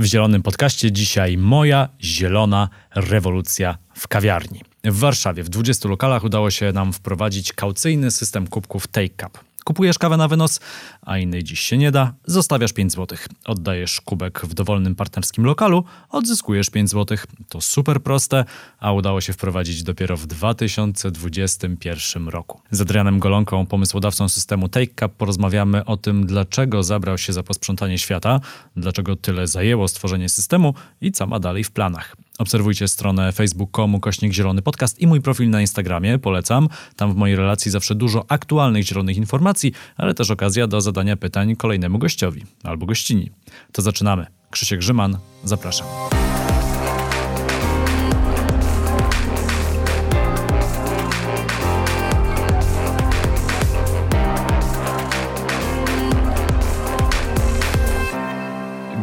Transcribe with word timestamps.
W 0.00 0.04
Zielonym 0.04 0.42
Podcaście 0.42 0.92
dzisiaj 0.92 1.38
moja 1.38 1.88
zielona 2.02 2.68
rewolucja 2.94 3.78
w 3.94 4.08
kawiarni. 4.08 4.60
W 4.84 4.98
Warszawie 4.98 5.42
w 5.42 5.48
20 5.48 5.88
lokalach 5.88 6.24
udało 6.24 6.50
się 6.50 6.72
nam 6.72 6.92
wprowadzić 6.92 7.52
kaucyjny 7.52 8.10
system 8.10 8.46
kubków 8.46 8.86
Take 8.86 9.08
Cup. 9.08 9.49
Kupujesz 9.70 9.98
kawę 9.98 10.16
na 10.16 10.28
wynos, 10.28 10.60
a 11.02 11.18
innej 11.18 11.44
dziś 11.44 11.60
się 11.60 11.78
nie 11.78 11.90
da, 11.90 12.14
zostawiasz 12.26 12.72
5 12.72 12.92
zł. 12.92 13.18
Oddajesz 13.44 14.00
kubek 14.00 14.40
w 14.40 14.54
dowolnym 14.54 14.94
partnerskim 14.94 15.44
lokalu, 15.44 15.84
odzyskujesz 16.08 16.70
5 16.70 16.90
zł. 16.90 17.18
To 17.48 17.60
super 17.60 18.02
proste, 18.02 18.44
a 18.80 18.92
udało 18.92 19.20
się 19.20 19.32
wprowadzić 19.32 19.82
dopiero 19.82 20.16
w 20.16 20.26
2021 20.26 22.28
roku. 22.28 22.60
Z 22.70 22.80
Adrianem 22.80 23.18
Golonką, 23.18 23.66
pomysłodawcą 23.66 24.28
systemu 24.28 24.68
Take 24.68 24.86
Cup, 24.86 25.12
porozmawiamy 25.16 25.84
o 25.84 25.96
tym, 25.96 26.26
dlaczego 26.26 26.82
zabrał 26.82 27.18
się 27.18 27.32
za 27.32 27.42
posprzątanie 27.42 27.98
świata, 27.98 28.40
dlaczego 28.76 29.16
tyle 29.16 29.46
zajęło 29.46 29.88
stworzenie 29.88 30.28
systemu 30.28 30.74
i 31.00 31.12
co 31.12 31.26
ma 31.26 31.40
dalej 31.40 31.64
w 31.64 31.70
planach. 31.70 32.16
Obserwujcie 32.40 32.88
stronę 32.88 33.32
facebook.com 33.32 34.00
kośnik 34.00 34.32
zielony 34.32 34.62
podcast 34.62 35.00
i 35.00 35.06
mój 35.06 35.20
profil 35.20 35.50
na 35.50 35.60
Instagramie, 35.60 36.18
polecam. 36.18 36.68
Tam 36.96 37.12
w 37.12 37.16
mojej 37.16 37.36
relacji 37.36 37.70
zawsze 37.70 37.94
dużo 37.94 38.24
aktualnych 38.28 38.84
zielonych 38.84 39.16
informacji, 39.16 39.72
ale 39.96 40.14
też 40.14 40.30
okazja 40.30 40.66
do 40.66 40.80
zadania 40.80 41.16
pytań 41.16 41.56
kolejnemu 41.56 41.98
gościowi 41.98 42.44
albo 42.62 42.86
gościni. 42.86 43.30
To 43.72 43.82
zaczynamy. 43.82 44.26
Krzysiek 44.50 44.78
Grzyman, 44.78 45.18
zapraszam. 45.44 45.86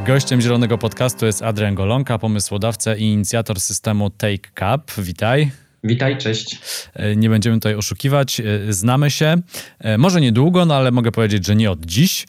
Gościem 0.08 0.42
Zielonego 0.42 0.78
Podcastu 0.78 1.26
jest 1.26 1.42
Adrian 1.42 1.76
Golonka, 1.76 2.18
pomysłodawca 2.18 2.96
i 2.96 3.04
inicjator 3.04 3.60
systemu 3.60 4.10
Take 4.10 4.38
Cup. 4.38 4.91
Witaj. 4.98 5.52
Witaj, 5.84 6.18
cześć. 6.18 6.60
E, 6.94 7.16
nie 7.16 7.30
będziemy 7.30 7.55
tutaj 7.55 7.76
oszukiwać, 7.76 8.40
e, 8.40 8.44
znamy 8.70 9.12
się. 9.12 9.36
E, 9.80 9.98
może 9.98 10.22
niedługo, 10.22 10.66
no 10.66 10.76
ale 10.76 10.91
mogę 10.91 11.12
powiedzieć, 11.12 11.48
że 11.48 11.55
nie 11.55 11.72
od 11.72 11.86
dziś. 11.86 12.27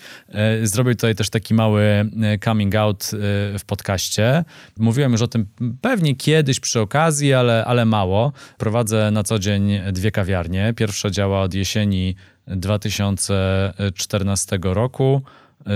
Zrobię 0.62 0.95
tutaj 0.95 1.15
też 1.15 1.31
taki 1.31 1.55
mały 1.55 2.11
coming 2.45 2.75
out 2.75 3.11
w 3.59 3.62
podcaście. 3.67 4.45
Mówiłem 4.79 5.13
już 5.13 5.23
o 5.23 5.29
tym 5.29 5.47
pewnie 5.81 6.17
kiedyś 6.17 6.61
przy 6.61 6.81
okazji, 6.81 7.35
ale, 7.35 7.65
ale 7.65 7.85
mało. 7.85 8.33
Prowadzę 8.59 9.11
na 9.11 9.23
co 9.23 9.39
dzień 9.39 9.81
dwie 9.92 10.11
kawiarnie. 10.11 10.73
Pierwsza 10.77 11.11
działa 11.11 11.42
od 11.42 11.55
jesieni 11.55 12.15
2014 12.47 14.59
roku. 14.63 15.23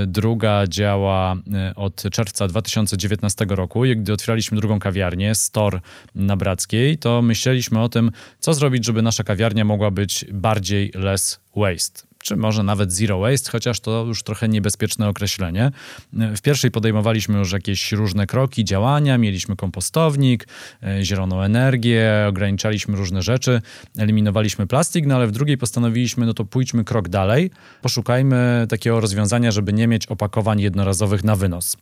Druga 0.07 0.67
działa 0.67 1.37
e, 1.55 1.75
od 1.75 2.03
czerwca 2.13 2.49
2019 2.49 3.47
roku. 3.49 3.85
I 3.85 3.97
gdy 3.97 4.13
otwieraliśmy 4.13 4.59
drugą 4.59 4.79
kawiarnię, 4.79 5.35
Store 5.35 5.81
na 6.15 6.37
Brackiej, 6.37 6.99
to 6.99 7.23
myśleliśmy 7.23 7.81
o 7.81 7.89
tym, 7.89 8.11
co 8.39 8.55
zrobić, 8.55 8.87
żeby 8.87 9.03
nasza 9.03 9.25
kawiarnia 9.25 9.65
mogła 9.65 9.91
być 9.91 10.25
bardziej 10.33 10.93
less 10.95 11.41
waste 11.57 12.12
czy 12.23 12.37
może 12.37 12.63
nawet 12.63 12.93
zero 12.93 13.19
waste, 13.19 13.51
chociaż 13.51 13.81
to 13.81 14.05
już 14.05 14.23
trochę 14.23 14.49
niebezpieczne 14.49 15.09
określenie. 15.09 15.71
W 16.13 16.41
pierwszej 16.41 16.71
podejmowaliśmy 16.71 17.39
już 17.39 17.53
jakieś 17.53 17.93
różne 17.93 18.27
kroki, 18.27 18.65
działania, 18.65 19.19
mieliśmy 19.19 19.57
kompostownik, 19.57 20.49
e, 20.83 21.05
zieloną 21.05 21.43
energię, 21.43 22.27
ograniczaliśmy 22.29 22.97
różne 22.97 23.23
rzeczy, 23.23 23.63
eliminowaliśmy 23.99 24.67
plastik, 24.67 25.07
no 25.07 25.15
ale 25.17 25.27
w 25.27 25.31
drugiej 25.31 25.59
postanowiliśmy, 25.59 26.27
no 26.27 26.35
to 26.35 26.45
pójdźmy 26.45 26.85
krok 26.85 27.09
dalej, 27.09 27.51
poszukajmy 27.83 28.67
takiego 28.69 29.01
rozwiązania, 29.01 29.51
żeby 29.51 29.73
nie 29.73 29.89
mieć 29.89 30.07
opakowań 30.07 30.61
jednorazowych 30.61 31.25
na 31.25 31.37
wynos. 31.37 31.77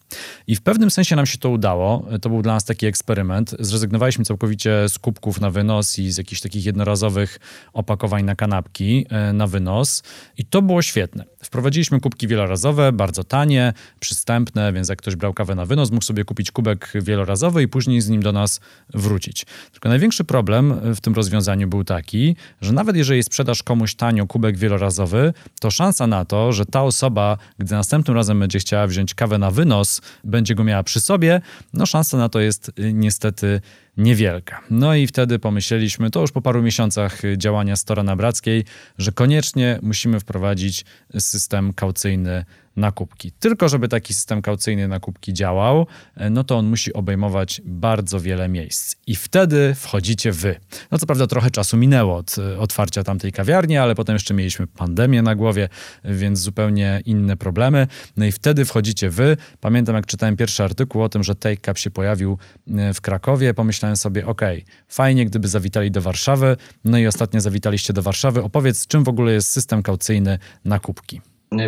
I 0.47 0.57
w 0.57 0.61
pewnym 0.61 0.91
sensie 0.91 1.17
nam 1.17 1.27
się 1.27 1.39
to 1.39 1.51
udało, 1.51 2.07
to 2.23 2.29
był 2.29 2.43
dla 2.43 2.55
nas 2.55 2.65
taki 2.65 2.87
eksperyment. 2.87 3.55
Zrezygnowaliśmy 3.59 4.25
całkowicie 4.25 4.89
z 4.89 4.99
kubków 4.99 5.41
na 5.41 5.51
wynos 5.51 5.99
i 5.99 6.11
z 6.11 6.19
jakichś 6.19 6.41
takich 6.41 6.65
jednorazowych 6.67 7.39
opakowań 7.73 8.25
na 8.25 8.35
kanapki 8.35 9.07
e, 9.11 9.33
na 9.33 9.47
wynos. 9.47 10.03
I 10.39 10.45
to 10.45 10.63
było 10.63 10.83
świetne. 10.83 11.25
Wprowadziliśmy 11.45 12.01
kubki 12.01 12.29
wielorazowe, 12.29 12.93
bardzo 12.93 13.25
tanie, 13.25 13.73
przystępne, 14.01 14.73
więc 14.73 14.89
jak 14.89 14.99
ktoś 14.99 15.17
brał 15.17 15.35
kawę 15.35 15.55
na 15.55 15.67
wynos, 15.67 15.91
mógł 15.91 16.05
sobie 16.05 16.25
kupić 16.25 16.51
kubek 16.51 16.93
wielorazowy 16.95 17.63
i 17.63 17.69
później 17.69 18.01
z 18.01 18.09
nim 18.09 18.23
do 18.23 18.33
nas 18.33 18.61
wrócić. 18.95 19.47
Tylko 19.73 19.89
największy 19.89 20.25
problem 20.25 20.95
w 20.95 21.01
tym 21.01 21.15
rozwiązaniu 21.15 21.69
był 21.69 21.85
taki, 21.85 22.37
że 22.61 22.73
nawet 22.73 22.97
jeżeli 22.97 23.23
sprzedasz 23.23 23.63
komuś 23.63 23.95
tanio 23.95 24.27
kubek 24.27 24.59
wielorazowy, 24.59 25.33
to 25.61 25.71
szansa 25.71 26.07
na 26.07 26.25
to, 26.25 26.53
że 26.53 26.67
ta 26.67 26.83
osoba, 26.83 27.37
gdy 27.59 27.75
następnym 27.75 28.17
razem 28.17 28.41
będzie 28.41 28.59
chciała 28.59 28.87
wziąć 28.87 29.15
kawę 29.15 29.39
na 29.39 29.51
wynos, 29.51 30.01
będzie 30.25 30.55
go 30.55 30.65
miała 30.65 30.83
przy 30.83 31.01
sobie, 31.01 31.41
no 31.73 31.87
szansa 31.87 32.17
na 32.17 32.29
to 32.29 32.41
jest 32.41 32.69
y, 32.79 32.93
niestety 32.93 33.61
niewielka. 34.01 34.61
No 34.71 34.95
i 34.95 35.07
wtedy 35.07 35.39
pomyśleliśmy, 35.39 36.11
to 36.11 36.21
już 36.21 36.33
po 36.33 36.43
paru 36.43 36.63
miesiącach 36.63 37.23
działania 37.37 37.77
Stora 37.77 38.03
na 38.03 38.17
Brackiej, 38.17 38.65
że 38.99 39.13
koniecznie 39.13 39.79
musimy 39.83 40.21
wprowadzić 40.21 40.85
system 41.19 41.73
kaucyjny 41.73 42.45
na 42.77 42.93
kubki. 42.93 43.33
Tylko 43.33 43.69
żeby 43.69 43.89
taki 43.89 44.15
system 44.15 44.43
kaucyjny 44.43 44.89
na 44.89 45.01
kubki 45.01 45.33
działał, 45.33 45.87
e, 46.17 46.31
no 46.31 46.45
to 46.45 46.59
on 46.59 46.67
musi 46.67 46.93
obejmować 46.93 47.61
bardzo 47.65 48.21
wiele 48.21 48.49
miejsc. 48.49 48.97
I 49.07 49.17
wtedy 49.17 49.75
wchodzicie 49.75 50.33
wy. 50.33 50.61
No 50.91 50.99
co 50.99 51.07
prawda 51.07 51.27
trochę 51.27 51.51
czasu 51.51 51.77
minęło 51.77 52.17
od 52.17 52.37
e, 52.39 52.59
otwarcia 52.59 53.05
tamtej 53.05 53.33
kawiarni, 53.33 53.77
ale 53.77 53.95
potem 53.95 54.15
jeszcze 54.15 54.35
mieliśmy 54.35 54.67
pandemię 54.67 55.23
na 55.23 55.35
głowie, 55.35 55.69
więc 56.05 56.39
zupełnie 56.39 57.01
inne 57.05 57.37
problemy. 57.37 57.87
No 58.17 58.25
i 58.25 58.33
wtedy 58.33 58.65
wchodzicie 58.65 59.11
wy. 59.11 59.37
Pamiętam 59.61 59.95
jak 59.95 60.07
czytałem 60.07 60.37
pierwszy 60.37 60.65
artykuł 60.65 61.03
o 61.03 61.09
tym, 61.09 61.23
że 61.23 61.35
Take 61.35 61.57
Cup 61.57 61.79
się 61.79 61.91
pojawił 61.91 62.39
e, 62.69 62.95
w 62.95 63.01
Krakowie, 63.01 63.55
pomyślałem 63.55 63.97
sobie, 63.97 64.27
ok, 64.27 64.43
fajnie 64.89 65.27
gdyby 65.27 65.49
zawitali 65.49 65.91
do 65.91 66.01
Warszawy. 66.01 66.57
No 66.85 66.99
i 66.99 67.07
ostatnio 67.07 67.41
zawitaliście 67.41 67.93
do 67.93 68.03
Warszawy. 68.03 68.43
Opowiedz, 68.43 68.87
czym 68.87 69.05
w 69.05 69.09
ogóle 69.09 69.33
jest 69.33 69.51
system 69.51 69.83
kaucyjny 69.83 70.39
na 70.65 70.79
kubki. 70.79 71.21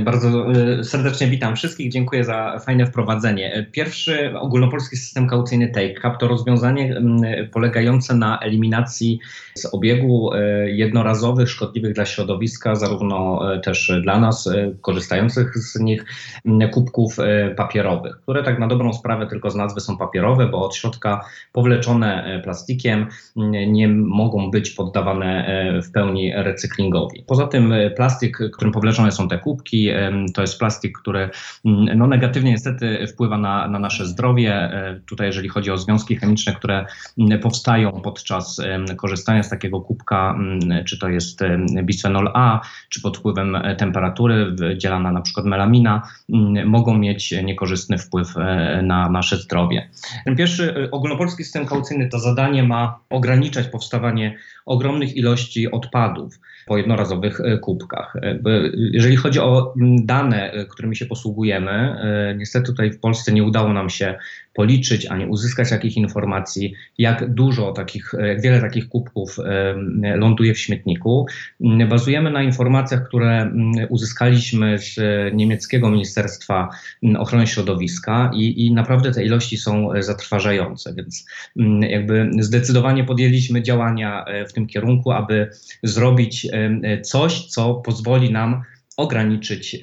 Bardzo 0.03 0.53
e, 0.53 0.85
serdecznie 0.85 1.27
witam 1.27 1.57
wszystkich. 1.57 1.93
Dziękuję 1.93 2.25
za 2.25 2.59
fajne 2.59 2.87
wprowadzenie. 2.87 3.67
Pierwszy 3.73 4.39
ogólnopolski 4.39 4.97
system 4.97 5.29
kaucyjny 5.29 5.69
Take 5.69 5.95
Cup 5.95 6.21
to 6.21 6.29
rozwiązanie 6.29 7.03
polegające 7.53 8.15
na 8.15 8.39
eliminacji 8.39 9.19
z 9.55 9.75
obiegu 9.75 10.31
jednorazowych, 10.67 11.51
szkodliwych 11.51 11.95
dla 11.95 12.07
środowiska, 12.07 12.75
zarówno 12.75 13.41
też 13.65 13.93
dla 14.03 14.21
nas, 14.21 14.51
korzystających 14.81 15.59
z 15.59 15.81
nich, 15.81 16.05
kubków 16.73 17.17
papierowych, 17.57 18.17
które 18.23 18.43
tak 18.43 18.59
na 18.59 18.67
dobrą 18.67 18.93
sprawę 18.93 19.27
tylko 19.27 19.51
z 19.51 19.55
nazwy 19.55 19.81
są 19.81 19.99
papierowe, 19.99 20.47
bo 20.47 20.65
od 20.65 20.77
środka 20.77 21.25
powleczone 21.53 22.41
plastikiem 22.45 23.07
nie 23.67 23.89
mogą 23.89 24.51
być 24.51 24.71
poddawane 24.71 25.47
w 25.85 25.93
pełni 25.93 26.33
recyklingowi. 26.35 27.25
Poza 27.27 27.47
tym 27.47 27.75
plastik, 27.97 28.39
którym 28.53 28.73
powleczone 28.73 29.13
są 29.13 29.29
te 29.29 29.39
kubki, 29.39 29.72
to 30.35 30.41
jest 30.41 30.59
plastik, 30.59 30.99
który 30.99 31.31
mm, 31.65 31.99
no, 31.99 32.07
negatywnie 32.07 32.51
niestety 32.51 33.07
wpływa 33.07 33.39
na, 33.39 33.69
na 33.69 33.79
nasze 33.79 34.07
zdrowie. 34.07 34.55
E, 34.55 35.01
tutaj, 35.07 35.27
jeżeli 35.27 35.49
chodzi 35.49 35.71
o 35.71 35.79
związki 35.79 36.17
chemiczne, 36.17 36.55
które 36.55 36.87
mm, 37.19 37.41
powstają 37.41 37.91
podczas 37.91 38.61
korzystania 38.97 39.43
z 39.43 39.49
takiego 39.49 39.81
kubka, 39.81 40.35
mm, 40.39 40.85
czy 40.85 40.99
to 40.99 41.09
jest 41.09 41.41
bisfenol 41.83 42.31
A, 42.35 42.61
czy 42.89 43.03
pod 43.03 43.19
wpływem 43.19 43.57
temperatury 43.79 44.51
wydzielana 44.51 45.13
na 45.13 45.21
przykład 45.21 45.47
melamina, 45.47 46.03
mogą 46.67 46.99
mieć 46.99 47.35
niekorzystny 47.45 47.99
wpływ 47.99 48.37
e, 48.37 48.83
na 48.83 49.11
nasze 49.11 49.37
zdrowie. 49.37 49.89
Ten 50.25 50.37
pierwszy 50.37 50.75
e, 50.75 50.91
ogólnopolski 50.91 51.45
system 51.45 51.67
kaucyjny 51.67 52.09
to 52.09 52.19
zadanie 52.19 52.63
ma 52.63 52.99
ograniczać 53.11 53.69
powstawanie 53.69 54.39
ogromnych 54.67 55.17
ilości 55.17 55.71
odpadów 55.71 56.41
po 56.67 56.77
jednorazowych 56.77 57.41
kubkach. 57.61 58.17
Jeżeli 58.75 59.17
chodzi 59.17 59.41
o 59.41 59.62
dane, 60.05 60.53
e, 60.53 60.67
którymi 60.67 60.97
się 60.97 61.07
posługujemy, 61.07 61.97
niestety 62.39 62.67
tutaj 62.67 62.93
w 62.93 63.01
Polsce 63.01 63.33
nie 63.33 63.45
udało 63.45 63.73
nam 63.73 63.91
się 63.91 64.19
policzyć 64.55 65.07
ani 65.07 65.27
uzyskać 65.27 65.71
jakich 65.71 65.97
informacji, 65.97 66.75
jak 66.99 67.35
dużo 67.35 67.73
takich, 67.73 68.13
jak 68.29 68.41
wiele 68.41 68.61
takich 68.61 68.89
kubków 68.89 69.37
ląduje 70.17 70.55
w 70.55 70.59
śmietniku. 70.59 71.27
Bazujemy 71.89 72.31
na 72.31 72.43
informacjach, 72.43 73.09
które 73.09 73.53
uzyskaliśmy 73.89 74.79
z 74.79 74.97
niemieckiego 75.35 75.91
Ministerstwa 75.91 76.69
Ochrony 77.19 77.47
Środowiska 77.47 78.31
i, 78.35 78.67
i 78.67 78.73
naprawdę 78.73 79.13
te 79.13 79.25
ilości 79.25 79.57
są 79.57 79.89
zatrważające, 80.01 80.95
więc 80.95 81.27
jakby 81.81 82.31
zdecydowanie 82.39 83.05
podjęliśmy 83.05 83.63
działania 83.63 84.25
w 84.49 84.53
tym 84.53 84.67
kierunku, 84.67 85.13
aby 85.13 85.51
zrobić 85.83 86.47
coś, 87.03 87.47
co 87.47 87.75
pozwoli 87.75 88.33
nam 88.33 88.63
ograniczyć 88.97 89.77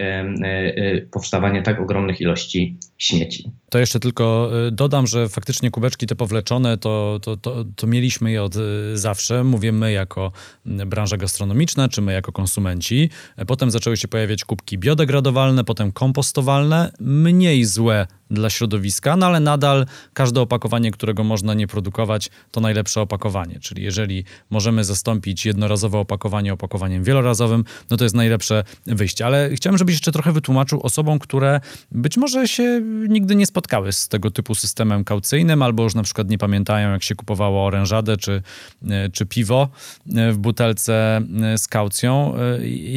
powstawanie 1.12 1.62
tak 1.62 1.80
ogromnych 1.82 2.22
ilości 2.22 2.78
śmieci. 2.98 3.52
To 3.70 3.80
jeszcze 3.80 4.00
tylko 4.00 4.52
dodam, 4.72 5.08
że 5.08 5.30
faktycznie 5.30 5.72
kubeczki 5.72 6.08
te 6.08 6.16
powleczone 6.16 6.78
to, 6.78 7.20
to, 7.22 7.38
to, 7.38 7.66
to 7.76 7.88
mieliśmy 7.88 8.32
je 8.32 8.44
od 8.44 8.56
zawsze. 8.94 9.44
Mówię 9.44 9.72
my 9.72 9.92
jako 9.92 10.32
branża 10.66 11.18
gastronomiczna, 11.18 11.90
czy 11.90 12.02
my 12.02 12.14
jako 12.14 12.32
konsumenci. 12.32 13.10
Potem 13.48 13.72
zaczęły 13.72 13.98
się 13.98 14.08
pojawiać 14.08 14.46
kubki 14.46 14.78
biodegradowalne, 14.78 15.64
potem 15.64 15.92
kompostowalne, 15.92 16.92
mniej 17.00 17.66
złe 17.66 18.08
dla 18.32 18.50
środowiska, 18.50 19.16
no 19.16 19.26
ale 19.26 19.40
nadal 19.40 19.86
każde 20.14 20.42
opakowanie, 20.42 20.92
którego 20.92 21.24
można 21.24 21.54
nie 21.54 21.68
produkować, 21.68 22.30
to 22.52 22.62
najlepsze 22.62 23.02
opakowanie. 23.02 23.60
Czyli 23.60 23.84
jeżeli 23.84 24.24
możemy 24.50 24.84
zastąpić 24.84 25.46
jednorazowe 25.46 25.98
opakowanie 25.98 26.54
opakowaniem 26.54 27.04
wielorazowym, 27.04 27.64
no 27.90 27.98
to 27.98 28.04
jest 28.04 28.16
najlepsze 28.16 28.64
wyjście. 28.86 29.09
Ale 29.26 29.50
chciałem, 29.54 29.78
żebyś 29.78 29.96
jeszcze 29.96 30.12
trochę 30.12 30.32
wytłumaczył 30.32 30.80
osobom, 30.84 31.20
które 31.20 31.62
być 31.92 32.18
może 32.18 32.48
się 32.48 32.82
nigdy 33.10 33.36
nie 33.36 33.46
spotkały 33.46 33.92
z 33.92 34.08
tego 34.08 34.32
typu 34.32 34.56
systemem 34.56 35.04
kaucyjnym, 35.04 35.62
albo 35.62 35.84
już 35.84 35.96
na 35.96 36.04
przykład 36.04 36.30
nie 36.30 36.38
pamiętają, 36.38 36.92
jak 36.92 37.04
się 37.04 37.16
kupowało 37.16 37.66
orężadę 37.66 38.18
czy, 38.18 38.42
e, 38.90 39.10
czy 39.10 39.26
piwo 39.26 39.70
e, 40.16 40.32
w 40.32 40.38
butelce 40.38 41.22
e, 41.44 41.58
z 41.58 41.68
kaucją. 41.68 42.34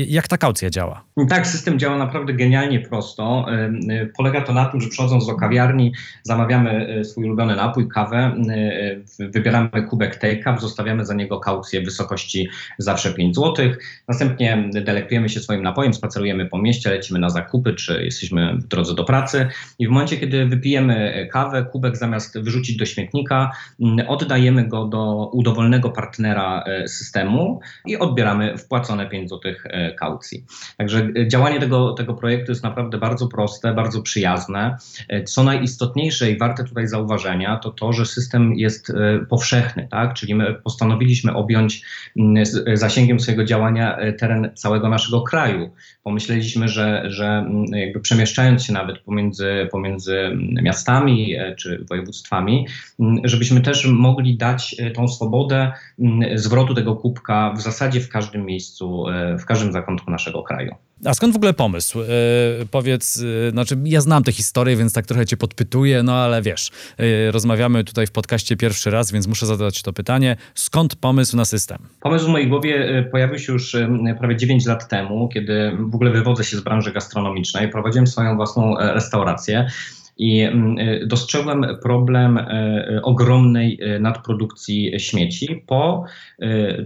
Jak 0.08 0.28
ta 0.28 0.38
kaucja 0.38 0.70
działa? 0.70 1.04
Tak, 1.28 1.46
system 1.46 1.78
działa 1.78 1.98
naprawdę 1.98 2.32
genialnie 2.32 2.80
prosto. 2.80 3.46
Polega 4.16 4.40
to 4.40 4.52
na 4.52 4.64
tym, 4.64 4.80
że 4.80 4.88
przychodząc 4.88 5.26
do 5.26 5.34
kawiarni, 5.34 5.92
zamawiamy 6.22 7.00
swój 7.04 7.24
ulubiony 7.24 7.56
napój, 7.56 7.88
kawę, 7.88 8.36
wybieramy 9.18 9.82
kubek 9.90 10.16
take-up, 10.16 10.60
zostawiamy 10.60 11.06
za 11.06 11.14
niego 11.14 11.40
kaucję 11.40 11.80
w 11.80 11.84
wysokości 11.84 12.48
zawsze 12.78 13.14
5 13.14 13.36
zł. 13.36 13.66
Następnie 14.08 14.70
delektujemy 14.72 15.28
się 15.28 15.40
swoim 15.40 15.62
napojem, 15.62 15.91
spacerujemy 15.94 16.46
po 16.46 16.58
mieście, 16.58 16.90
lecimy 16.90 17.18
na 17.18 17.30
zakupy, 17.30 17.74
czy 17.74 18.04
jesteśmy 18.04 18.56
w 18.56 18.66
drodze 18.66 18.94
do 18.94 19.04
pracy 19.04 19.48
i 19.78 19.86
w 19.86 19.90
momencie, 19.90 20.16
kiedy 20.16 20.46
wypijemy 20.46 21.28
kawę, 21.32 21.66
kubek 21.72 21.96
zamiast 21.96 22.40
wyrzucić 22.40 22.76
do 22.76 22.86
śmietnika, 22.86 23.50
oddajemy 24.08 24.68
go 24.68 24.84
do 24.84 25.30
udowolnego 25.32 25.90
partnera 25.90 26.64
e, 26.66 26.88
systemu 26.88 27.60
i 27.86 27.96
odbieramy 27.96 28.58
wpłacone 28.58 29.08
5 29.08 29.30
zł 29.30 29.52
kaucji. 29.98 30.44
Także 30.76 31.08
działanie 31.28 31.60
tego, 31.60 31.92
tego 31.92 32.14
projektu 32.14 32.52
jest 32.52 32.62
naprawdę 32.62 32.98
bardzo 32.98 33.28
proste, 33.28 33.74
bardzo 33.74 34.02
przyjazne. 34.02 34.76
Co 35.24 35.44
najistotniejsze 35.44 36.30
i 36.30 36.38
warte 36.38 36.64
tutaj 36.64 36.88
zauważenia, 36.88 37.56
to 37.56 37.70
to, 37.70 37.92
że 37.92 38.06
system 38.06 38.54
jest 38.54 38.90
e, 38.90 39.26
powszechny, 39.28 39.88
tak? 39.90 40.14
czyli 40.14 40.34
my 40.34 40.54
postanowiliśmy 40.54 41.34
objąć 41.34 41.82
mm, 42.16 42.44
zasięgiem 42.74 43.20
swojego 43.20 43.44
działania 43.44 43.96
e, 43.96 44.12
teren 44.12 44.50
całego 44.54 44.88
naszego 44.88 45.22
kraju. 45.22 45.70
Pomyśleliśmy, 46.02 46.68
że, 46.68 47.02
że 47.06 47.26
mm, 47.26 47.64
jakby 47.64 48.00
przemieszczając 48.00 48.64
się 48.64 48.72
nawet 48.72 48.98
pomiędzy, 48.98 49.68
pomiędzy 49.70 50.18
mm, 50.18 50.64
miastami 50.64 51.36
e, 51.36 51.54
czy 51.56 51.84
województwami, 51.90 52.66
żebyśmy 53.24 53.60
też 53.60 53.86
mogli 53.86 54.36
dać 54.36 54.76
tą 54.94 55.08
swobodę 55.08 55.72
zwrotu 56.34 56.74
tego 56.74 56.96
kubka 56.96 57.54
w 57.56 57.60
zasadzie 57.60 58.00
w 58.00 58.08
każdym 58.08 58.46
miejscu, 58.46 59.04
w 59.38 59.44
każdym 59.44 59.72
zakątku 59.72 60.10
naszego 60.10 60.42
kraju. 60.42 60.74
A 61.04 61.14
skąd 61.14 61.32
w 61.32 61.36
ogóle 61.36 61.52
pomysł? 61.52 61.98
Yy, 61.98 62.06
powiedz, 62.70 63.16
yy, 63.16 63.50
znaczy 63.50 63.76
ja 63.84 64.00
znam 64.00 64.24
tę 64.24 64.32
historię, 64.32 64.76
więc 64.76 64.92
tak 64.92 65.06
trochę 65.06 65.26
cię 65.26 65.36
podpytuję, 65.36 66.02
no 66.02 66.14
ale 66.14 66.42
wiesz, 66.42 66.70
yy, 66.98 67.30
rozmawiamy 67.30 67.84
tutaj 67.84 68.06
w 68.06 68.12
podcaście 68.12 68.56
pierwszy 68.56 68.90
raz, 68.90 69.12
więc 69.12 69.26
muszę 69.26 69.46
zadać 69.46 69.82
to 69.82 69.92
pytanie. 69.92 70.36
Skąd 70.54 70.96
pomysł 70.96 71.36
na 71.36 71.44
system? 71.44 71.78
Pomysł 72.00 72.26
w 72.26 72.28
mojej 72.28 72.48
głowie 72.48 73.04
pojawił 73.10 73.38
się 73.38 73.52
już 73.52 73.76
prawie 74.18 74.36
9 74.36 74.66
lat 74.66 74.88
temu, 74.88 75.28
kiedy 75.28 75.76
w 75.78 75.94
ogóle 75.94 76.10
wywodzę 76.10 76.44
się 76.44 76.56
z 76.56 76.60
branży 76.60 76.92
gastronomicznej. 76.92 77.68
Prowadziłem 77.68 78.06
swoją 78.06 78.36
własną 78.36 78.74
restaurację. 78.78 79.70
I 80.18 80.40
mm, 80.40 80.78
y, 80.78 81.06
dostrzegłem 81.06 81.66
problem 81.82 82.38
y, 82.38 82.42
y, 82.90 83.02
ogromnej 83.02 83.78
nadprodukcji 84.00 85.00
śmieci 85.00 85.64
po, 85.66 86.04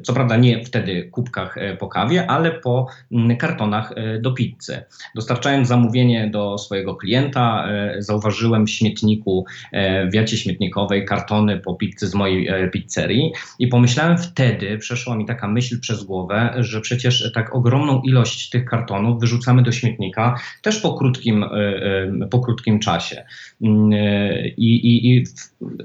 co 0.03 0.13
prawda 0.13 0.37
nie 0.37 0.65
wtedy 0.65 1.09
kubkach 1.11 1.57
po 1.79 1.89
kawie, 1.89 2.31
ale 2.31 2.51
po 2.51 2.87
mm, 3.13 3.37
kartonach 3.37 3.95
do 4.21 4.33
pizzy. 4.33 4.83
Dostarczając 5.15 5.69
zamówienie 5.69 6.31
do 6.31 6.59
swojego 6.59 6.95
klienta, 6.95 7.69
zauważyłem 7.99 8.67
w 8.67 8.71
śmietniku, 8.71 9.45
w 10.11 10.15
jacie 10.15 10.37
śmietnikowej 10.37 11.05
kartony 11.05 11.61
po 11.61 11.75
pizzy 11.75 12.09
z 12.09 12.15
mojej 12.15 12.71
pizzerii 12.71 13.33
i 13.59 13.69
pomyślałem 13.69 14.19
wtedy, 14.19 14.79
przeszła 14.79 15.17
mi 15.17 15.27
taka 15.27 15.49
myśl 15.49 15.81
przez 15.81 16.05
głowę, 16.05 16.55
że 16.59 16.81
przecież 16.81 17.33
tak 17.35 17.55
ogromną 17.55 18.03
ilość 18.03 18.51
tych 18.51 18.65
kartonów 18.65 19.21
wyrzucamy 19.21 19.63
do 19.63 19.73
śmietnika 19.73 20.39
też 20.63 20.81
po 20.81 20.95
krótkim, 20.95 21.45
po 22.31 22.41
krótkim 22.41 22.79
czasie. 22.81 23.26
Mm, 23.63 23.93
e, 23.93 24.49
I, 24.49 24.87
i, 24.87 25.17
I 25.17 25.25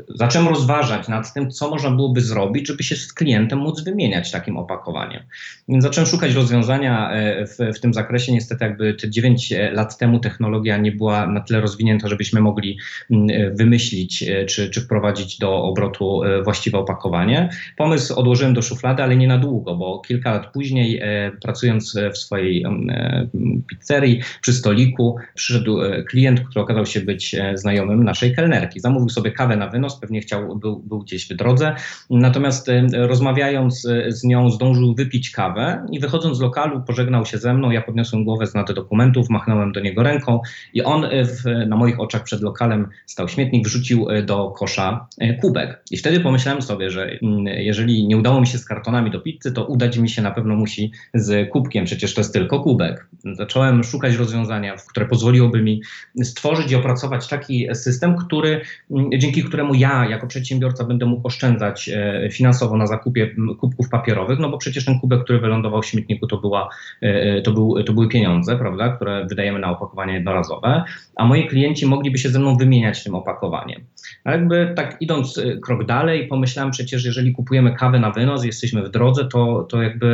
zacząłem 0.10 0.48
rozważać 0.48 1.08
nad 1.08 1.34
tym, 1.34 1.52
co 1.52 1.70
można 1.70 1.92
byłoby 1.92 2.22
zrobić, 2.22 2.68
żeby 2.68 2.84
się 2.84 2.96
z 2.96 3.14
klientem 3.14 3.60
móc 3.60 3.84
wymieniać 3.84 4.32
takim 4.32 4.58
opakowaniem. 4.58 5.24
Więc 5.70 5.84
zacząłem 5.84 6.10
szukać 6.10 6.34
rozwiązania 6.34 7.12
e, 7.12 7.46
w, 7.48 7.58
w 7.76 7.80
tym 7.80 7.94
zakresie. 7.94 8.32
Niestety, 8.32 8.66
jakby 8.66 8.94
te 8.94 9.10
9 9.10 9.54
lat 9.72 9.98
temu 9.98 10.20
technologia 10.20 10.78
nie 10.78 10.92
była 10.92 11.28
na 11.28 11.42
tyle 11.42 11.62
rozwinięta, 11.62 12.08
żebyśmy 12.08 12.42
mogli 12.42 12.78
mm, 13.12 13.30
e, 13.30 13.52
wymyślić 13.52 14.26
czy, 14.48 14.70
czy 14.70 14.82
wprowadzić 14.82 15.38
do 15.38 15.64
obrotu 15.64 16.22
właściwe 16.44 16.78
opakowanie. 16.78 17.50
Pomysł 17.78 18.14
odłożyłem 18.14 18.54
do 18.54 18.62
szuflady, 18.62 19.04
ale 19.04 19.16
nie 19.16 19.28
na 19.28 19.38
długo, 19.38 19.76
bo 19.76 20.00
kilka 20.00 20.32
lat 20.32 20.52
później, 20.54 21.02
pracując 21.42 21.98
w 22.14 22.18
swojej 22.18 22.64
mm, 22.64 23.64
pizzerii 23.68 24.22
przy 24.42 24.54
stoliku, 24.54 25.16
przyszedł 25.36 25.80
klient, 26.08 26.40
który 26.40 26.62
okazał 26.62 26.86
się 26.86 27.02
być 27.02 27.21
znajomym 27.54 28.04
naszej 28.04 28.36
kelnerki. 28.36 28.80
Zamówił 28.80 29.10
sobie 29.10 29.32
kawę 29.32 29.56
na 29.56 29.68
wynos, 29.68 30.00
pewnie 30.00 30.22
chciał, 30.22 30.56
był, 30.56 30.80
był 30.80 31.00
gdzieś 31.00 31.30
w 31.30 31.36
drodze, 31.36 31.76
natomiast 32.10 32.70
e, 32.70 32.88
rozmawiając 32.92 33.86
e, 33.86 34.12
z 34.12 34.24
nią 34.24 34.50
zdążył 34.50 34.96
wypić 34.96 35.32
kawę 35.32 35.86
i 35.92 36.00
wychodząc 36.00 36.38
z 36.38 36.42
lokalu 36.42 36.82
pożegnał 36.82 37.26
się 37.26 37.38
ze 37.38 37.54
mną, 37.54 37.72
ja 37.72 37.82
podniosłem 37.82 38.24
głowę 38.24 38.48
z 38.48 38.54
dokumentów, 38.76 39.30
machnąłem 39.30 39.72
do 39.72 39.80
niego 39.80 40.04
ręką 40.04 40.40
i 40.74 40.84
on 40.84 41.06
e, 41.06 41.26
w, 41.26 41.44
na 41.68 41.76
moich 41.76 42.00
oczach 42.00 42.24
przed 42.24 42.42
lokalem 42.42 42.88
stał 43.06 43.28
śmietnik, 43.28 43.66
wrzucił 43.66 44.08
do 44.26 44.52
kosza 44.52 45.08
kubek. 45.42 45.84
I 45.92 45.98
wtedy 45.98 46.20
pomyślałem 46.20 46.62
sobie, 46.62 46.90
że 46.90 47.06
mm, 47.06 47.46
jeżeli 47.46 48.08
nie 48.08 48.18
udało 48.18 48.42
mi 48.42 48.48
się 48.48 48.58
z 48.58 48.66
kartonami 48.66 49.12
do 49.12 49.20
pizzy, 49.20 49.52
to 49.52 49.66
udać 49.66 49.98
mi 49.98 50.10
się 50.10 50.22
na 50.22 50.32
pewno 50.32 50.56
musi 50.56 50.92
z 51.14 51.50
kubkiem, 51.50 51.86
przecież 51.86 52.14
to 52.14 52.22
jest 52.22 52.34
tylko 52.34 52.60
kubek. 52.60 53.08
Zacząłem 53.34 53.84
szukać 53.84 54.16
rozwiązania, 54.16 54.76
które 54.90 55.06
pozwoliłoby 55.06 55.62
mi 55.62 55.82
stworzyć 56.24 56.72
i 56.72 56.76
opracować 56.76 57.11
taki 57.20 57.68
system, 57.74 58.18
który, 58.18 58.62
mm, 58.92 59.10
dzięki 59.18 59.44
któremu 59.44 59.74
ja 59.74 60.06
jako 60.10 60.28
przedsiębiorca 60.28 60.84
będę 60.84 61.06
mógł 61.06 61.28
oszczędzać 61.28 61.90
e, 61.90 62.30
finansowo 62.32 62.78
na 62.78 62.88
zakupie 62.88 63.36
kubków 63.60 63.90
papierowych, 63.90 64.40
no 64.40 64.50
bo 64.50 64.58
przecież 64.58 64.86
ten 64.86 65.00
kubek, 65.00 65.24
który 65.24 65.40
wylądował 65.40 65.82
w 65.82 65.86
śmietniku, 65.86 66.28
to, 66.28 66.38
była, 66.38 66.70
e, 67.02 67.42
to, 67.42 67.52
był, 67.52 67.84
to 67.84 67.94
były 67.94 68.08
pieniądze, 68.08 68.58
prawda, 68.58 68.90
które 68.90 69.26
wydajemy 69.26 69.60
na 69.60 69.72
opakowanie 69.72 70.14
jednorazowe, 70.14 70.84
a 71.16 71.26
moi 71.26 71.48
klienci 71.48 71.86
mogliby 71.86 72.18
się 72.18 72.30
ze 72.30 72.40
mną 72.40 72.58
wymieniać 72.58 73.04
tym 73.04 73.16
opakowaniem. 73.16 73.82
A 74.24 74.32
jakby 74.32 74.74
tak 74.76 74.98
idąc 75.00 75.38
e, 75.38 75.58
krok 75.58 75.86
dalej, 75.86 76.28
pomyślałem 76.28 76.72
przecież, 76.72 77.06
jeżeli 77.06 77.32
kupujemy 77.32 77.76
kawę 77.76 78.00
na 78.00 78.12
wynos, 78.12 78.46
jesteśmy 78.46 78.84
w 78.84 78.90
drodze, 78.90 79.26
to, 79.26 79.64
to 79.70 79.82
jakby 79.82 80.08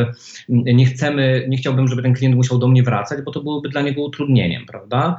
mm, 0.49 0.63
nie 0.77 0.85
chcemy, 0.85 1.45
nie 1.49 1.57
chciałbym, 1.57 1.87
żeby 1.87 2.01
ten 2.01 2.13
klient 2.13 2.35
musiał 2.35 2.57
do 2.57 2.67
mnie 2.67 2.83
wracać, 2.83 3.21
bo 3.25 3.31
to 3.31 3.41
byłoby 3.41 3.69
dla 3.69 3.81
niego 3.81 4.03
utrudnieniem, 4.03 4.65
prawda? 4.65 5.17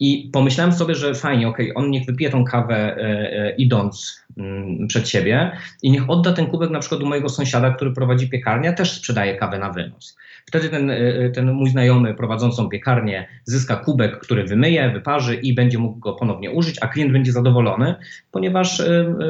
I 0.00 0.30
pomyślałem 0.32 0.72
sobie, 0.72 0.94
że 0.94 1.14
fajnie, 1.14 1.48
okej, 1.48 1.70
okay, 1.70 1.84
on 1.84 1.90
niech 1.90 2.06
wypije 2.06 2.30
tą 2.30 2.44
kawę 2.44 2.76
e, 2.76 3.00
e, 3.00 3.54
idąc 3.56 4.20
mm, 4.38 4.86
przed 4.88 5.08
siebie 5.08 5.56
i 5.82 5.90
niech 5.90 6.10
odda 6.10 6.32
ten 6.32 6.46
kubek 6.46 6.70
na 6.70 6.78
przykład 6.78 7.00
mojego 7.00 7.28
sąsiada, 7.28 7.70
który 7.70 7.92
prowadzi 7.92 8.28
piekarnię, 8.28 8.72
też 8.72 8.92
sprzedaje 8.92 9.36
kawę 9.36 9.58
na 9.58 9.70
wynos. 9.70 10.16
Wtedy 10.46 10.68
ten, 10.68 10.90
e, 10.90 11.30
ten 11.30 11.52
mój 11.52 11.70
znajomy 11.70 12.14
prowadzącą 12.14 12.68
piekarnię 12.68 13.28
zyska 13.44 13.76
kubek, 13.76 14.18
który 14.18 14.44
wymyje, 14.44 14.90
wyparzy 14.90 15.34
i 15.34 15.54
będzie 15.54 15.78
mógł 15.78 15.98
go 15.98 16.12
ponownie 16.12 16.50
użyć, 16.50 16.76
a 16.80 16.88
klient 16.88 17.12
będzie 17.12 17.32
zadowolony, 17.32 17.94
ponieważ 18.30 18.82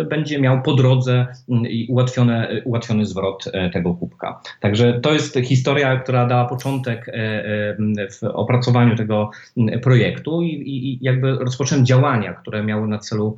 będzie 0.09 0.41
miał 0.41 0.63
po 0.63 0.75
drodze 0.75 1.27
mm, 1.49 1.65
ułatwione, 1.89 2.63
ułatwiony 2.65 3.07
zwrot 3.07 3.45
tego 3.73 3.95
kubka. 3.95 4.41
Także 4.61 5.01
to 5.01 5.13
jest 5.13 5.39
historia, 5.45 5.97
która 5.97 6.27
dała 6.27 6.45
początek 6.45 7.11
w 8.13 8.25
opracowaniu 8.25 8.97
tego 8.97 9.31
projektu 9.83 10.43
i, 10.43 10.49
i 10.49 10.99
jakby 11.01 11.33
rozpocząłem 11.33 11.87
działania, 11.87 12.33
które 12.33 12.65
miały 12.65 12.89
na 12.89 12.99
celu 12.99 13.37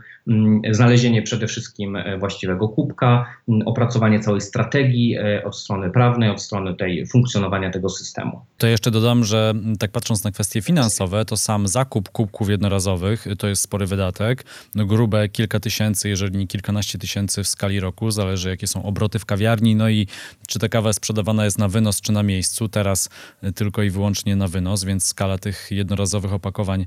znalezienie 0.70 1.22
przede 1.22 1.46
wszystkim 1.46 1.98
właściwego 2.18 2.68
kubka, 2.68 3.26
opracowanie 3.64 4.20
całej 4.20 4.40
strategii 4.40 5.16
od 5.44 5.56
strony 5.56 5.90
prawnej, 5.90 6.30
od 6.30 6.42
strony 6.42 6.74
tej 6.74 7.06
funkcjonowania 7.06 7.65
tego 7.70 7.90
systemu. 7.90 8.44
To 8.58 8.66
jeszcze 8.66 8.90
dodam, 8.90 9.24
że 9.24 9.54
tak 9.78 9.90
patrząc 9.90 10.24
na 10.24 10.30
kwestie 10.30 10.62
finansowe, 10.62 11.24
to 11.24 11.36
sam 11.36 11.68
zakup 11.68 12.08
kubków 12.08 12.48
jednorazowych 12.48 13.26
to 13.38 13.48
jest 13.48 13.62
spory 13.62 13.86
wydatek. 13.86 14.44
No 14.74 14.86
grube 14.86 15.28
kilka 15.28 15.60
tysięcy, 15.60 16.08
jeżeli 16.08 16.38
nie 16.38 16.46
kilkanaście 16.46 16.98
tysięcy 16.98 17.42
w 17.42 17.48
skali 17.48 17.80
roku, 17.80 18.10
zależy 18.10 18.48
jakie 18.48 18.66
są 18.66 18.82
obroty 18.82 19.18
w 19.18 19.24
kawiarni, 19.24 19.76
no 19.76 19.88
i 19.88 20.06
czy 20.46 20.58
ta 20.58 20.68
kawa 20.68 20.92
sprzedawana 20.92 21.44
jest 21.44 21.58
na 21.58 21.68
wynos, 21.68 22.00
czy 22.00 22.12
na 22.12 22.22
miejscu. 22.22 22.68
Teraz 22.68 23.08
tylko 23.54 23.82
i 23.82 23.90
wyłącznie 23.90 24.36
na 24.36 24.48
wynos, 24.48 24.84
więc 24.84 25.04
skala 25.04 25.38
tych 25.38 25.68
jednorazowych 25.70 26.32
opakowań, 26.32 26.86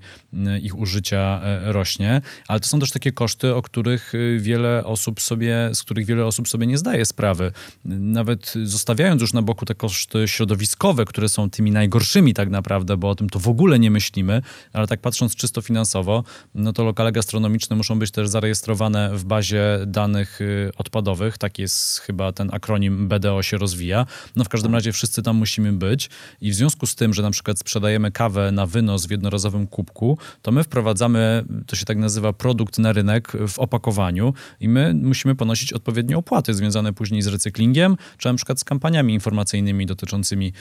ich 0.61 0.77
użycia 0.77 1.41
e, 1.43 1.73
rośnie. 1.73 2.21
Ale 2.47 2.59
to 2.59 2.67
są 2.67 2.79
też 2.79 2.91
takie 2.91 3.11
koszty, 3.11 3.55
o 3.55 3.61
których 3.61 4.13
wiele 4.37 4.85
osób 4.85 5.21
sobie, 5.21 5.69
z 5.73 5.83
których 5.83 6.05
wiele 6.05 6.25
osób 6.25 6.47
sobie 6.47 6.67
nie 6.67 6.77
zdaje 6.77 7.05
sprawy. 7.05 7.51
Nawet 7.85 8.53
zostawiając 8.63 9.21
już 9.21 9.33
na 9.33 9.41
boku 9.41 9.65
te 9.65 9.75
koszty 9.75 10.27
środowiskowe, 10.27 10.68
które 11.05 11.29
są 11.29 11.49
tymi 11.49 11.71
najgorszymi 11.71 12.33
tak 12.33 12.49
naprawdę, 12.49 12.97
bo 12.97 13.09
o 13.09 13.15
tym 13.15 13.29
to 13.29 13.39
w 13.39 13.47
ogóle 13.47 13.79
nie 13.79 13.91
myślimy, 13.91 14.41
ale 14.73 14.87
tak 14.87 15.01
patrząc 15.01 15.35
czysto 15.35 15.61
finansowo, 15.61 16.23
no 16.55 16.73
to 16.73 16.83
lokale 16.83 17.11
gastronomiczne 17.11 17.75
muszą 17.75 17.99
być 17.99 18.11
też 18.11 18.27
zarejestrowane 18.27 19.17
w 19.17 19.25
bazie 19.25 19.63
danych 19.87 20.41
y, 20.41 20.71
odpadowych. 20.77 21.37
Tak 21.37 21.59
jest 21.59 21.99
chyba 21.99 22.31
ten 22.31 22.49
akronim 22.53 23.07
BDO 23.07 23.43
się 23.43 23.57
rozwija. 23.57 24.05
No 24.35 24.43
w 24.43 24.49
każdym 24.49 24.73
razie 24.73 24.91
wszyscy 24.91 25.23
tam 25.23 25.35
musimy 25.35 25.73
być 25.73 26.09
i 26.41 26.51
w 26.51 26.55
związku 26.55 26.85
z 26.85 26.95
tym, 26.95 27.13
że 27.13 27.21
na 27.21 27.31
przykład 27.31 27.59
sprzedajemy 27.59 28.11
kawę 28.11 28.51
na 28.51 28.65
wynos 28.65 29.05
w 29.05 29.11
jednorazowym 29.11 29.67
kubku, 29.67 30.17
to 30.41 30.51
my 30.51 30.63
wprowadzamy, 30.63 31.45
to 31.67 31.75
się 31.75 31.85
tak 31.85 31.97
nazywa, 31.97 32.33
produkt 32.33 32.79
na 32.79 32.93
rynek 32.93 33.31
w 33.47 33.59
opakowaniu 33.59 34.33
i 34.59 34.69
my 34.69 34.93
musimy 34.93 35.35
ponosić 35.35 35.73
odpowiednie 35.73 36.17
opłaty 36.17 36.53
związane 36.53 36.93
później 36.93 37.21
z 37.21 37.27
recyklingiem, 37.27 37.97
czy 38.17 38.27
na 38.27 38.33
przykład 38.33 38.59
z 38.59 38.63
kampaniami 38.63 39.13
informacyjnymi 39.13 39.85
dotyczącymi 39.85 40.53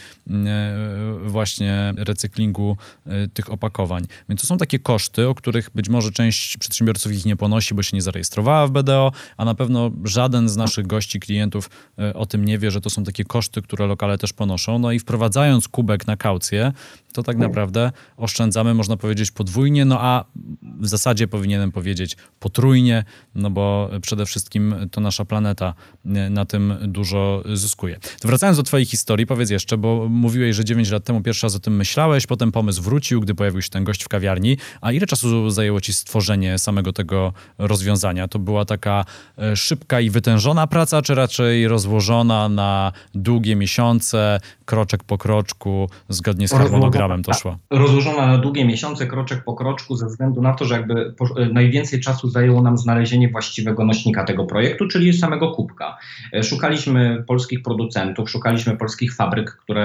właśnie 1.27 1.95
recyklingu 1.97 2.77
e, 3.07 3.29
tych 3.29 3.53
opakowań. 3.53 4.07
Więc 4.29 4.41
to 4.41 4.47
są 4.47 4.59
takie 4.59 4.79
koszty, 4.79 5.29
o 5.29 5.35
których 5.35 5.71
być 5.75 5.89
może 5.89 6.11
część 6.11 6.57
przedsiębiorców 6.57 7.13
ich 7.13 7.27
nie 7.27 7.37
ponosi, 7.37 7.75
bo 7.75 7.83
się 7.83 7.97
nie 7.97 8.03
zarejestrowała 8.03 8.67
w 8.67 8.71
BDO, 8.71 9.13
a 9.37 9.45
na 9.45 9.55
pewno 9.55 9.91
żaden 10.05 10.49
z 10.49 10.57
naszych 10.57 10.87
gości, 10.87 11.21
klientów 11.21 11.71
e, 11.99 12.15
o 12.15 12.27
tym 12.27 12.45
nie 12.45 12.59
wie, 12.59 12.71
że 12.71 12.81
to 12.81 12.91
są 12.91 13.05
takie 13.05 13.25
koszty, 13.25 13.63
które 13.63 13.87
lokale 13.87 14.19
też 14.19 14.33
ponoszą. 14.33 14.79
No 14.79 14.93
i 14.93 14.99
wprowadzając 14.99 15.69
kubek 15.69 16.07
na 16.07 16.17
kaucję, 16.17 16.73
to 17.13 17.23
tak 17.23 17.37
naprawdę 17.37 17.93
oszczędzamy, 18.17 18.75
można 18.75 18.97
powiedzieć, 18.97 19.31
podwójnie, 19.31 19.85
no 19.85 20.01
a 20.01 20.25
w 20.63 20.89
zasadzie 20.89 21.29
powinienem 21.29 21.73
powiedzieć 21.73 22.17
potrójnie, 22.41 23.05
no 23.35 23.51
bo 23.51 23.91
przede 24.03 24.27
wszystkim 24.27 24.75
to 24.91 25.01
nasza 25.01 25.25
planeta 25.25 25.75
e, 26.07 26.31
na 26.31 26.45
tym 26.45 26.75
dużo 26.83 27.43
zyskuje. 27.55 27.99
To 28.21 28.29
wracając 28.29 28.57
do 28.57 28.63
twojej 28.63 28.87
historii, 28.87 29.27
powiedz 29.27 29.51
jeszcze, 29.51 29.79
bo 29.79 29.88
mówiłeś, 30.11 30.57
że 30.57 30.65
9 30.65 30.91
lat 30.91 31.05
temu 31.05 31.23
pierwszy 31.23 31.47
raz 31.47 31.57
o 31.57 31.59
tym 31.59 31.77
myślałeś, 31.77 32.27
potem 32.27 32.53
pomysł 32.53 32.83
wrócił, 32.83 33.21
gdy 33.21 33.35
pojawił 33.35 33.63
się 33.63 33.71
ten 33.71 33.85
gość 33.85 34.05
w 34.05 34.09
kawiarni, 34.09 34.57
a 34.81 34.93
ile 34.93 35.07
czasu 35.07 35.51
zajęło 35.51 35.81
ci 35.81 35.93
stworzenie 35.93 36.59
samego 36.59 36.93
tego 36.93 37.33
rozwiązania? 37.59 38.29
To 38.29 38.39
była 38.39 38.65
taka 38.65 39.05
e, 39.39 39.57
szybka 39.57 40.01
i 40.01 40.11
wytężona 40.11 40.67
praca, 40.67 41.03
czy 41.03 41.15
raczej 41.15 41.69
rozłożona 41.69 42.49
na 42.49 42.93
długie 43.15 43.57
miesiące, 43.57 44.41
kroczek 44.65 45.05
po 45.05 45.19
kroczku, 45.19 45.91
zgodnie 46.09 46.49
z 46.49 46.53
harmonogramem 46.53 47.23
to 47.23 47.35
szło? 47.35 47.59
Rozłożona 47.71 48.27
na 48.27 48.39
długie 48.39 48.65
miesiące, 48.65 49.07
kroczek 49.07 49.45
po 49.45 49.55
kroczku, 49.55 49.97
ze 49.97 50.07
względu 50.07 50.43
na 50.43 50.55
to, 50.55 50.65
że 50.65 50.75
jakby 50.75 51.15
e, 51.37 51.47
najwięcej 51.47 52.01
czasu 52.01 52.31
zajęło 52.31 52.63
nam 52.63 52.79
znalezienie 52.79 53.29
właściwego 53.29 53.85
nośnika 53.85 54.25
tego 54.25 54.45
projektu, 54.45 54.89
czyli 54.89 55.13
samego 55.13 55.51
kubka. 55.51 55.99
E, 56.33 56.43
szukaliśmy 56.43 57.25
polskich 57.27 57.63
producentów, 57.63 58.31
szukaliśmy 58.31 58.77
polskich 58.77 59.15
fabryk, 59.15 59.51
które 59.51 59.78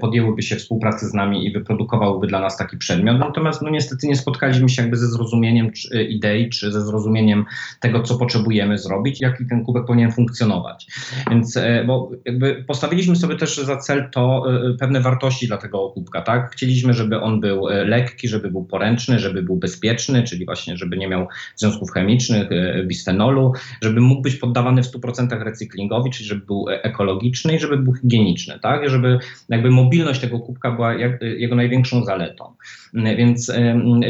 podjęłyby 0.00 0.42
się 0.42 0.56
współpracy 0.56 1.06
z 1.06 1.14
nami 1.14 1.46
i 1.46 1.52
wyprodukowałyby 1.52 2.26
dla 2.26 2.40
nas 2.40 2.56
taki 2.56 2.76
przedmiot. 2.76 3.18
Natomiast 3.18 3.62
no 3.62 3.70
niestety 3.70 4.06
nie 4.06 4.16
spotkaliśmy 4.16 4.68
się 4.68 4.82
jakby 4.82 4.96
ze 4.96 5.06
zrozumieniem 5.06 5.72
czy, 5.72 6.02
idei, 6.02 6.50
czy 6.50 6.72
ze 6.72 6.82
zrozumieniem 6.82 7.44
tego, 7.80 8.02
co 8.02 8.18
potrzebujemy 8.18 8.78
zrobić, 8.78 9.20
jaki 9.20 9.46
ten 9.46 9.64
kubek 9.64 9.86
powinien 9.86 10.12
funkcjonować. 10.12 10.86
Więc 11.30 11.56
e, 11.56 11.84
bo 11.84 12.10
jakby 12.24 12.64
postawiliśmy 12.66 13.16
sobie 13.16 13.36
też 13.36 13.56
za 13.56 13.76
cel 13.76 14.10
to 14.12 14.44
pewne 14.80 15.00
wartości 15.00 15.46
dla 15.46 15.56
tego 15.56 15.90
kubka, 15.90 16.22
tak? 16.22 16.50
Chcieliśmy, 16.52 16.94
żeby 16.94 17.20
on 17.20 17.40
był 17.40 17.66
lekki, 17.84 18.28
żeby 18.28 18.50
był 18.50 18.64
poręczny, 18.64 19.18
żeby 19.18 19.42
był 19.42 19.56
bezpieczny, 19.56 20.22
czyli 20.22 20.44
właśnie, 20.44 20.76
żeby 20.76 20.96
nie 20.96 21.08
miał 21.08 21.26
związków 21.56 21.90
chemicznych, 21.90 22.48
bisfenolu, 22.86 23.52
żeby 23.82 24.00
mógł 24.00 24.22
być 24.22 24.36
poddawany 24.36 24.82
w 24.82 24.86
100% 24.86 25.42
recyklingowi, 25.42 26.10
czyli 26.10 26.28
żeby 26.28 26.46
był 26.46 26.66
ekologiczny 26.68 27.56
i 27.56 27.58
żeby 27.58 27.76
był 27.76 27.94
higieniczny, 27.94 28.58
tak? 28.62 28.90
Żeby 28.90 29.18
jakby 29.48 29.70
mobilność 29.70 30.20
tego 30.20 30.40
kubka 30.40 30.70
była 30.70 30.94
jak, 30.94 31.22
jego 31.22 31.56
największą 31.56 32.04
zaletą. 32.04 32.54
Więc 32.94 33.52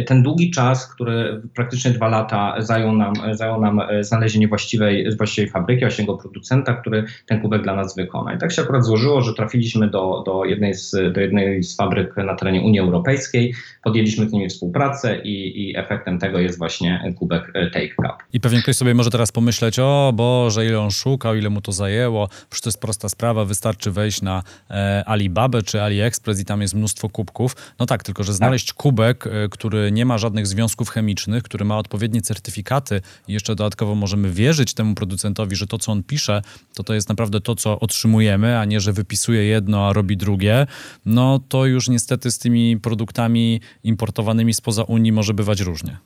ten 0.06 0.22
długi 0.22 0.50
czas, 0.50 0.94
który 0.94 1.42
praktycznie 1.54 1.90
dwa 1.90 2.08
lata 2.08 2.54
zajął 2.58 2.92
nam, 2.92 3.12
zajął 3.32 3.60
nam 3.60 3.80
znalezienie 4.00 4.48
właściwej, 4.48 5.16
właściwej 5.16 5.50
fabryki, 5.50 5.80
właściwego 5.80 6.16
producenta, 6.18 6.74
który 6.74 7.04
ten 7.26 7.40
kubek 7.40 7.62
dla 7.62 7.76
nas 7.76 7.96
wykona. 7.96 8.34
I 8.34 8.38
tak 8.38 8.52
się 8.52 8.62
akurat 8.62 8.84
złożyło, 8.84 9.20
że 9.20 9.34
trafiliśmy 9.34 9.90
do, 9.90 10.22
do, 10.26 10.44
jednej, 10.44 10.74
z, 10.74 10.90
do 11.12 11.20
jednej 11.20 11.62
z 11.62 11.76
fabryk 11.76 12.16
na 12.16 12.34
terenie 12.34 12.60
Unii 12.60 12.80
Europejskiej, 12.80 13.54
podjęliśmy 13.82 14.28
z 14.28 14.32
nimi 14.32 14.48
współpracę 14.48 15.20
i, 15.24 15.68
i 15.68 15.76
efektem 15.76 16.18
tego 16.18 16.38
jest 16.38 16.58
właśnie 16.58 17.14
kubek 17.18 17.52
Take 17.72 17.88
Cup. 17.88 18.22
I 18.32 18.40
pewnie 18.40 18.62
ktoś 18.62 18.76
sobie 18.76 18.94
może 18.94 19.10
teraz 19.10 19.32
pomyśleć, 19.32 19.78
o 19.78 20.12
Boże, 20.14 20.66
ile 20.66 20.80
on 20.80 20.90
szukał, 20.90 21.36
ile 21.36 21.50
mu 21.50 21.60
to 21.60 21.72
zajęło, 21.72 22.28
przecież 22.50 22.62
to 22.62 22.68
jest 22.68 22.80
prosta 22.80 23.08
sprawa, 23.08 23.44
wystarczy 23.44 23.90
wejść 23.90 24.22
na 24.22 24.42
e, 24.70 25.02
Alibabę 25.08 25.62
czy 25.62 25.82
AliExpress 25.82 26.40
i 26.40 26.44
tam 26.44 26.60
jest 26.62 26.74
mnóstwo 26.74 27.08
kubków. 27.08 27.56
No 27.78 27.86
tak, 27.86 28.02
tylko 28.02 28.24
że 28.24 28.34
znaleźć 28.34 28.72
kubek, 28.72 29.26
e, 29.26 29.48
który 29.50 29.92
nie 29.92 30.06
ma 30.06 30.18
żadnych 30.18 30.46
związków 30.46 30.88
chemicznych, 30.88 31.42
który 31.42 31.64
ma 31.64 31.78
odpowiednie 31.78 32.22
certyfikaty 32.22 33.00
i 33.28 33.32
jeszcze 33.32 33.54
dodatkowo 33.54 33.94
możemy 33.94 34.32
wierzyć 34.32 34.74
temu 34.74 34.94
producentowi, 34.94 35.56
że 35.56 35.66
to, 35.66 35.78
co 35.78 35.92
on 35.92 36.02
pisze, 36.02 36.42
to 36.74 36.84
to 36.84 36.94
jest 36.94 37.08
naprawdę 37.08 37.40
to, 37.40 37.54
co 37.54 37.80
otrzymujemy, 37.80 38.58
a 38.58 38.64
nie, 38.64 38.80
że 38.80 38.92
wypisuje 38.92 39.44
jedno, 39.44 39.88
a 39.88 39.92
robi 39.92 40.16
drugie, 40.16 40.66
no 41.06 41.40
to 41.48 41.66
już 41.66 41.88
niestety 41.88 42.30
z 42.30 42.38
tymi 42.38 42.76
produktami 42.80 43.60
importowanymi 43.84 44.54
spoza 44.54 44.82
Unii 44.82 45.12
może 45.12 45.34
bywać 45.34 45.60
różnie. 45.60 45.98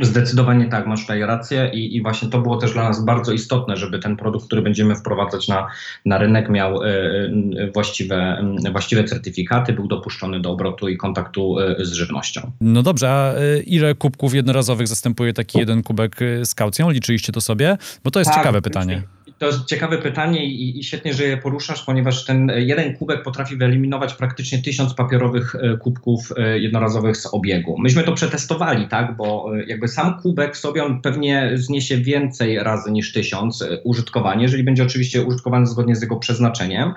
Zdecydowanie 0.00 0.66
tak, 0.66 0.86
masz 0.86 1.00
tutaj 1.00 1.20
rację 1.20 1.70
I, 1.74 1.96
i 1.96 2.02
właśnie 2.02 2.28
to 2.28 2.38
było 2.38 2.56
też 2.56 2.72
dla 2.72 2.82
nas 2.82 3.04
bardzo 3.04 3.32
istotne, 3.32 3.76
żeby 3.76 3.98
ten 3.98 4.16
produkt, 4.16 4.46
który 4.46 4.62
będziemy 4.62 4.96
wprowadzać 4.96 5.48
na, 5.48 5.66
na 6.04 6.18
rynek 6.18 6.48
miał 6.48 6.82
y, 6.82 6.86
y, 6.88 7.70
właściwe, 7.74 8.44
y, 8.68 8.70
właściwe 8.70 9.04
certyfikaty, 9.04 9.72
był 9.72 9.88
dopuszczony 9.88 10.40
do 10.40 10.50
obrotu 10.50 10.88
i 10.88 10.96
kontaktu 10.96 11.56
z 11.78 11.92
żywnością. 11.92 12.50
No 12.60 12.82
dobrze, 12.82 13.10
a 13.10 13.32
ile 13.66 13.94
kubków 13.94 14.34
jednorazowych 14.34 14.88
zastępuje 14.88 15.32
taki 15.32 15.58
jeden 15.58 15.82
kubek 15.82 16.16
z 16.44 16.54
kaucją? 16.54 16.90
Liczyliście 16.90 17.32
to 17.32 17.40
sobie? 17.40 17.78
Bo 18.04 18.10
to 18.10 18.18
jest 18.18 18.30
tak, 18.30 18.38
ciekawe 18.38 18.62
pytanie. 18.62 19.02
To 19.42 19.46
jest 19.46 19.64
ciekawe 19.64 19.98
pytanie 19.98 20.46
i, 20.46 20.78
i, 20.78 20.84
świetnie, 20.84 21.14
że 21.14 21.24
je 21.24 21.36
poruszasz, 21.36 21.82
ponieważ 21.82 22.24
ten 22.24 22.52
jeden 22.56 22.96
kubek 22.96 23.22
potrafi 23.22 23.56
wyeliminować 23.56 24.14
praktycznie 24.14 24.62
tysiąc 24.62 24.94
papierowych 24.94 25.54
e, 25.54 25.76
kubków 25.76 26.32
e, 26.36 26.58
jednorazowych 26.58 27.16
z 27.16 27.34
obiegu. 27.34 27.78
Myśmy 27.78 28.02
to 28.02 28.12
przetestowali, 28.12 28.88
tak, 28.88 29.16
bo 29.16 29.56
e, 29.56 29.64
jakby 29.64 29.88
sam 29.88 30.20
kubek 30.20 30.56
sobie 30.56 30.84
on 30.84 31.00
pewnie 31.00 31.50
zniesie 31.54 31.96
więcej 31.96 32.58
razy 32.58 32.92
niż 32.92 33.12
tysiąc 33.12 33.64
użytkowanie, 33.84 34.42
jeżeli 34.42 34.64
będzie 34.64 34.82
oczywiście 34.82 35.22
użytkowany 35.22 35.66
zgodnie 35.66 35.96
z 35.96 36.02
jego 36.02 36.16
przeznaczeniem. 36.16 36.92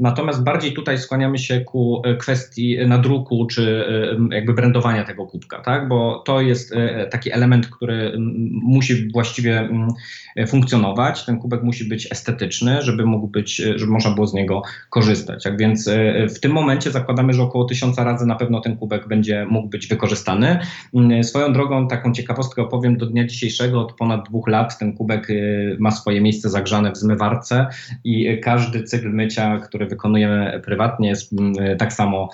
Natomiast 0.00 0.42
bardziej 0.42 0.72
tutaj 0.72 0.98
skłaniamy 0.98 1.38
się 1.38 1.60
ku 1.60 2.02
kwestii 2.18 2.78
nadruku 2.86 3.46
czy 3.46 3.84
jakby 4.30 4.54
brandowania 4.54 5.04
tego 5.04 5.26
kubka, 5.26 5.60
tak, 5.60 5.88
bo 5.88 6.22
to 6.26 6.40
jest 6.40 6.74
taki 7.10 7.32
element, 7.32 7.66
który 7.66 8.12
musi 8.50 9.12
właściwie 9.12 9.68
funkcjonować. 10.48 11.24
Ten 11.24 11.38
kubek 11.38 11.62
musi 11.62 11.85
być 11.86 12.12
estetyczny, 12.12 12.82
żeby 12.82 13.06
mógł 13.06 13.26
być, 13.26 13.56
żeby 13.56 13.92
można 13.92 14.10
było 14.10 14.26
z 14.26 14.34
niego 14.34 14.62
korzystać. 14.90 15.44
Tak 15.44 15.58
więc 15.58 15.88
e, 15.88 16.28
w 16.28 16.40
tym 16.40 16.52
momencie 16.52 16.90
zakładamy, 16.90 17.32
że 17.32 17.42
około 17.42 17.64
tysiąca 17.64 18.04
razy 18.04 18.26
na 18.26 18.34
pewno 18.34 18.60
ten 18.60 18.76
kubek 18.76 19.08
będzie 19.08 19.46
mógł 19.50 19.68
być 19.68 19.86
wykorzystany. 19.86 20.58
Mm, 20.94 21.24
swoją 21.24 21.52
drogą, 21.52 21.88
taką 21.88 22.12
ciekawostkę 22.12 22.62
opowiem, 22.62 22.96
do 22.96 23.06
dnia 23.06 23.26
dzisiejszego 23.26 23.80
od 23.80 23.92
ponad 23.92 24.28
dwóch 24.28 24.48
lat 24.48 24.78
ten 24.78 24.96
kubek 24.96 25.30
e, 25.30 25.34
ma 25.78 25.90
swoje 25.90 26.20
miejsce 26.20 26.50
zagrzane 26.50 26.92
w 26.92 26.96
zmywarce 26.96 27.66
i 28.04 28.40
każdy 28.40 28.82
cykl 28.82 29.08
mycia, 29.08 29.58
który 29.58 29.86
wykonujemy 29.86 30.60
prywatnie 30.64 31.08
jest 31.08 31.32
mm, 31.32 31.76
tak 31.78 31.92
samo 31.92 32.28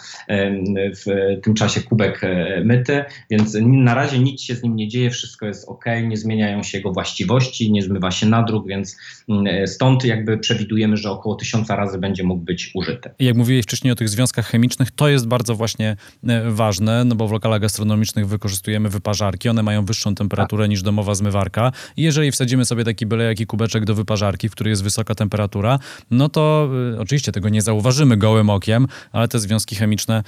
w 0.75 1.40
tym 1.42 1.54
czasie 1.54 1.80
kubek 1.80 2.25
e, 2.25 2.61
myty, 2.64 3.04
więc 3.30 3.56
na 3.62 3.94
razie 3.94 4.18
nic 4.18 4.42
się 4.42 4.54
z 4.54 4.62
nim 4.62 4.76
nie 4.76 4.88
dzieje, 4.88 5.11
wszystko 5.11 5.47
jest 5.47 5.68
ok, 5.68 5.85
nie 6.09 6.16
zmieniają 6.16 6.62
się 6.62 6.78
jego 6.78 6.92
właściwości, 6.92 7.73
nie 7.73 7.82
zmywa 7.82 8.11
się 8.11 8.26
nadruk, 8.26 8.66
więc 8.66 8.97
mm, 9.28 9.41
Stąd 9.66 10.04
jakby 10.04 10.38
przewidujemy, 10.38 10.96
że 10.96 11.11
około 11.11 11.34
tysiąca 11.34 11.76
razy 11.76 11.99
będzie 11.99 12.25
mógł 12.25 12.44
być 12.44 12.70
użyty. 12.75 13.11
Jak 13.18 13.37
mówiłeś 13.37 13.64
wcześniej 13.64 13.92
o 13.92 13.94
tych 13.94 14.08
związkach 14.08 14.46
chemicznych, 14.46 14.90
to 14.90 15.08
jest 15.08 15.28
bardzo 15.28 15.54
właśnie 15.54 15.96
e, 16.28 16.50
ważne, 16.50 17.04
no 17.04 17.14
bo 17.14 17.28
w 17.28 17.32
lokalach 17.32 17.61
gastronomicznych 17.61 18.28
wykorzystujemy 18.28 18.88
wyparzarki, 18.88 19.49
one 19.49 19.62
mają 19.62 19.84
wyższą 19.84 20.14
temperaturę 20.14 20.64
tak. 20.64 20.70
niż 20.70 20.82
domowa 20.82 21.14
zmywarka 21.14 21.72
i 21.96 22.02
jeżeli 22.02 22.32
wsadzimy 22.32 22.64
sobie 22.64 22.84
taki 22.84 23.06
byle 23.06 23.25
jaki 23.25 23.46
kubeczek 23.46 23.84
do 23.84 23.94
wyparzarki, 23.94 24.49
w 24.49 24.52
której 24.52 24.70
jest 24.70 24.84
wysoka 24.84 25.14
temperatura, 25.14 25.78
no 26.11 26.28
to 26.28 26.68
y, 26.94 27.00
oczywiście 27.00 27.32
tego 27.32 27.49
nie 27.49 27.62
zauważymy 27.62 28.16
gołym 28.16 28.50
okiem, 28.50 28.87
ale 29.12 29.28
te 29.28 29.38
związki 29.38 29.76
chemiczne 29.76 30.22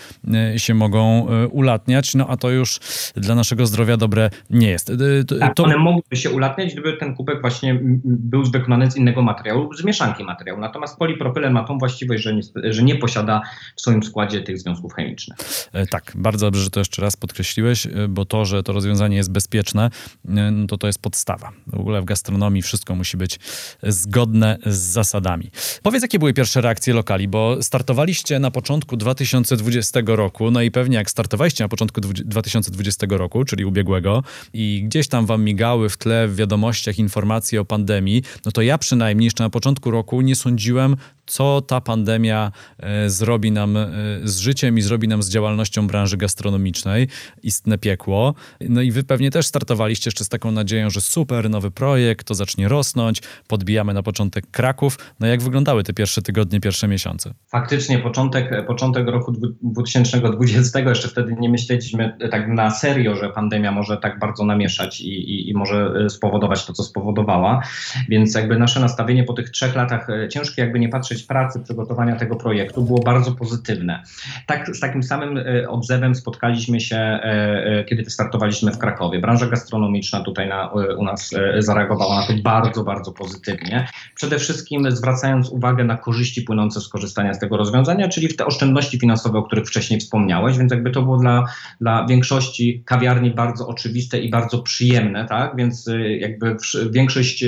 się 0.56 0.74
mogą 0.74 1.26
ulatniać, 1.50 2.14
no 2.14 2.26
a 2.28 2.36
to 2.36 2.50
już 2.50 2.80
dla 3.16 3.34
naszego 3.34 3.66
zdrowia 3.66 3.96
dobre 3.96 4.30
nie 4.50 4.68
jest. 4.68 4.92
Tak, 5.40 5.54
to... 5.54 5.64
one 5.64 5.76
mogłyby 5.76 6.16
się 6.16 6.30
ulatniać, 6.30 6.72
gdyby 6.72 6.92
ten 6.92 7.14
kubek 7.14 7.40
właśnie 7.40 7.80
był 8.04 8.44
wykonany 8.44 8.88
z 8.94 8.96
innego 8.96 9.22
materiału 9.22 9.74
z 9.74 9.84
mieszanki 9.84 10.24
materiału. 10.24 10.60
Natomiast 10.60 10.98
polipropylen 10.98 11.52
ma 11.52 11.64
tą 11.64 11.78
właściwość, 11.78 12.22
że 12.22 12.34
nie, 12.34 12.42
że 12.64 12.82
nie 12.82 12.96
posiada 12.96 13.42
w 13.76 13.80
swoim 13.80 14.02
składzie 14.02 14.40
tych 14.40 14.58
związków 14.58 14.94
chemicznych. 14.94 15.38
E, 15.72 15.86
tak, 15.86 16.12
bardzo 16.14 16.46
dobrze, 16.46 16.62
że 16.62 16.70
to 16.70 16.80
jeszcze 16.80 17.02
raz 17.02 17.16
podkreśliłeś, 17.16 17.86
e, 17.86 17.90
bo 18.08 18.24
to, 18.24 18.44
że 18.44 18.62
to 18.62 18.72
rozwiązanie 18.72 19.16
jest 19.16 19.32
bezpieczne, 19.32 19.90
e, 20.28 20.50
no 20.50 20.66
to 20.66 20.78
to 20.78 20.86
jest 20.86 20.98
podstawa. 20.98 21.52
W 21.66 21.80
ogóle 21.80 22.00
w 22.00 22.04
gastronomii 22.04 22.62
wszystko 22.62 22.94
musi 22.94 23.16
być 23.16 23.38
zgodne 23.82 24.58
z 24.66 24.76
zasadami. 24.76 25.50
Powiedz, 25.82 26.02
jakie 26.02 26.18
były 26.18 26.32
pierwsze 26.32 26.60
reakcje 26.60 26.94
lokali, 26.94 27.28
bo 27.28 27.62
startowaliście 27.62 28.38
na 28.38 28.50
początku 28.50 28.96
2020 28.96 30.00
roku, 30.06 30.50
no 30.50 30.62
i 30.62 30.70
pewnie 30.70 30.96
jak 30.96 31.10
startowaliście 31.10 31.64
na 31.64 31.68
początku 31.68 32.00
2020 32.00 33.06
roku, 33.10 33.44
czyli 33.44 33.64
ubiegłego, 33.64 34.22
i 34.52 34.82
gdzieś 34.84 35.08
tam 35.08 35.26
wam 35.26 35.44
migały 35.44 35.88
w 35.88 35.96
tle 35.96 36.28
w 36.28 36.36
wiadomościach 36.36 36.98
informacje 36.98 37.60
o 37.60 37.64
pandemii, 37.64 38.22
no 38.44 38.52
to 38.52 38.62
ja 38.62 38.78
przynajmniej 38.84 39.24
jeszcze 39.24 39.44
na 39.44 39.50
początku 39.50 39.90
roku 39.90 40.20
nie 40.20 40.36
sądziłem, 40.36 40.96
co 41.26 41.60
ta 41.60 41.80
pandemia 41.80 42.52
e, 42.78 43.10
zrobi 43.10 43.52
nam 43.52 43.76
e, 43.76 43.88
z 44.24 44.38
życiem 44.38 44.78
i 44.78 44.82
zrobi 44.82 45.08
nam 45.08 45.22
z 45.22 45.30
działalnością 45.30 45.86
branży 45.86 46.16
gastronomicznej. 46.16 47.08
Istne 47.42 47.78
piekło. 47.78 48.34
No 48.60 48.82
i 48.82 48.90
wy 48.90 49.04
pewnie 49.04 49.30
też 49.30 49.46
startowaliście 49.46 50.08
jeszcze 50.08 50.24
z 50.24 50.28
taką 50.28 50.50
nadzieją, 50.50 50.90
że 50.90 51.00
super, 51.00 51.50
nowy 51.50 51.70
projekt, 51.70 52.26
to 52.26 52.34
zacznie 52.34 52.68
rosnąć, 52.68 53.22
podbijamy 53.48 53.94
na 53.94 54.02
początek 54.02 54.50
Kraków. 54.50 54.98
No 55.20 55.26
jak 55.26 55.42
wyglądały 55.42 55.82
te 55.84 55.92
pierwsze 55.92 56.22
tygodnie, 56.22 56.60
pierwsze 56.60 56.88
miesiące? 56.88 57.34
Faktycznie 57.48 57.98
początek, 57.98 58.66
początek 58.66 59.08
roku 59.08 59.32
2020, 59.62 60.80
jeszcze 60.80 61.08
wtedy 61.08 61.36
nie 61.40 61.48
myśleliśmy 61.48 62.16
tak 62.30 62.48
na 62.48 62.70
serio, 62.70 63.16
że 63.16 63.30
pandemia 63.30 63.72
może 63.72 63.96
tak 63.96 64.18
bardzo 64.18 64.44
namieszać 64.44 65.00
i, 65.00 65.08
i, 65.08 65.50
i 65.50 65.54
może 65.54 65.94
e, 66.04 66.10
spowodować 66.10 66.66
to, 66.66 66.72
co 66.72 66.82
spowodowała. 66.82 67.62
Więc 68.08 68.34
jakby 68.34 68.58
nasze 68.58 68.80
nastawienie 68.80 69.24
po 69.24 69.32
tych 69.32 69.50
trzech 69.50 69.74
latach 69.74 70.06
ciężkie, 70.30 70.62
jakby 70.62 70.78
nie 70.78 70.88
patrzeć 70.88 71.13
pracy, 71.22 71.60
przygotowania 71.60 72.16
tego 72.16 72.36
projektu 72.36 72.82
było 72.82 73.00
bardzo 73.00 73.32
pozytywne. 73.32 74.02
Tak, 74.46 74.76
z 74.76 74.80
takim 74.80 75.02
samym 75.02 75.38
e, 75.38 75.68
odzewem 75.68 76.14
spotkaliśmy 76.14 76.80
się, 76.80 76.96
e, 76.96 77.20
e, 77.66 77.84
kiedy 77.84 78.02
wystartowaliśmy 78.02 78.72
w 78.72 78.78
Krakowie. 78.78 79.18
Branża 79.18 79.46
gastronomiczna 79.46 80.20
tutaj 80.20 80.48
na, 80.48 80.70
u 80.98 81.04
nas 81.04 81.34
zareagowała 81.58 82.20
na 82.20 82.26
to 82.26 82.32
bardzo, 82.42 82.84
bardzo 82.84 83.12
pozytywnie. 83.12 83.88
Przede 84.14 84.38
wszystkim 84.38 84.90
zwracając 84.90 85.50
uwagę 85.50 85.84
na 85.84 85.96
korzyści 85.96 86.42
płynące 86.42 86.80
z 86.80 86.88
korzystania 86.88 87.34
z 87.34 87.38
tego 87.38 87.56
rozwiązania, 87.56 88.08
czyli 88.08 88.28
w 88.28 88.36
te 88.36 88.46
oszczędności 88.46 88.98
finansowe, 88.98 89.38
o 89.38 89.42
których 89.42 89.66
wcześniej 89.66 90.00
wspomniałeś, 90.00 90.58
więc 90.58 90.72
jakby 90.72 90.90
to 90.90 91.02
było 91.02 91.16
dla, 91.16 91.44
dla 91.80 92.06
większości 92.06 92.82
kawiarni 92.84 93.30
bardzo 93.30 93.68
oczywiste 93.68 94.18
i 94.18 94.30
bardzo 94.30 94.58
przyjemne, 94.58 95.26
tak? 95.28 95.56
Więc 95.56 95.90
jakby 96.18 96.56
większość 96.90 97.44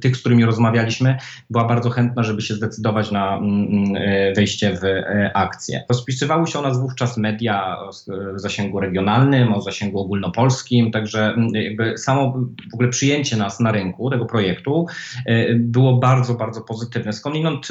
tych, 0.00 0.16
z 0.16 0.20
którymi 0.20 0.44
rozmawialiśmy, 0.44 1.18
była 1.50 1.64
bardzo 1.64 1.90
chętna, 1.90 2.22
żeby 2.22 2.42
się 2.42 2.54
zdecydować 2.54 3.09
na 3.10 3.36
mm, 3.36 3.66
mm, 3.66 3.96
e, 3.96 4.32
wejście 4.32 4.76
w 4.76 4.84
e, 4.84 5.30
akcję. 5.34 5.84
Rozpisywały 5.88 6.46
się 6.46 6.58
o 6.58 6.62
nas 6.62 6.80
wówczas 6.80 7.16
media 7.16 7.78
o 7.78 7.90
zasięgu 8.34 8.80
regionalnym, 8.80 9.52
o 9.52 9.60
zasięgu 9.60 10.00
ogólnopolskim, 10.00 10.90
także 10.90 11.24
mm, 11.24 11.54
jakby 11.54 11.98
samo 11.98 12.32
w 12.70 12.74
ogóle 12.74 12.88
przyjęcie 12.88 13.36
nas 13.36 13.60
na 13.60 13.72
rynku 13.72 14.10
tego 14.10 14.26
projektu 14.26 14.86
e, 15.26 15.54
było 15.54 15.96
bardzo, 15.96 16.34
bardzo 16.34 16.60
pozytywne. 16.60 17.12
Skądinąd, 17.12 17.68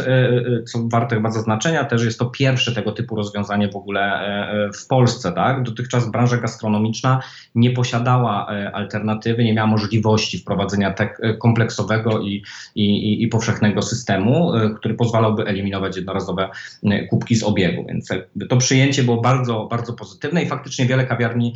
co 0.67 0.87
warte 0.87 1.15
chyba 1.15 1.31
zaznaczenia, 1.31 1.85
też 1.85 2.03
jest 2.03 2.19
to 2.19 2.25
pierwsze 2.25 2.71
tego 2.71 2.91
typu 2.91 3.15
rozwiązanie 3.15 3.69
w 3.69 3.75
ogóle 3.75 4.29
w 4.75 4.87
Polsce. 4.87 5.31
Tak? 5.31 5.63
Dotychczas 5.63 6.11
branża 6.11 6.37
gastronomiczna 6.37 7.21
nie 7.55 7.71
posiadała 7.71 8.47
alternatywy, 8.73 9.43
nie 9.43 9.53
miała 9.53 9.67
możliwości 9.67 10.37
wprowadzenia 10.37 10.93
tak 10.93 11.21
kompleksowego 11.39 12.21
i, 12.21 12.43
i, 12.75 13.23
i 13.23 13.27
powszechnego 13.27 13.81
systemu, 13.81 14.51
który 14.75 14.93
pozwalał 14.93 15.28
pozwalałby 15.29 15.45
eliminować 15.45 15.95
jednorazowe 15.95 16.49
e, 16.83 17.07
kubki 17.07 17.35
z 17.35 17.43
obiegu. 17.43 17.85
Więc 17.87 18.09
to 18.49 18.57
przyjęcie 18.57 19.03
było 19.03 19.21
bardzo, 19.21 19.67
bardzo 19.71 19.93
pozytywne 19.93 20.43
i 20.43 20.47
faktycznie 20.47 20.85
wiele 20.85 21.05
kawiarni 21.05 21.53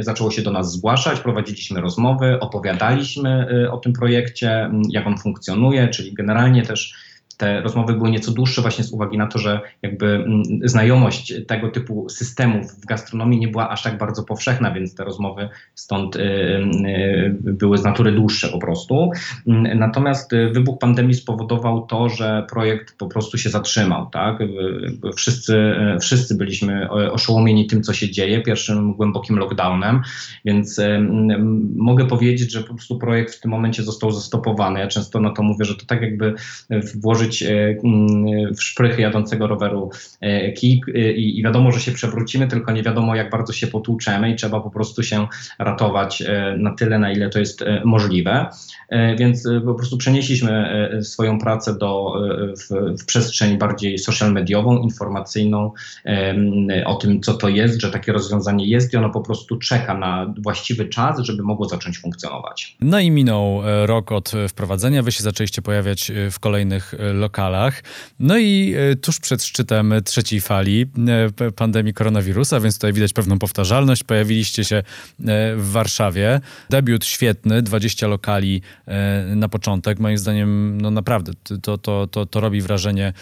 zaczęło 0.00 0.30
się 0.30 0.42
do 0.42 0.50
nas 0.50 0.72
zgłaszać. 0.72 1.20
Prowadziliśmy 1.20 1.80
rozmowy, 1.80 2.40
opowiadaliśmy 2.40 3.46
e, 3.64 3.72
o 3.72 3.78
tym 3.78 3.92
projekcie, 3.92 4.70
jak 4.90 5.06
on 5.06 5.18
funkcjonuje, 5.18 5.88
czyli 5.88 6.14
generalnie 6.14 6.62
też 6.62 6.94
te 7.36 7.60
rozmowy 7.60 7.92
były 7.92 8.10
nieco 8.10 8.32
dłuższe 8.32 8.62
właśnie 8.62 8.84
z 8.84 8.92
uwagi 8.92 9.18
na 9.18 9.26
to, 9.26 9.38
że 9.38 9.60
jakby 9.82 10.06
mm, 10.06 10.42
znajomość 10.64 11.34
tego 11.46 11.70
typu 11.70 12.08
systemów 12.08 12.72
w 12.72 12.86
gastronomii 12.86 13.40
nie 13.40 13.48
była 13.48 13.68
aż 13.68 13.82
tak 13.82 13.98
bardzo 13.98 14.22
powszechna, 14.22 14.70
więc 14.70 14.94
te 14.94 15.04
rozmowy 15.04 15.48
stąd 15.74 16.16
y, 16.16 16.20
y, 16.20 17.36
były 17.40 17.78
z 17.78 17.84
natury 17.84 18.12
dłuższe 18.12 18.48
po 18.48 18.58
prostu. 18.58 19.10
Mm, 19.46 19.78
natomiast 19.78 20.32
y, 20.32 20.50
wybuch 20.50 20.78
pandemii 20.78 21.14
spowodował 21.14 21.86
to, 21.86 22.08
że 22.08 22.46
projekt 22.50 22.98
po 22.98 23.06
prostu 23.06 23.38
się 23.38 23.50
zatrzymał. 23.50 24.10
Tak? 24.10 24.38
Wszyscy, 25.16 25.74
wszyscy 26.00 26.34
byliśmy 26.34 26.90
oszołomieni 26.90 27.66
tym, 27.66 27.82
co 27.82 27.92
się 27.92 28.10
dzieje, 28.10 28.42
pierwszym 28.42 28.94
głębokim 28.94 29.36
lockdownem, 29.36 30.02
więc 30.44 30.80
mogę 31.76 32.06
powiedzieć, 32.06 32.52
że 32.52 32.60
po 32.60 32.74
prostu 32.74 32.98
projekt 32.98 33.34
w 33.34 33.40
tym 33.40 33.50
momencie 33.50 33.82
został 33.82 34.10
zastopowany. 34.10 34.80
Ja 34.80 34.88
często 34.88 35.20
na 35.20 35.30
to 35.30 35.42
mówię, 35.42 35.64
że 35.64 35.74
to 35.74 35.86
tak 35.86 36.02
jakby 36.02 36.34
włożyć 36.94 37.23
e, 37.42 37.76
mm, 37.84 38.54
w 38.54 38.62
szprychy 38.62 39.02
jadącego 39.02 39.46
roweru 39.46 39.90
e, 40.20 40.52
kik 40.52 40.88
e, 40.88 41.12
i, 41.12 41.38
i 41.38 41.42
wiadomo, 41.42 41.72
że 41.72 41.80
się 41.80 41.92
przewrócimy, 41.92 42.48
tylko 42.48 42.72
nie 42.72 42.82
wiadomo, 42.82 43.14
jak 43.16 43.30
bardzo 43.30 43.52
się 43.52 43.66
potłuczemy 43.66 44.30
i 44.30 44.36
trzeba 44.36 44.60
po 44.60 44.70
prostu 44.70 45.02
się 45.02 45.26
ratować 45.58 46.22
na 46.58 46.74
tyle, 46.74 46.98
na 46.98 47.12
ile 47.12 47.30
to 47.30 47.38
jest 47.38 47.64
możliwe. 47.84 48.46
Więc 49.18 49.48
po 49.64 49.74
prostu 49.74 49.96
przenieśliśmy 49.96 50.80
swoją 51.02 51.38
pracę 51.38 51.78
do, 51.78 52.14
w, 52.56 53.00
w 53.02 53.04
przestrzeń 53.04 53.58
bardziej 53.58 53.98
social 53.98 54.32
mediową, 54.32 54.78
informacyjną 54.82 55.72
o 56.84 56.94
tym, 56.94 57.20
co 57.20 57.34
to 57.34 57.48
jest, 57.48 57.80
że 57.80 57.90
takie 57.90 58.12
rozwiązanie 58.12 58.66
jest 58.66 58.92
i 58.92 58.96
ono 58.96 59.10
po 59.10 59.20
prostu 59.20 59.58
czeka 59.58 59.98
na 59.98 60.34
właściwy 60.42 60.88
czas, 60.88 61.18
żeby 61.18 61.42
mogło 61.42 61.68
zacząć 61.68 61.98
funkcjonować. 61.98 62.76
No 62.80 63.00
i 63.00 63.10
minął 63.10 63.62
rok 63.86 64.12
od 64.12 64.32
wprowadzenia. 64.48 65.02
Wy 65.02 65.12
się 65.12 65.22
zaczęliście 65.22 65.62
pojawiać 65.62 66.12
w 66.30 66.38
kolejnych 66.38 66.94
lokalach. 67.20 67.82
No 68.18 68.38
i 68.38 68.74
e, 68.92 68.96
tuż 68.96 69.20
przed 69.20 69.44
szczytem 69.44 69.94
trzeciej 70.04 70.40
fali 70.40 70.86
e, 71.40 71.52
pandemii 71.52 71.94
koronawirusa, 71.94 72.60
więc 72.60 72.74
tutaj 72.74 72.92
widać 72.92 73.12
pewną 73.12 73.38
powtarzalność, 73.38 74.04
pojawiliście 74.04 74.64
się 74.64 74.76
e, 74.76 74.82
w 75.56 75.70
Warszawie. 75.70 76.40
Debiut 76.70 77.04
świetny, 77.04 77.62
20 77.62 78.06
lokali 78.06 78.62
na 79.36 79.48
początek. 79.48 79.98
Moim 79.98 80.18
zdaniem, 80.18 80.80
no 80.80 80.90
naprawdę, 80.90 81.32
to, 81.62 81.78
to, 81.78 82.06
to, 82.06 82.26
to 82.26 82.40
robi 82.40 82.60
wrażenie 82.60 83.12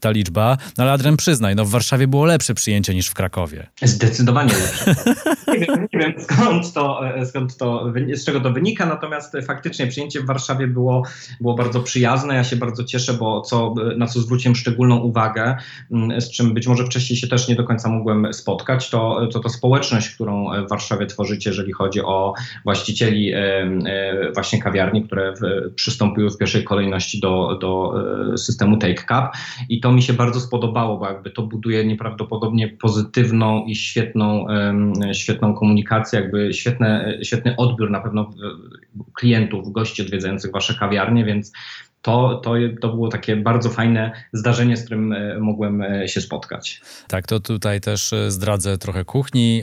ta 0.00 0.10
liczba. 0.10 0.58
No 0.78 0.84
ale 0.84 0.92
Adrian, 0.92 1.16
przyznaj, 1.16 1.56
no 1.56 1.64
w 1.64 1.70
Warszawie 1.70 2.08
było 2.08 2.24
lepsze 2.24 2.54
przyjęcie 2.54 2.94
niż 2.94 3.08
w 3.08 3.14
Krakowie. 3.14 3.66
Zdecydowanie 3.82 4.52
lepsze. 4.54 4.94
nie, 5.52 5.58
wiem, 5.58 5.86
nie 5.92 6.00
wiem 6.00 6.14
skąd 6.18 6.72
to, 6.72 7.00
skąd 7.24 7.56
to, 7.56 7.92
z 8.14 8.24
czego 8.24 8.40
to 8.40 8.52
wynika, 8.52 8.86
natomiast 8.86 9.36
faktycznie 9.46 9.86
przyjęcie 9.86 10.20
w 10.20 10.26
Warszawie 10.26 10.66
było, 10.66 11.02
było 11.40 11.54
bardzo 11.54 11.80
przyjazne. 11.80 12.34
Ja 12.34 12.44
się 12.44 12.56
bardzo 12.56 12.84
cieszę, 12.84 13.14
bo 13.14 13.25
co, 13.40 13.74
na 13.96 14.06
co 14.06 14.20
zwróciłem 14.20 14.56
szczególną 14.56 14.96
uwagę, 14.96 15.56
mm, 15.90 16.20
z 16.20 16.30
czym 16.30 16.54
być 16.54 16.66
może 16.66 16.84
wcześniej 16.84 17.16
się 17.16 17.26
też 17.26 17.48
nie 17.48 17.54
do 17.54 17.64
końca 17.64 17.88
mogłem 17.88 18.34
spotkać, 18.34 18.90
to, 18.90 19.28
to, 19.32 19.40
to 19.40 19.48
społeczność, 19.48 20.10
którą 20.10 20.50
w 20.66 20.68
Warszawie 20.68 21.06
tworzycie, 21.06 21.50
jeżeli 21.50 21.72
chodzi 21.72 22.00
o 22.00 22.34
właścicieli 22.64 23.32
e, 23.32 23.38
e, 23.38 24.32
właśnie 24.34 24.62
kawiarni, 24.62 25.02
które 25.02 25.34
przystąpiły 25.74 26.30
w 26.30 26.38
pierwszej 26.38 26.64
kolejności 26.64 27.20
do, 27.20 27.58
do 27.60 27.94
e, 28.32 28.38
systemu 28.38 28.76
Take 28.76 28.94
Cup. 28.94 29.40
I 29.68 29.80
to 29.80 29.92
mi 29.92 30.02
się 30.02 30.12
bardzo 30.12 30.40
spodobało, 30.40 30.98
bo 30.98 31.06
jakby 31.06 31.30
to 31.30 31.42
buduje 31.42 31.86
nieprawdopodobnie 31.86 32.68
pozytywną 32.68 33.64
i 33.64 33.74
świetną, 33.74 34.46
świetną 35.12 35.54
komunikację, 35.54 36.20
jakby 36.20 36.52
świetne, 36.52 37.18
świetny 37.22 37.56
odbiór 37.56 37.90
na 37.90 38.00
pewno 38.00 38.30
klientów, 39.14 39.72
gości 39.72 40.02
odwiedzających 40.02 40.52
wasze 40.52 40.74
kawiarnie, 40.74 41.24
więc 41.24 41.52
to, 42.06 42.40
to, 42.44 42.54
to 42.80 42.88
było 42.88 43.08
takie 43.08 43.36
bardzo 43.36 43.70
fajne 43.70 44.12
zdarzenie, 44.32 44.76
z 44.76 44.84
którym 44.84 45.12
e, 45.12 45.38
mogłem 45.38 45.82
e, 45.82 46.08
się 46.08 46.20
spotkać. 46.20 46.80
Tak, 47.08 47.26
to 47.26 47.40
tutaj 47.40 47.80
też 47.80 48.12
e, 48.12 48.30
zdradzę 48.30 48.78
trochę 48.78 49.04
kuchni. 49.04 49.62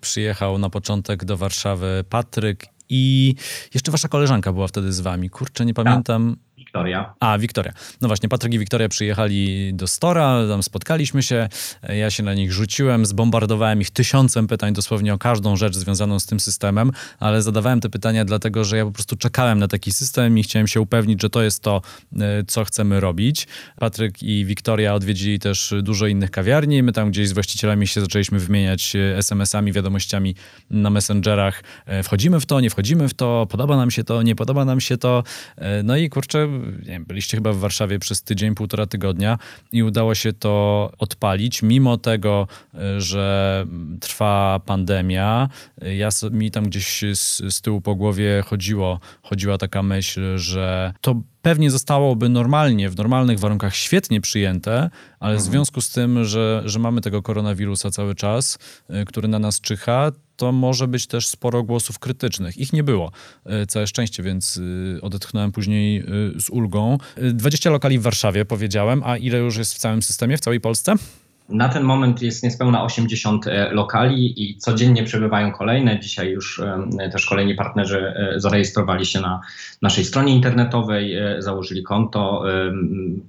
Przyjechał 0.00 0.58
na 0.58 0.70
początek 0.70 1.24
do 1.24 1.36
Warszawy 1.36 2.04
Patryk 2.08 2.66
i 2.88 3.34
jeszcze 3.74 3.92
wasza 3.92 4.08
koleżanka 4.08 4.52
była 4.52 4.66
wtedy 4.66 4.92
z 4.92 5.00
wami. 5.00 5.30
Kurczę, 5.30 5.64
nie 5.66 5.74
pamiętam. 5.74 6.36
Wiktoria. 6.70 7.14
A, 7.20 7.38
Wiktoria. 7.38 7.72
No 8.00 8.08
właśnie, 8.08 8.28
Patryk 8.28 8.54
i 8.54 8.58
Wiktoria 8.58 8.88
przyjechali 8.88 9.70
do 9.74 9.86
Stora, 9.86 10.48
tam 10.48 10.62
spotkaliśmy 10.62 11.22
się, 11.22 11.48
ja 11.88 12.10
się 12.10 12.22
na 12.22 12.34
nich 12.34 12.52
rzuciłem, 12.52 13.06
zbombardowałem 13.06 13.80
ich 13.80 13.90
tysiącem 13.90 14.46
pytań 14.46 14.72
dosłownie 14.72 15.14
o 15.14 15.18
każdą 15.18 15.56
rzecz 15.56 15.76
związaną 15.76 16.20
z 16.20 16.26
tym 16.26 16.40
systemem, 16.40 16.90
ale 17.18 17.42
zadawałem 17.42 17.80
te 17.80 17.90
pytania 17.90 18.24
dlatego, 18.24 18.64
że 18.64 18.76
ja 18.76 18.84
po 18.84 18.92
prostu 18.92 19.16
czekałem 19.16 19.58
na 19.58 19.68
taki 19.68 19.92
system 19.92 20.38
i 20.38 20.42
chciałem 20.42 20.68
się 20.68 20.80
upewnić, 20.80 21.22
że 21.22 21.30
to 21.30 21.42
jest 21.42 21.62
to, 21.62 21.82
e, 22.20 22.44
co 22.46 22.64
chcemy 22.64 23.00
robić. 23.00 23.46
Patryk 23.78 24.22
i 24.22 24.44
Wiktoria 24.44 24.94
odwiedzili 24.94 25.38
też 25.38 25.74
dużo 25.82 26.06
innych 26.06 26.30
kawiarni, 26.30 26.82
my 26.82 26.92
tam 26.92 27.10
gdzieś 27.10 27.28
z 27.28 27.32
właścicielami 27.32 27.86
się 27.86 28.00
zaczęliśmy 28.00 28.38
wymieniać 28.38 28.96
e, 28.96 29.16
SMS-ami, 29.16 29.72
wiadomościami 29.72 30.34
na 30.70 30.90
Messengerach. 30.90 31.62
E, 31.86 32.02
wchodzimy 32.02 32.40
w 32.40 32.46
to, 32.46 32.60
nie 32.60 32.70
wchodzimy 32.70 33.08
w 33.08 33.14
to, 33.14 33.46
podoba 33.50 33.76
nam 33.76 33.90
się 33.90 34.04
to, 34.04 34.22
nie 34.22 34.34
podoba 34.34 34.64
nam 34.64 34.80
się 34.80 34.96
to. 34.96 35.22
No 35.84 35.96
i 35.96 36.08
kurczę, 36.08 36.48
wiem, 36.78 37.04
byliście 37.04 37.36
chyba 37.36 37.52
w 37.52 37.58
Warszawie 37.58 37.98
przez 37.98 38.22
tydzień, 38.22 38.54
półtora 38.54 38.86
tygodnia 38.86 39.38
i 39.72 39.82
udało 39.82 40.14
się 40.14 40.32
to 40.32 40.92
odpalić, 40.98 41.62
mimo 41.62 41.96
tego, 41.96 42.46
że 42.98 43.66
trwa 44.00 44.60
pandemia. 44.66 45.48
Ja, 45.82 46.08
mi 46.30 46.50
tam 46.50 46.64
gdzieś 46.64 47.04
z, 47.14 47.54
z 47.54 47.60
tyłu 47.60 47.80
po 47.80 47.94
głowie 47.94 48.42
chodziło, 48.46 49.00
chodziła 49.22 49.58
taka 49.58 49.82
myśl, 49.82 50.38
że 50.38 50.94
to 51.00 51.22
pewnie 51.42 51.70
zostałoby 51.70 52.28
normalnie, 52.28 52.90
w 52.90 52.96
normalnych 52.96 53.38
warunkach 53.38 53.76
świetnie 53.76 54.20
przyjęte, 54.20 54.90
ale 55.20 55.32
mhm. 55.32 55.38
w 55.38 55.52
związku 55.52 55.80
z 55.80 55.90
tym, 55.90 56.24
że, 56.24 56.62
że 56.64 56.78
mamy 56.78 57.00
tego 57.00 57.22
koronawirusa 57.22 57.90
cały 57.90 58.14
czas, 58.14 58.58
y, 58.90 59.04
który 59.04 59.28
na 59.28 59.38
nas 59.38 59.60
czyha, 59.60 60.12
to 60.40 60.52
może 60.52 60.88
być 60.88 61.06
też 61.06 61.28
sporo 61.28 61.62
głosów 61.62 61.98
krytycznych. 61.98 62.58
Ich 62.58 62.72
nie 62.72 62.82
było, 62.82 63.12
y, 63.62 63.66
całe 63.66 63.86
szczęście, 63.86 64.22
więc 64.22 64.56
y, 64.56 64.98
odetchnąłem 65.02 65.52
później 65.52 66.04
z 66.36 66.50
ulgą. 66.50 66.98
20 67.32 67.70
lokali 67.70 67.98
w 67.98 68.02
Warszawie, 68.02 68.44
powiedziałem, 68.44 69.02
a 69.04 69.16
ile 69.16 69.38
już 69.38 69.56
jest 69.56 69.74
w 69.74 69.78
całym 69.78 70.02
systemie, 70.02 70.36
w 70.36 70.40
całej 70.40 70.60
Polsce? 70.60 70.94
Na 71.50 71.68
ten 71.68 71.82
moment 71.82 72.22
jest 72.22 72.42
niespełna 72.42 72.84
80 72.84 73.46
e, 73.46 73.70
lokali 73.72 74.42
i 74.42 74.56
codziennie 74.56 75.04
przebywają 75.04 75.52
kolejne. 75.52 76.00
Dzisiaj 76.00 76.30
już 76.30 76.58
e, 76.98 77.10
też 77.12 77.26
kolejni 77.26 77.54
partnerzy 77.54 78.14
e, 78.16 78.40
zarejestrowali 78.40 79.06
się 79.06 79.20
na 79.20 79.40
naszej 79.82 80.04
stronie 80.04 80.34
internetowej, 80.34 81.16
założyli 81.38 81.82
konto. 81.82 82.44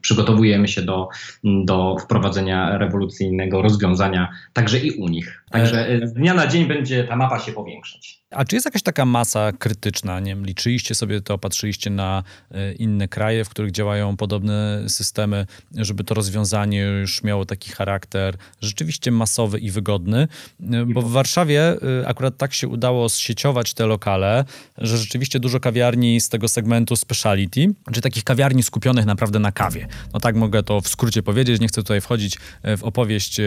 Przygotowujemy 0.01 0.67
się 0.67 0.81
do, 0.81 1.10
do 1.43 1.95
wprowadzenia 1.99 2.77
rewolucyjnego 2.77 3.62
rozwiązania 3.62 4.29
także 4.53 4.79
i 4.79 4.91
u 4.91 5.07
nich. 5.07 5.43
Także 5.51 5.99
z 6.03 6.13
dnia 6.13 6.34
na 6.34 6.47
dzień 6.47 6.65
będzie 6.65 7.03
ta 7.03 7.15
mapa 7.15 7.39
się 7.39 7.51
powiększać. 7.51 8.20
A 8.31 8.45
czy 8.45 8.55
jest 8.55 8.65
jakaś 8.65 8.81
taka 8.81 9.05
masa 9.05 9.51
krytyczna? 9.51 10.19
Nie 10.19 10.35
wiem, 10.35 10.45
liczyliście 10.45 10.95
sobie 10.95 11.21
to, 11.21 11.37
patrzyliście 11.37 11.89
na 11.89 12.23
e, 12.51 12.73
inne 12.73 13.07
kraje, 13.07 13.45
w 13.45 13.49
których 13.49 13.71
działają 13.71 14.17
podobne 14.17 14.83
systemy, 14.87 15.45
żeby 15.75 16.03
to 16.03 16.13
rozwiązanie 16.13 16.81
już 16.81 17.23
miało 17.23 17.45
taki 17.45 17.71
charakter 17.71 18.37
rzeczywiście 18.61 19.11
masowy 19.11 19.59
i 19.59 19.71
wygodny? 19.71 20.27
E, 20.71 20.85
bo 20.85 21.01
w 21.01 21.11
Warszawie 21.11 21.77
e, 22.01 22.07
akurat 22.07 22.37
tak 22.37 22.53
się 22.53 22.67
udało 22.67 23.09
zsieciować 23.09 23.73
te 23.73 23.85
lokale, 23.85 24.45
że 24.77 24.97
rzeczywiście 24.97 25.39
dużo 25.39 25.59
kawiarni 25.59 26.21
z 26.21 26.29
tego 26.29 26.47
segmentu 26.47 26.95
speciality, 26.95 27.67
czy 27.91 28.01
takich 28.01 28.23
kawiarni 28.23 28.63
skupionych 28.63 29.05
naprawdę 29.05 29.39
na 29.39 29.51
kawie. 29.51 29.87
No 30.13 30.19
tak 30.19 30.35
mogę 30.35 30.63
to 30.63 30.81
w 30.81 30.87
skrócie 30.87 31.23
powiedzieć, 31.23 31.61
nie 31.61 31.67
chcę 31.67 31.81
tutaj 31.81 32.01
wchodzić 32.01 32.37
w 32.77 32.83
opowieść 32.83 33.37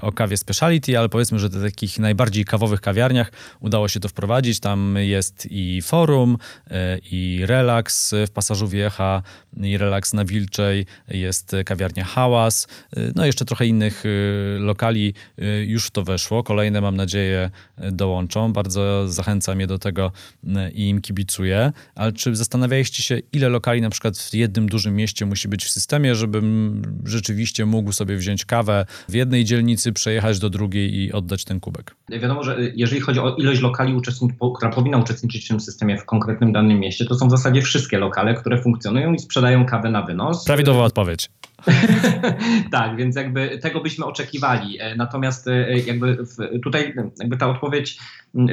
o 0.00 0.12
kawie 0.12 0.36
speciality, 0.36 0.98
ale 0.98 1.08
powiedzmy, 1.08 1.38
że 1.38 1.48
w 1.48 1.62
takich 1.62 1.98
najbardziej 1.98 2.44
kawowych 2.44 2.80
kawiarniach 2.80 3.32
udało 3.60 3.88
się 3.88 4.00
to 4.00 4.08
wprowadzić 4.08 4.29
prowadzić. 4.30 4.60
Tam 4.60 4.96
jest 4.98 5.48
i 5.50 5.82
forum, 5.82 6.36
e, 6.70 6.98
i 6.98 7.40
relaks 7.46 8.14
w 8.26 8.30
Pasażu 8.30 8.68
Wiecha, 8.68 9.22
i 9.62 9.78
relaks 9.78 10.14
na 10.14 10.24
Wilczej, 10.24 10.86
jest 11.08 11.56
kawiarnia 11.66 12.04
Hałas, 12.04 12.68
e, 12.96 13.00
no 13.14 13.26
jeszcze 13.26 13.44
trochę 13.44 13.66
innych 13.66 14.04
e, 14.06 14.08
lokali 14.58 15.14
już 15.66 15.86
w 15.86 15.90
to 15.90 16.02
weszło. 16.02 16.42
Kolejne 16.42 16.80
mam 16.80 16.96
nadzieję 16.96 17.50
dołączą. 17.92 18.52
Bardzo 18.52 19.08
zachęcam 19.08 19.60
je 19.60 19.66
do 19.66 19.78
tego 19.78 20.12
i 20.74 20.88
im 20.88 21.00
kibicuję. 21.00 21.72
Ale 21.94 22.12
czy 22.12 22.36
zastanawialiście 22.36 23.02
się, 23.02 23.18
ile 23.32 23.48
lokali 23.48 23.80
na 23.80 23.90
przykład 23.90 24.18
w 24.18 24.34
jednym 24.34 24.68
dużym 24.68 24.96
mieście 24.96 25.26
musi 25.26 25.48
być 25.48 25.64
w 25.64 25.70
systemie, 25.70 26.14
żebym 26.14 26.82
rzeczywiście 27.04 27.66
mógł 27.66 27.92
sobie 27.92 28.16
wziąć 28.16 28.44
kawę 28.44 28.86
w 29.08 29.14
jednej 29.14 29.44
dzielnicy, 29.44 29.92
przejechać 29.92 30.38
do 30.38 30.50
drugiej 30.50 30.94
i 30.94 31.12
oddać 31.12 31.44
ten 31.44 31.60
kubek? 31.60 31.94
Wiadomo, 32.08 32.44
że 32.44 32.56
jeżeli 32.74 33.00
chodzi 33.00 33.20
o 33.20 33.36
ilość 33.36 33.60
lokali 33.60 33.94
uczestników 33.94 34.19
która 34.56 34.70
powinna 34.70 34.98
uczestniczyć 34.98 35.44
w 35.44 35.48
tym 35.48 35.60
systemie 35.60 35.98
w 35.98 36.04
konkretnym 36.04 36.52
danym 36.52 36.80
mieście, 36.80 37.04
to 37.04 37.14
są 37.14 37.28
w 37.28 37.30
zasadzie 37.30 37.62
wszystkie 37.62 37.98
lokale, 37.98 38.34
które 38.34 38.62
funkcjonują 38.62 39.12
i 39.12 39.18
sprzedają 39.18 39.66
kawę 39.66 39.90
na 39.90 40.02
wynos. 40.02 40.44
Prawidłowa 40.44 40.84
odpowiedź. 40.84 41.30
tak, 42.72 42.96
więc 42.96 43.16
jakby 43.16 43.58
tego 43.58 43.80
byśmy 43.80 44.04
oczekiwali. 44.04 44.80
E, 44.80 44.96
natomiast 44.96 45.48
e, 45.48 45.78
jakby 45.78 46.18
tutaj 46.62 46.94
jakby 47.20 47.36
ta 47.36 47.48
odpowiedź, 47.48 47.98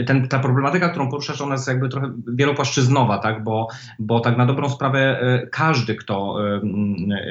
ten, 0.08 0.28
ta 0.28 0.40
problematyka, 0.40 0.90
którą 0.90 1.10
poruszasz, 1.10 1.42
ona 1.42 1.56
jest 1.56 1.68
jakby 1.68 1.90
trochę 1.90 2.12
wielopłaszczyznowa, 2.28 3.18
tak? 3.18 3.44
bo, 3.44 3.68
bo 4.00 4.20
tak 4.20 4.38
na 4.38 4.46
dobrą 4.46 4.70
sprawę 4.70 5.22
e, 5.22 5.48
każdy, 5.48 5.96
kto 5.96 6.38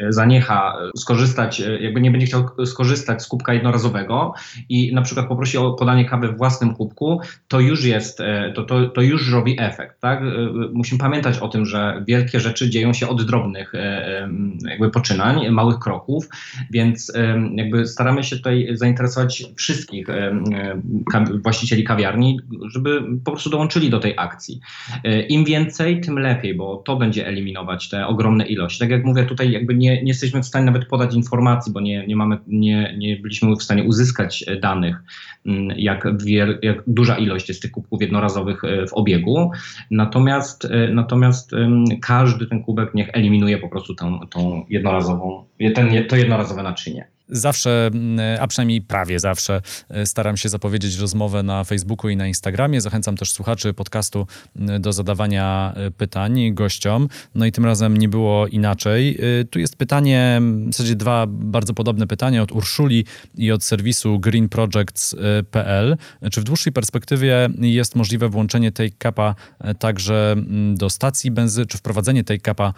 zaniecha 0.08 0.76
skorzystać, 0.96 1.62
jakby 1.80 2.00
nie 2.00 2.10
będzie 2.10 2.26
chciał 2.26 2.66
skorzystać 2.66 3.22
z 3.22 3.28
kubka 3.28 3.54
jednorazowego 3.54 4.34
i 4.68 4.94
na 4.94 5.02
przykład 5.02 5.28
poprosi 5.28 5.58
o 5.58 5.72
podanie 5.72 6.04
kawy 6.04 6.28
w 6.28 6.36
własnym 6.36 6.74
kubku, 6.74 7.20
to 7.48 7.60
już 7.60 7.84
jest, 7.84 8.18
to, 8.54 8.62
to, 8.62 8.88
to 8.88 9.00
już 9.00 9.32
robi 9.32 9.56
efekt. 9.58 10.00
Tak? 10.00 10.20
Musimy 10.72 10.98
pamiętać 10.98 11.38
o 11.38 11.48
tym, 11.48 11.66
że 11.66 12.04
wielkie 12.08 12.40
rzeczy 12.40 12.70
dzieją 12.70 12.92
się 12.92 13.08
od 13.08 13.26
drobnych 13.26 13.72
jakby 14.68 14.90
poczynań, 14.90 15.50
małych 15.66 15.78
kroków, 15.78 16.28
więc 16.70 17.12
jakby 17.54 17.86
staramy 17.86 18.24
się 18.24 18.36
tutaj 18.36 18.68
zainteresować 18.72 19.44
wszystkich 19.56 20.06
właścicieli 21.42 21.84
kawiarni, 21.84 22.40
żeby 22.70 23.02
po 23.24 23.30
prostu 23.30 23.50
dołączyli 23.50 23.90
do 23.90 24.00
tej 24.00 24.14
akcji. 24.16 24.60
E, 25.04 25.20
Im 25.20 25.44
więcej, 25.44 26.00
tym 26.00 26.18
lepiej, 26.18 26.54
bo 26.54 26.76
to 26.76 26.96
będzie 26.96 27.26
eliminować 27.26 27.88
te 27.88 28.06
ogromne 28.06 28.46
ilości. 28.46 28.78
Tak 28.78 28.90
jak 28.90 29.04
mówię, 29.04 29.24
tutaj 29.24 29.50
jakby 29.50 29.74
nie, 29.74 30.02
nie 30.02 30.08
jesteśmy 30.08 30.42
w 30.42 30.46
stanie 30.46 30.66
nawet 30.66 30.86
podać 30.86 31.14
informacji, 31.14 31.72
bo 31.72 31.80
nie, 31.80 32.06
nie, 32.06 32.16
mamy, 32.16 32.38
nie, 32.46 32.94
nie 32.98 33.16
byliśmy 33.16 33.56
w 33.56 33.62
stanie 33.62 33.84
uzyskać 33.84 34.44
e, 34.46 34.56
danych, 34.56 35.02
jak, 35.76 36.22
wiel, 36.24 36.58
jak 36.62 36.82
duża 36.86 37.18
ilość 37.18 37.48
jest 37.48 37.62
tych 37.62 37.70
kubków 37.70 38.02
jednorazowych 38.02 38.64
e, 38.64 38.86
w 38.86 38.92
obiegu. 38.92 39.50
Natomiast, 39.90 40.68
natomiast 40.92 41.52
każdy 42.02 42.46
ten 42.46 42.62
kubek 42.62 42.94
niech 42.94 43.08
eliminuje 43.12 43.58
po 43.58 43.68
prostu 43.68 43.94
tą, 43.94 44.20
tą 44.30 44.64
jednorazową 44.68 45.44
ten, 45.74 46.06
to 46.08 46.16
jednorazowe 46.16 46.62
naczynie. 46.62 47.08
Zawsze, 47.28 47.86
mm, 47.86 48.18
a 48.40 48.46
przynajmniej 48.46 48.82
prawie 48.82 49.20
zawsze, 49.20 49.62
e, 49.88 50.06
staram 50.06 50.36
się 50.36 50.48
zapowiedzieć 50.48 50.96
rozmowę 50.96 51.42
na 51.42 51.64
Facebooku 51.64 52.10
i 52.10 52.16
na 52.16 52.26
Instagramie. 52.26 52.80
Zachęcam 52.80 53.16
też 53.16 53.32
słuchaczy 53.32 53.74
podcastu 53.74 54.26
mm, 54.56 54.82
do 54.82 54.92
zadawania 54.92 55.72
e, 55.76 55.90
pytań 55.90 56.54
gościom. 56.54 57.08
No 57.34 57.46
i 57.46 57.52
tym 57.52 57.64
razem 57.64 57.96
nie 57.96 58.08
było 58.08 58.46
inaczej. 58.46 59.18
E, 59.40 59.44
tu 59.44 59.58
jest 59.58 59.76
pytanie, 59.76 60.40
w 60.68 60.72
zasadzie 60.72 60.96
dwa 60.96 61.26
bardzo 61.28 61.74
podobne 61.74 62.06
pytania 62.06 62.42
od 62.42 62.52
Urszuli 62.52 63.04
i 63.34 63.52
od 63.52 63.64
serwisu 63.64 64.20
greenprojects.pl. 64.20 65.96
Czy 66.32 66.40
w 66.40 66.44
dłuższej 66.44 66.72
perspektywie 66.72 67.48
jest 67.58 67.96
możliwe 67.96 68.28
włączenie 68.28 68.72
take 68.72 68.96
capa 69.02 69.34
także 69.78 70.32
mm, 70.32 70.76
do 70.76 70.90
stacji 70.90 71.30
benzynowych, 71.30 71.68
czy 71.68 71.78
wprowadzenie 71.78 72.24
take 72.24 72.40
capa 72.40 72.72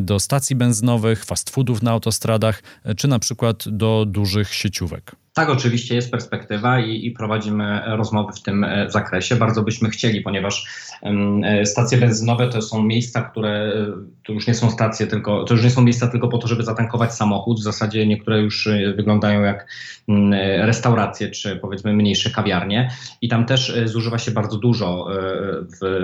do 0.00 0.20
stacji 0.20 0.56
benzynowych, 0.56 1.24
fast 1.24 1.50
foodów 1.50 1.82
na 1.82 1.90
autostradach, 1.90 2.62
czy 2.96 3.08
na 3.08 3.18
przykład 3.18 3.64
do 3.68 3.85
do 3.86 4.04
dużych 4.06 4.54
sieciówek. 4.54 5.16
Tak, 5.36 5.50
oczywiście 5.50 5.94
jest 5.94 6.10
perspektywa 6.10 6.80
i, 6.80 7.06
i, 7.06 7.10
prowadzimy 7.10 7.82
rozmowy 7.86 8.32
w 8.32 8.42
tym 8.42 8.64
e, 8.64 8.90
zakresie. 8.90 9.36
Bardzo 9.36 9.62
byśmy 9.62 9.90
chcieli, 9.90 10.20
ponieważ 10.20 10.66
e, 11.02 11.66
stacje 11.66 11.98
benzynowe 11.98 12.48
to 12.48 12.62
są 12.62 12.82
miejsca, 12.82 13.22
które 13.22 13.50
e, 13.50 13.86
to 14.26 14.32
już 14.32 14.46
nie 14.46 14.54
są 14.54 14.70
stacje, 14.70 15.06
tylko 15.06 15.44
to 15.44 15.54
już 15.54 15.64
nie 15.64 15.70
są 15.70 15.82
miejsca 15.82 16.08
tylko 16.08 16.28
po 16.28 16.38
to, 16.38 16.48
żeby 16.48 16.62
zatankować 16.62 17.14
samochód. 17.14 17.60
W 17.60 17.62
zasadzie 17.62 18.06
niektóre 18.06 18.40
już 18.40 18.68
wyglądają 18.96 19.42
jak 19.42 19.66
mm, 20.08 20.32
restauracje, 20.66 21.30
czy 21.30 21.56
powiedzmy 21.56 21.92
mniejsze 21.92 22.30
kawiarnie. 22.30 22.90
I 23.22 23.28
tam 23.28 23.46
też 23.46 23.78
zużywa 23.84 24.18
się 24.18 24.30
bardzo 24.30 24.58
dużo 24.58 25.08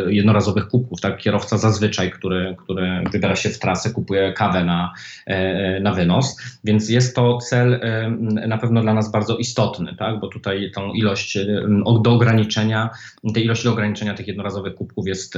jednorazowych 0.06 0.68
kubków. 0.68 1.00
Tak? 1.00 1.18
Kierowca 1.18 1.58
zazwyczaj, 1.58 2.10
który, 2.10 2.56
który 2.58 3.04
wybiera 3.12 3.36
się 3.36 3.48
w 3.48 3.58
trasę, 3.58 3.90
kupuje 3.90 4.32
kawę 4.32 4.64
na, 4.64 4.92
na 5.80 5.92
wynos. 5.92 6.36
Więc 6.64 6.88
jest 6.88 7.16
to 7.16 7.38
cel 7.38 7.80
na 8.46 8.58
pewno 8.58 8.82
dla 8.82 8.94
nas 8.94 9.10
bardzo 9.10 9.21
bardzo 9.22 9.36
istotny, 9.36 9.94
tak? 9.98 10.20
bo 10.20 10.28
tutaj 10.28 10.70
tą 10.74 10.92
ilość 10.92 11.38
do 12.02 12.12
ograniczenia, 12.12 12.90
tej 13.34 13.44
ilości 13.44 13.64
do 13.64 13.72
ograniczenia 13.72 14.14
tych 14.14 14.28
jednorazowych 14.28 14.74
kubków 14.74 15.06
jest 15.06 15.34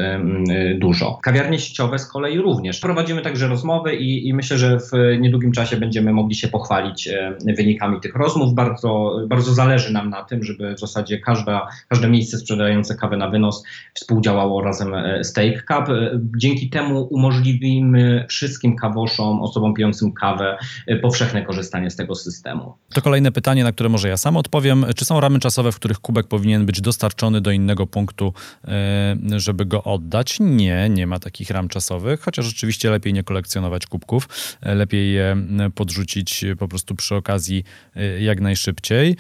dużo. 0.79 1.19
Kawiarnie 1.23 1.59
sieciowe 1.59 1.99
z 1.99 2.07
kolei 2.07 2.39
również. 2.39 2.81
Prowadzimy 2.81 3.23
także 3.23 3.49
rozmowy 3.49 3.95
i, 3.95 4.29
i 4.29 4.35
myślę, 4.35 4.59
że 4.59 4.79
w 4.79 5.21
niedługim 5.21 5.53
czasie 5.53 5.77
będziemy 5.77 6.13
mogli 6.13 6.35
się 6.35 6.49
pochwalić 6.49 7.09
wynikami 7.57 8.01
tych 8.01 8.15
rozmów. 8.15 8.55
Bardzo, 8.55 9.21
bardzo 9.29 9.55
zależy 9.55 9.93
nam 9.93 10.11
na 10.11 10.25
tym, 10.25 10.45
żeby 10.45 10.75
w 10.75 10.81
zasadzie 10.81 11.19
każda, 11.19 11.69
każde 11.89 12.09
miejsce 12.09 12.39
sprzedające 12.39 12.95
kawę 12.95 13.17
na 13.17 13.31
wynos 13.31 13.65
współdziałało 13.95 14.63
razem 14.63 14.93
z 15.23 15.33
Take 15.33 15.63
Cup. 15.63 15.97
Dzięki 16.37 16.71
temu 16.71 17.03
umożliwimy 17.11 18.27
wszystkim 18.29 18.77
kawoszom, 18.77 19.43
osobom 19.43 19.75
pijącym 19.75 20.13
kawę, 20.13 20.59
powszechne 21.03 21.43
korzystanie 21.43 21.91
z 21.91 21.97
tego 21.97 22.15
systemu. 22.15 22.75
To 22.95 23.03
kolejne 23.03 23.33
pytanie, 23.33 23.65
na 23.65 23.73
które 23.75 23.89
może 23.89 24.09
ja 24.09 24.17
sam 24.17 24.37
odpowiem. 24.37 24.87
Czy 24.97 25.05
są 25.05 25.21
ramy 25.21 25.39
czasowe, 25.39 25.73
w 25.73 25.77
których 25.77 25.99
kubek 25.99 26.27
powinien 26.27 26.67
być 26.67 26.81
dostarczony 26.81 27.41
do 27.41 27.51
innego 27.51 27.87
punktu, 27.87 28.33
e, 28.65 29.17
żeby 29.37 29.67
go 29.67 29.85
oddać? 29.85 30.37
Nie, 30.41 30.89
nie 30.89 31.07
ma 31.07 31.19
takich 31.19 31.51
ram 31.51 31.69
czasowych, 31.69 32.21
chociaż 32.21 32.47
rzeczywiście 32.47 32.91
lepiej 32.91 33.13
nie 33.13 33.23
kolekcjonować 33.23 33.87
kubków, 33.87 34.29
e, 34.61 34.75
lepiej 34.75 35.13
je 35.13 35.37
podrzucić 35.75 36.45
po 36.59 36.69
prostu 36.69 36.95
przy 36.95 37.15
okazji 37.15 37.65
e, 37.97 38.21
jak 38.21 38.41
najszybciej. 38.41 39.17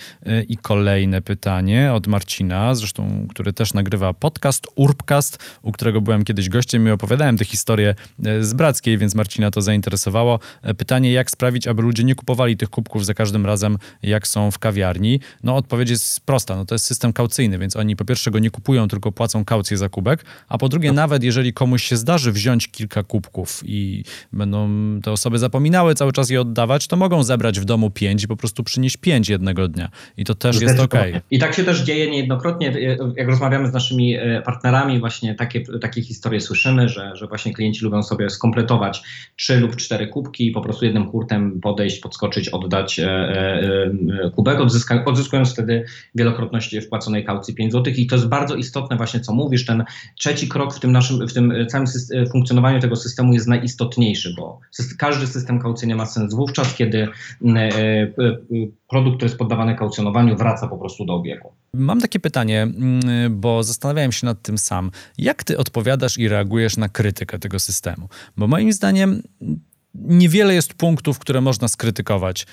I 0.48 0.56
kolejne 0.56 1.22
pytanie 1.22 1.92
od 1.92 2.06
Marcina, 2.06 2.74
zresztą, 2.74 3.26
który 3.30 3.52
też 3.52 3.74
nagrywa 3.74 4.12
podcast 4.12 4.66
Urbcast, 4.74 5.58
u 5.62 5.72
którego 5.72 6.00
byłem 6.00 6.24
kiedyś 6.24 6.48
gościem 6.48 6.88
i 6.88 6.90
opowiadałem 6.90 7.38
tę 7.38 7.44
historię 7.44 7.94
z 8.40 8.54
Brackiej, 8.54 8.98
więc 8.98 9.14
Marcina 9.14 9.50
to 9.50 9.62
zainteresowało. 9.62 10.40
Pytanie, 10.78 11.12
jak 11.12 11.30
sprawić, 11.30 11.68
aby 11.68 11.82
ludzie 11.82 12.04
nie 12.04 12.14
kupowali 12.14 12.56
tych 12.56 12.70
kubków 12.70 13.06
za 13.06 13.14
każdym 13.14 13.46
razem, 13.46 13.78
jak 14.02 14.28
są 14.34 14.50
w 14.50 14.58
kawiarni? 14.58 15.20
No 15.42 15.56
odpowiedź 15.56 15.90
jest 15.90 16.20
prosta, 16.26 16.56
no 16.56 16.64
to 16.64 16.74
jest 16.74 16.84
system 16.84 17.12
kaucyjny, 17.12 17.58
więc 17.58 17.76
oni 17.76 17.96
po 17.96 18.04
pierwsze 18.04 18.30
go 18.30 18.38
nie 18.38 18.50
kupują, 18.50 18.88
tylko 18.88 19.12
płacą 19.12 19.44
kaucję 19.44 19.76
za 19.76 19.88
kubek, 19.88 20.24
a 20.48 20.58
po 20.58 20.68
drugie 20.68 20.92
nawet 20.92 21.22
jeżeli 21.24 21.52
komuś 21.52 21.82
się 21.84 21.96
zdarzy 21.96 22.32
wziąć 22.32 22.68
kilka 22.68 23.02
kubków 23.02 23.62
i 23.66 24.04
będą 24.32 24.68
te 25.02 25.12
osoby 25.12 25.38
zapominały 25.38 25.94
cały 25.94 26.12
czas 26.12 26.30
je 26.30 26.40
oddawać, 26.40 26.86
to 26.86 26.96
mogą 26.96 27.22
zebrać 27.22 27.60
w 27.60 27.64
domu 27.64 27.90
pięć 27.90 28.24
i 28.24 28.28
po 28.28 28.36
prostu 28.36 28.64
przynieść 28.64 28.96
pięć 28.96 29.28
jednego 29.28 29.68
dnia. 29.68 29.88
I 30.16 30.24
to 30.24 30.34
też 30.34 30.60
jest 30.60 30.80
ok. 30.80 30.94
I 31.30 31.38
tak 31.38 31.54
się 31.54 31.64
też 31.64 31.80
dzieje 31.80 32.10
niejednokrotnie, 32.10 32.72
jak 33.16 33.28
rozmawiamy 33.28 33.68
z 33.68 33.72
naszymi 33.72 34.16
e, 34.16 34.42
partnerami, 34.44 35.00
właśnie 35.00 35.34
takie, 35.34 35.60
takie 35.80 36.02
historie 36.02 36.40
słyszymy, 36.40 36.88
że, 36.88 37.16
że 37.16 37.26
właśnie 37.26 37.54
klienci 37.54 37.84
lubią 37.84 38.02
sobie 38.02 38.30
skompletować 38.30 39.02
trzy 39.36 39.60
lub 39.60 39.76
cztery 39.76 40.06
kubki 40.06 40.46
i 40.46 40.50
po 40.50 40.60
prostu 40.60 40.84
jednym 40.84 41.10
hurtem 41.10 41.60
podejść, 41.60 42.00
podskoczyć, 42.00 42.48
oddać 42.48 42.98
e, 42.98 43.04
e, 43.06 44.23
e, 44.26 44.30
kubek, 44.30 44.60
odzyska, 44.60 45.04
odzyskując 45.04 45.52
wtedy 45.52 45.84
wielokrotność 46.14 46.76
wpłaconej 46.86 47.24
kaucji 47.24 47.54
5 47.54 47.72
zł. 47.72 47.92
I 47.96 48.06
to 48.06 48.16
jest 48.16 48.28
bardzo 48.28 48.54
istotne 48.54 48.96
właśnie, 48.96 49.20
co 49.20 49.32
mówisz, 49.32 49.66
ten 49.66 49.84
trzeci 50.18 50.48
krok 50.48 50.74
w 50.74 50.80
tym 50.80 50.92
naszym, 50.92 51.28
w 51.28 51.32
tym 51.32 51.52
całym 51.68 51.86
funkcjonowaniu 52.32 52.80
tego 52.80 52.96
systemu 52.96 53.32
jest 53.32 53.46
najistotniejszy, 53.46 54.34
bo 54.36 54.60
każdy 54.98 55.26
system 55.26 55.58
kaucyjny 55.58 55.94
ma 55.94 56.06
sens 56.06 56.34
wówczas, 56.34 56.74
kiedy 56.74 57.08
produkt, 58.88 59.16
który 59.16 59.26
jest 59.26 59.38
poddawany 59.38 59.74
kaucjonowaniu, 59.74 60.36
wraca 60.36 60.68
po 60.68 60.78
prostu 60.78 61.04
do 61.04 61.14
obiegu. 61.14 61.52
Mam 61.74 62.00
takie 62.00 62.20
pytanie, 62.20 62.66
bo 63.30 63.62
zastanawiałem 63.62 64.12
się 64.12 64.26
nad 64.26 64.42
tym 64.42 64.58
sam. 64.58 64.90
Jak 65.18 65.44
ty 65.44 65.58
odpowiadasz 65.58 66.18
i 66.18 66.28
reagujesz 66.28 66.76
na 66.76 66.88
krytykę 66.88 67.38
tego 67.38 67.58
systemu? 67.58 68.08
Bo 68.36 68.46
moim 68.46 68.72
zdaniem 68.72 69.22
Niewiele 69.94 70.54
jest 70.54 70.74
punktów, 70.74 71.18
które 71.18 71.40
można 71.40 71.68
skrytykować 71.68 72.42
e, 72.42 72.46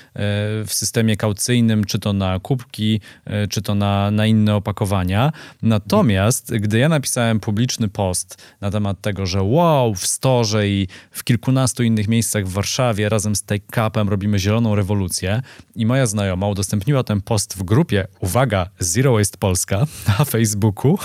w 0.65 0.69
systemie 0.69 1.17
kaucyjnym, 1.17 1.83
czy 1.83 1.99
to 1.99 2.13
na 2.13 2.39
kubki, 2.39 3.01
e, 3.25 3.47
czy 3.47 3.61
to 3.61 3.75
na, 3.75 4.11
na 4.11 4.25
inne 4.25 4.55
opakowania. 4.55 5.31
Natomiast 5.61 6.55
gdy 6.55 6.77
ja 6.77 6.89
napisałem 6.89 7.39
publiczny 7.39 7.87
post 7.89 8.43
na 8.61 8.71
temat 8.71 9.01
tego, 9.01 9.25
że 9.25 9.41
wow, 9.43 9.95
w 9.95 10.07
Storze 10.07 10.67
i 10.67 10.87
w 11.11 11.23
kilkunastu 11.23 11.83
innych 11.83 12.07
miejscach 12.07 12.45
w 12.45 12.51
Warszawie 12.51 13.09
razem 13.09 13.35
z 13.35 13.43
Take 13.43 13.65
Cupem 13.75 14.09
robimy 14.09 14.39
zieloną 14.39 14.75
rewolucję 14.75 15.41
i 15.75 15.85
moja 15.85 16.05
znajoma 16.05 16.47
udostępniła 16.47 17.03
ten 17.03 17.21
post 17.21 17.57
w 17.57 17.63
grupie, 17.63 18.07
uwaga, 18.19 18.69
Zero 18.79 19.13
Waste 19.13 19.37
Polska 19.37 19.85
na 20.07 20.25
Facebooku, 20.25 20.97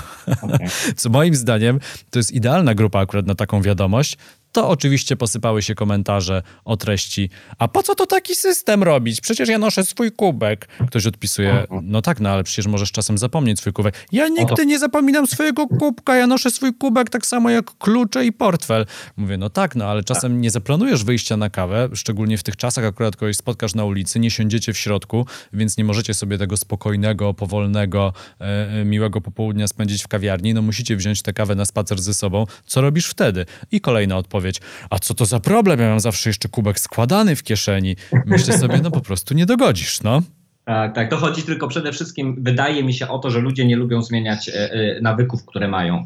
okay. 0.42 0.68
co 0.96 1.10
moim 1.10 1.34
zdaniem 1.34 1.80
to 2.10 2.18
jest 2.18 2.32
idealna 2.32 2.74
grupa 2.74 3.00
akurat 3.00 3.26
na 3.26 3.34
taką 3.34 3.62
wiadomość, 3.62 4.16
to 4.56 4.68
oczywiście 4.68 5.16
posypały 5.16 5.62
się 5.62 5.74
komentarze 5.74 6.42
o 6.64 6.76
treści. 6.76 7.30
A 7.58 7.68
po 7.68 7.82
co 7.82 7.94
to 7.94 8.06
taki 8.06 8.34
system 8.34 8.82
robić? 8.82 9.20
Przecież 9.20 9.48
ja 9.48 9.58
noszę 9.58 9.84
swój 9.84 10.12
kubek. 10.12 10.68
Ktoś 10.86 11.06
odpisuje, 11.06 11.66
no 11.82 12.02
tak, 12.02 12.20
no 12.20 12.30
ale 12.30 12.44
przecież 12.44 12.66
możesz 12.66 12.92
czasem 12.92 13.18
zapomnieć 13.18 13.58
swój 13.58 13.72
kubek. 13.72 13.94
Ja 14.12 14.28
nigdy 14.28 14.66
nie 14.66 14.78
zapominam 14.78 15.26
swojego 15.26 15.66
kubka, 15.66 16.16
ja 16.16 16.26
noszę 16.26 16.50
swój 16.50 16.74
kubek 16.74 17.10
tak 17.10 17.26
samo 17.26 17.50
jak 17.50 17.78
klucze 17.78 18.26
i 18.26 18.32
portfel. 18.32 18.86
Mówię, 19.16 19.36
no 19.36 19.50
tak, 19.50 19.76
no 19.76 19.84
ale 19.84 20.04
czasem 20.04 20.40
nie 20.40 20.50
zaplanujesz 20.50 21.04
wyjścia 21.04 21.36
na 21.36 21.50
kawę, 21.50 21.88
szczególnie 21.94 22.38
w 22.38 22.42
tych 22.42 22.56
czasach 22.56 22.84
akurat 22.84 23.16
kogoś 23.16 23.36
spotkasz 23.36 23.74
na 23.74 23.84
ulicy, 23.84 24.20
nie 24.20 24.30
siądziecie 24.30 24.72
w 24.72 24.78
środku, 24.78 25.26
więc 25.52 25.76
nie 25.76 25.84
możecie 25.84 26.14
sobie 26.14 26.38
tego 26.38 26.56
spokojnego, 26.56 27.34
powolnego, 27.34 28.12
e, 28.40 28.44
e 28.80 28.84
miłego 28.84 29.20
popołudnia 29.20 29.68
spędzić 29.68 30.04
w 30.04 30.08
kawiarni. 30.08 30.54
No 30.54 30.62
musicie 30.62 30.96
wziąć 30.96 31.22
tę 31.22 31.32
kawę 31.32 31.54
na 31.54 31.64
spacer 31.64 32.02
ze 32.02 32.14
sobą. 32.14 32.46
Co 32.66 32.80
robisz 32.80 33.06
wtedy? 33.06 33.46
I 33.72 33.80
kolejna 33.80 34.16
odpowiedź 34.16 34.45
odpowiedź, 34.48 34.60
a 34.90 34.98
co 34.98 35.14
to 35.14 35.26
za 35.26 35.40
problem? 35.40 35.80
Ja 35.80 35.88
mam 35.88 36.00
zawsze 36.00 36.30
jeszcze 36.30 36.48
kubek 36.48 36.80
składany 36.80 37.36
w 37.36 37.42
kieszeni. 37.42 37.96
Myślę 38.26 38.58
sobie, 38.58 38.80
no 38.82 38.90
po 38.90 39.00
prostu 39.00 39.34
nie 39.34 39.46
dogodzisz, 39.46 40.02
no. 40.02 40.22
Tak, 40.66 40.94
tak. 40.94 41.10
To 41.10 41.16
chodzi 41.16 41.42
tylko 41.42 41.68
przede 41.68 41.92
wszystkim, 41.92 42.36
wydaje 42.38 42.84
mi 42.84 42.94
się, 42.94 43.08
o 43.08 43.18
to, 43.18 43.30
że 43.30 43.40
ludzie 43.40 43.66
nie 43.66 43.76
lubią 43.76 44.02
zmieniać 44.02 44.48
e, 44.48 44.52
e, 44.52 45.00
nawyków, 45.00 45.46
które 45.46 45.68
mają. 45.68 46.02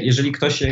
Jeżeli 0.00 0.32
ktoś 0.32 0.62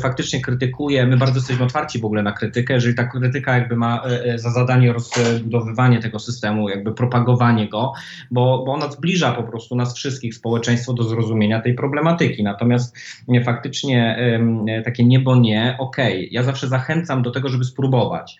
faktycznie 0.00 0.40
krytykuje, 0.40 1.06
my 1.06 1.16
bardzo 1.16 1.38
jesteśmy 1.38 1.64
otwarci 1.64 1.98
w 1.98 2.04
ogóle 2.04 2.22
na 2.22 2.32
krytykę, 2.32 2.74
jeżeli 2.74 2.94
ta 2.94 3.04
krytyka 3.04 3.58
jakby 3.58 3.76
ma 3.76 4.02
za 4.36 4.50
zadanie 4.50 4.92
rozbudowywanie 4.92 5.98
tego 6.00 6.18
systemu, 6.18 6.68
jakby 6.68 6.94
propagowanie 6.94 7.68
go, 7.68 7.92
bo, 8.30 8.62
bo 8.66 8.72
ona 8.72 8.90
zbliża 8.90 9.32
po 9.32 9.42
prostu 9.42 9.76
nas 9.76 9.94
wszystkich, 9.94 10.34
społeczeństwo 10.34 10.92
do 10.92 11.02
zrozumienia 11.02 11.60
tej 11.60 11.74
problematyki. 11.74 12.42
Natomiast 12.42 12.96
faktycznie 13.44 14.18
takie 14.84 15.04
niebo 15.04 15.36
nie, 15.36 15.76
okej, 15.78 16.14
okay. 16.14 16.28
ja 16.30 16.42
zawsze 16.42 16.68
zachęcam 16.68 17.22
do 17.22 17.30
tego, 17.30 17.48
żeby 17.48 17.64
spróbować, 17.64 18.38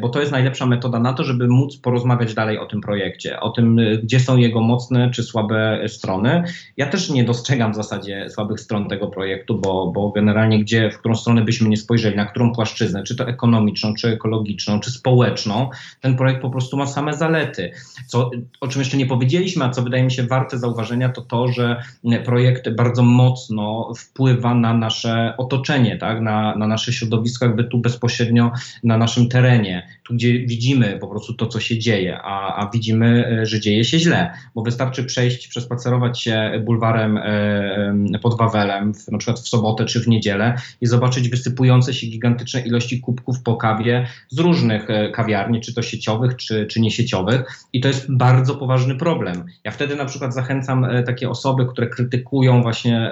bo 0.00 0.08
to 0.08 0.20
jest 0.20 0.32
najlepsza 0.32 0.66
metoda 0.66 0.98
na 0.98 1.12
to, 1.12 1.24
żeby 1.24 1.48
móc 1.48 1.76
porozmawiać 1.76 2.34
dalej 2.34 2.58
o 2.58 2.66
tym 2.66 2.80
projekcie, 2.80 3.40
o 3.40 3.53
tym, 3.54 3.80
gdzie 4.02 4.20
są 4.20 4.36
jego 4.36 4.60
mocne 4.60 5.10
czy 5.10 5.22
słabe 5.22 5.88
strony. 5.88 6.44
Ja 6.76 6.86
też 6.86 7.10
nie 7.10 7.24
dostrzegam 7.24 7.72
w 7.72 7.76
zasadzie 7.76 8.30
słabych 8.30 8.60
stron 8.60 8.88
tego 8.88 9.06
projektu, 9.06 9.58
bo, 9.58 9.92
bo 9.94 10.10
generalnie 10.10 10.60
gdzie, 10.60 10.90
w 10.90 10.98
którą 10.98 11.14
stronę 11.14 11.42
byśmy 11.42 11.68
nie 11.68 11.76
spojrzeli, 11.76 12.16
na 12.16 12.24
którą 12.24 12.52
płaszczyznę, 12.52 13.02
czy 13.02 13.16
to 13.16 13.28
ekonomiczną, 13.28 13.94
czy 13.94 14.08
ekologiczną, 14.08 14.80
czy 14.80 14.90
społeczną, 14.90 15.70
ten 16.00 16.16
projekt 16.16 16.42
po 16.42 16.50
prostu 16.50 16.76
ma 16.76 16.86
same 16.86 17.14
zalety. 17.14 17.70
Co, 18.06 18.30
o 18.60 18.68
czym 18.68 18.80
jeszcze 18.80 18.96
nie 18.96 19.06
powiedzieliśmy, 19.06 19.64
a 19.64 19.70
co 19.70 19.82
wydaje 19.82 20.04
mi 20.04 20.12
się 20.12 20.22
warte 20.22 20.58
zauważenia, 20.58 21.08
to 21.08 21.22
to, 21.22 21.48
że 21.48 21.82
projekt 22.24 22.70
bardzo 22.70 23.02
mocno 23.02 23.92
wpływa 23.96 24.54
na 24.54 24.74
nasze 24.74 25.34
otoczenie, 25.36 25.98
tak? 25.98 26.20
na, 26.20 26.56
na 26.56 26.66
nasze 26.66 26.92
środowisko, 26.92 27.44
jakby 27.44 27.64
tu 27.64 27.78
bezpośrednio 27.78 28.52
na 28.82 28.98
naszym 28.98 29.28
terenie, 29.28 29.88
tu 30.04 30.14
gdzie 30.14 30.46
widzimy 30.46 30.98
po 31.00 31.08
prostu 31.08 31.34
to, 31.34 31.46
co 31.46 31.60
się 31.60 31.78
dzieje, 31.78 32.18
a, 32.22 32.56
a 32.56 32.70
widzimy 32.70 33.43
że 33.46 33.60
dzieje 33.60 33.84
się 33.84 33.98
źle, 33.98 34.30
bo 34.54 34.62
wystarczy 34.62 35.04
przejść, 35.04 35.48
przespacerować 35.48 36.20
się 36.20 36.62
bulwarem 36.64 37.16
e, 37.16 38.18
pod 38.22 38.38
Wawelem, 38.38 38.92
na 39.12 39.18
przykład 39.18 39.40
w 39.40 39.48
sobotę 39.48 39.84
czy 39.84 40.00
w 40.00 40.08
niedzielę 40.08 40.54
i 40.80 40.86
zobaczyć 40.86 41.28
wysypujące 41.28 41.94
się 41.94 42.06
gigantyczne 42.06 42.60
ilości 42.60 43.00
kubków 43.00 43.42
po 43.42 43.56
kawie 43.56 44.06
z 44.28 44.38
różnych 44.38 44.90
e, 44.90 45.10
kawiarni, 45.10 45.60
czy 45.60 45.74
to 45.74 45.82
sieciowych, 45.82 46.36
czy, 46.36 46.66
czy 46.66 46.80
niesieciowych 46.80 47.44
i 47.72 47.80
to 47.80 47.88
jest 47.88 48.06
bardzo 48.12 48.54
poważny 48.54 48.94
problem. 48.94 49.44
Ja 49.64 49.70
wtedy 49.70 49.96
na 49.96 50.04
przykład 50.04 50.34
zachęcam 50.34 50.84
e, 50.84 51.02
takie 51.02 51.30
osoby, 51.30 51.66
które 51.66 51.86
krytykują 51.86 52.62
właśnie, 52.62 53.10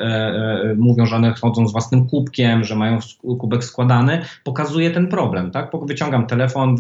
mówią, 0.77 1.07
że 1.07 1.17
one 1.17 1.35
chodzą 1.41 1.69
z 1.69 1.73
własnym 1.73 2.07
kubkiem, 2.09 2.65
że 2.65 2.77
mają 2.77 2.99
kubek 3.39 3.65
składany, 3.65 4.23
pokazuję 4.45 4.91
ten 4.91 5.07
problem, 5.07 5.51
tak? 5.51 5.71
Wyciągam 5.83 6.27
telefon, 6.27 6.77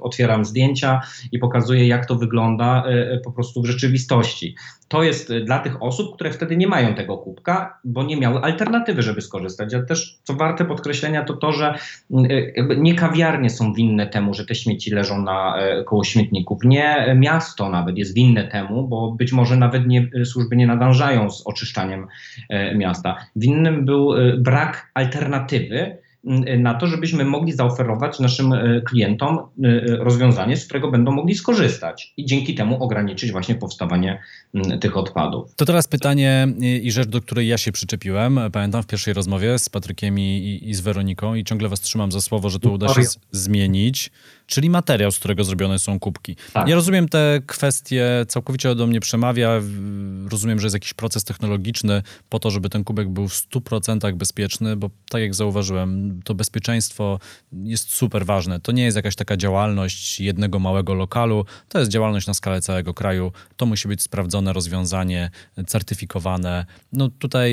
otwieram 0.00 0.44
zdjęcia 0.44 1.00
i 1.32 1.38
pokazuję, 1.38 1.86
jak 1.86 2.06
to 2.06 2.14
wygląda 2.14 2.72
E, 2.86 2.91
po 3.24 3.32
prostu 3.32 3.62
w 3.62 3.66
rzeczywistości. 3.66 4.54
To 4.92 5.02
jest 5.02 5.30
e, 5.30 5.40
dla 5.40 5.58
tych 5.58 5.82
osób, 5.82 6.14
które 6.14 6.30
wtedy 6.30 6.56
nie 6.56 6.66
mają 6.66 6.94
tego 6.94 7.18
kubka, 7.18 7.78
bo 7.84 8.02
nie 8.02 8.16
miały 8.16 8.40
alternatywy, 8.40 9.02
żeby 9.02 9.20
skorzystać. 9.20 9.74
A 9.74 9.82
też, 9.82 10.18
co 10.22 10.34
warte 10.34 10.64
podkreślenia, 10.64 11.24
to 11.24 11.34
to, 11.34 11.52
że 11.52 11.74
e, 12.10 12.76
nie 12.76 12.94
kawiarnie 12.94 13.50
są 13.50 13.72
winne 13.72 14.06
temu, 14.06 14.34
że 14.34 14.46
te 14.46 14.54
śmieci 14.54 14.90
leżą 14.90 15.22
na 15.22 15.58
koło 15.86 16.04
śmietników. 16.04 16.58
Nie 16.64 17.14
miasto 17.18 17.68
nawet 17.68 17.98
jest 17.98 18.14
winne 18.14 18.48
temu, 18.48 18.88
bo 18.88 19.12
być 19.12 19.32
może 19.32 19.56
nawet 19.56 19.86
nie, 19.86 20.10
służby 20.24 20.56
nie 20.56 20.66
nadążają 20.66 21.30
z 21.30 21.46
oczyszczaniem 21.46 22.06
miasta. 22.74 23.16
Winnym 23.36 23.84
był 23.84 24.10
brak 24.38 24.90
alternatywy, 24.94 25.98
na 26.58 26.74
to, 26.74 26.86
żebyśmy 26.86 27.24
mogli 27.24 27.52
zaoferować 27.52 28.20
naszym 28.20 28.54
klientom 28.86 29.38
rozwiązanie, 29.98 30.56
z 30.56 30.64
którego 30.64 30.90
będą 30.90 31.12
mogli 31.12 31.34
skorzystać 31.34 32.12
i 32.16 32.24
dzięki 32.24 32.54
temu 32.54 32.84
ograniczyć 32.84 33.32
właśnie 33.32 33.54
powstawanie 33.54 34.20
tych 34.80 34.96
odpadów. 34.96 35.54
To 35.56 35.64
teraz 35.64 35.88
pytanie 35.88 36.48
i 36.82 36.90
rzecz, 36.90 37.08
do 37.08 37.20
której 37.20 37.48
ja 37.48 37.58
się 37.58 37.72
przyczepiłem. 37.72 38.40
Pamiętam 38.52 38.82
w 38.82 38.86
pierwszej 38.86 39.14
rozmowie 39.14 39.58
z 39.58 39.68
Patrykiem 39.68 40.18
i, 40.18 40.60
i 40.62 40.74
z 40.74 40.80
Weroniką 40.80 41.34
i 41.34 41.44
ciągle 41.44 41.68
was 41.68 41.80
trzymam 41.80 42.12
za 42.12 42.20
słowo, 42.20 42.50
że 42.50 42.60
to 42.60 42.70
uda 42.70 42.88
się 42.94 43.02
zmienić 43.30 44.10
czyli 44.52 44.70
materiał, 44.70 45.10
z 45.10 45.18
którego 45.18 45.44
zrobione 45.44 45.78
są 45.78 46.00
kubki. 46.00 46.36
Tak. 46.52 46.68
Ja 46.68 46.74
rozumiem 46.74 47.08
te 47.08 47.40
kwestie, 47.46 48.06
całkowicie 48.28 48.74
do 48.74 48.86
mnie 48.86 49.00
przemawia. 49.00 49.60
Rozumiem, 50.30 50.60
że 50.60 50.66
jest 50.66 50.74
jakiś 50.74 50.94
proces 50.94 51.24
technologiczny 51.24 52.02
po 52.28 52.38
to, 52.38 52.50
żeby 52.50 52.68
ten 52.68 52.84
kubek 52.84 53.08
był 53.08 53.28
w 53.28 53.32
100% 53.32 54.14
bezpieczny, 54.14 54.76
bo 54.76 54.90
tak 55.10 55.22
jak 55.22 55.34
zauważyłem, 55.34 56.11
to 56.24 56.34
bezpieczeństwo 56.34 57.18
jest 57.52 57.90
super 57.90 58.26
ważne. 58.26 58.60
To 58.60 58.72
nie 58.72 58.82
jest 58.82 58.96
jakaś 58.96 59.16
taka 59.16 59.36
działalność 59.36 60.20
jednego 60.20 60.58
małego 60.58 60.94
lokalu, 60.94 61.44
to 61.68 61.78
jest 61.78 61.90
działalność 61.90 62.26
na 62.26 62.34
skalę 62.34 62.60
całego 62.60 62.94
kraju. 62.94 63.32
To 63.56 63.66
musi 63.66 63.88
być 63.88 64.02
sprawdzone 64.02 64.52
rozwiązanie, 64.52 65.30
certyfikowane. 65.66 66.66
No 66.92 67.08
tutaj 67.08 67.52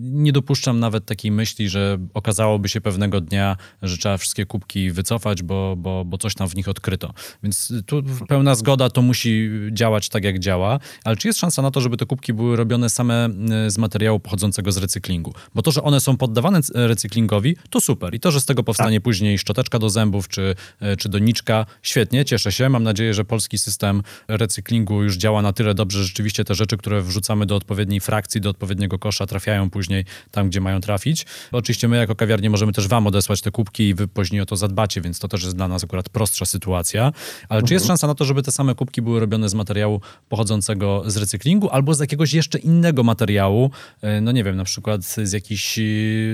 nie 0.00 0.32
dopuszczam 0.32 0.80
nawet 0.80 1.06
takiej 1.06 1.30
myśli, 1.30 1.68
że 1.68 1.98
okazałoby 2.14 2.68
się 2.68 2.80
pewnego 2.80 3.20
dnia, 3.20 3.56
że 3.82 3.98
trzeba 3.98 4.16
wszystkie 4.16 4.46
kubki 4.46 4.90
wycofać, 4.90 5.42
bo, 5.42 5.74
bo, 5.76 6.04
bo 6.04 6.18
coś 6.18 6.34
tam 6.34 6.48
w 6.48 6.56
nich 6.56 6.68
odkryto. 6.68 7.12
Więc 7.42 7.72
tu 7.86 8.02
pełna 8.28 8.54
zgoda, 8.54 8.90
to 8.90 9.02
musi 9.02 9.50
działać 9.72 10.08
tak, 10.08 10.24
jak 10.24 10.38
działa. 10.38 10.78
Ale 11.04 11.16
czy 11.16 11.28
jest 11.28 11.40
szansa 11.40 11.62
na 11.62 11.70
to, 11.70 11.80
żeby 11.80 11.96
te 11.96 12.06
kubki 12.06 12.32
były 12.32 12.56
robione 12.56 12.90
same 12.90 13.28
y, 13.66 13.70
z 13.70 13.78
materiału 13.78 14.20
pochodzącego 14.20 14.72
z 14.72 14.76
recyklingu? 14.76 15.34
Bo 15.54 15.62
to, 15.62 15.70
że 15.70 15.82
one 15.82 16.00
są 16.00 16.16
poddawane 16.16 16.60
recyklingowi, 16.74 17.56
to 17.70 17.80
super. 17.80 17.95
I 18.14 18.20
to, 18.20 18.30
że 18.30 18.40
z 18.40 18.44
tego 18.44 18.62
powstanie 18.62 18.96
tak. 18.96 19.04
później 19.04 19.38
szczoteczka 19.38 19.78
do 19.78 19.90
zębów 19.90 20.28
czy, 20.28 20.54
y, 20.82 20.96
czy 20.96 21.08
doniczka, 21.08 21.66
świetnie, 21.82 22.24
cieszę 22.24 22.52
się. 22.52 22.68
Mam 22.68 22.82
nadzieję, 22.82 23.14
że 23.14 23.24
polski 23.24 23.58
system 23.58 24.02
recyklingu 24.28 25.02
już 25.02 25.16
działa 25.16 25.42
na 25.42 25.52
tyle 25.52 25.74
dobrze, 25.74 25.98
że 25.98 26.04
rzeczywiście 26.04 26.44
te 26.44 26.54
rzeczy, 26.54 26.76
które 26.76 27.02
wrzucamy 27.02 27.46
do 27.46 27.56
odpowiedniej 27.56 28.00
frakcji, 28.00 28.40
do 28.40 28.50
odpowiedniego 28.50 28.98
kosza, 28.98 29.26
trafiają 29.26 29.70
później 29.70 30.04
tam, 30.30 30.48
gdzie 30.48 30.60
mają 30.60 30.80
trafić. 30.80 31.26
Oczywiście 31.52 31.88
my 31.88 31.96
jako 31.96 32.14
kawiarnie 32.14 32.50
możemy 32.50 32.72
też 32.72 32.88
wam 32.88 33.06
odesłać 33.06 33.40
te 33.40 33.50
kubki 33.50 33.88
i 33.88 33.94
wy 33.94 34.08
później 34.08 34.40
o 34.40 34.46
to 34.46 34.56
zadbacie, 34.56 35.00
więc 35.00 35.18
to 35.18 35.28
też 35.28 35.42
jest 35.42 35.56
dla 35.56 35.68
nas 35.68 35.84
akurat 35.84 36.08
prostsza 36.08 36.46
sytuacja. 36.46 37.12
Ale 37.48 37.62
czy 37.62 37.74
jest 37.74 37.84
mhm. 37.84 37.88
szansa 37.88 38.06
na 38.06 38.14
to, 38.14 38.24
żeby 38.24 38.42
te 38.42 38.52
same 38.52 38.74
kubki 38.74 39.02
były 39.02 39.20
robione 39.20 39.48
z 39.48 39.54
materiału 39.54 40.00
pochodzącego 40.28 41.02
z 41.06 41.16
recyklingu 41.16 41.70
albo 41.70 41.94
z 41.94 42.00
jakiegoś 42.00 42.32
jeszcze 42.32 42.58
innego 42.58 43.02
materiału, 43.02 43.70
e, 44.02 44.20
no 44.20 44.32
nie 44.32 44.44
wiem, 44.44 44.56
na 44.56 44.64
przykład 44.64 45.04
z 45.04 45.32
jakichś 45.32 45.78
e, 45.78 45.82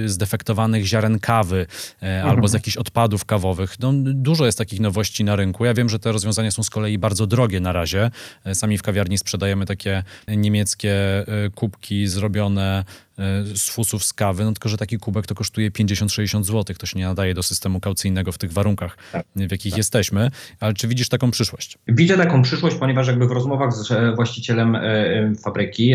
zdefektowanych 0.07 0.87
ziaren 0.87 1.19
kawy 1.19 1.52
mhm. 1.53 2.29
albo 2.29 2.49
z 2.49 2.53
jakichś 2.53 2.77
odpadów 2.77 3.25
kawowych. 3.25 3.79
No, 3.81 3.93
dużo 3.95 4.47
jest 4.47 4.59
takich 4.59 4.81
nowości 4.81 5.25
na 5.25 5.37
rynku. 5.37 5.65
Ja 5.65 5.75
wiem, 5.75 5.89
że 5.89 5.99
te 5.99 6.13
rozwiązania 6.13 6.51
są 6.51 6.63
z 6.63 6.71
kolei 6.71 6.99
bardzo 6.99 7.27
drogie 7.27 7.61
na 7.61 7.73
razie. 7.73 8.11
Sami 8.55 8.79
w 8.79 8.83
kawiarni 8.83 9.19
sprzedajemy 9.19 9.67
takie 9.67 10.03
niemieckie 10.29 10.95
kubki 11.55 12.07
zrobione 12.07 12.85
E, 13.12 13.12
z 13.55 13.71
fusów 13.71 14.05
z 14.05 14.13
kawy, 14.13 14.45
no 14.45 14.53
tylko, 14.53 14.69
że 14.69 14.77
taki 14.77 14.99
kubek 14.99 15.27
to 15.27 15.35
kosztuje 15.35 15.71
50-60 15.71 16.45
zł. 16.45 16.77
To 16.79 16.87
się 16.87 16.99
nie 16.99 17.05
nadaje 17.05 17.35
do 17.35 17.43
systemu 17.43 17.81
kaucyjnego 17.81 18.33
w 18.33 18.39
tych 18.39 18.53
warunkach, 18.53 18.97
tak, 19.13 19.27
w 19.37 19.51
jakich 19.51 19.73
tak. 19.73 19.79
jesteśmy. 19.79 20.31
Ale 20.61 20.75
czy 20.75 20.89
widzisz 20.89 21.09
taką 21.09 21.31
przyszłość? 21.31 21.79
Widzę 21.89 22.17
taką 22.17 22.43
przyszłość, 22.43 22.77
ponieważ 22.77 23.07
jakby 23.07 23.29
w 23.29 23.31
rozmowach 23.31 23.73
z 23.73 23.91
e, 23.91 24.15
właścicielem 24.15 24.77
e, 24.77 24.83
fabryki 25.45 25.95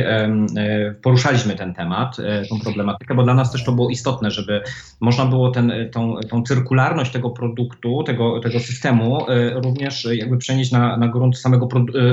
poruszaliśmy 1.02 1.56
ten 1.56 1.74
temat, 1.74 2.18
tą 2.50 2.60
problematykę, 2.60 3.16
bo 3.16 3.24
dla 3.24 3.34
nas 3.34 3.52
też 3.52 3.64
to 3.64 3.72
było 3.72 3.90
istotne, 3.90 4.32
żeby 4.32 4.62
można 5.00 5.26
było 5.26 5.52
ten, 5.52 5.72
tą, 5.92 6.16
tą 6.30 6.44
cyrkularność 6.44 7.12
tego 7.12 7.30
produktu, 7.30 8.04
tego, 8.04 8.40
tego 8.40 8.60
systemu 8.60 9.26
również 9.56 10.08
jakby 10.12 10.38
przenieść 10.38 10.72
na, 10.72 10.98
na 10.98 11.08
grunt 11.08 11.38
samego 11.38 11.68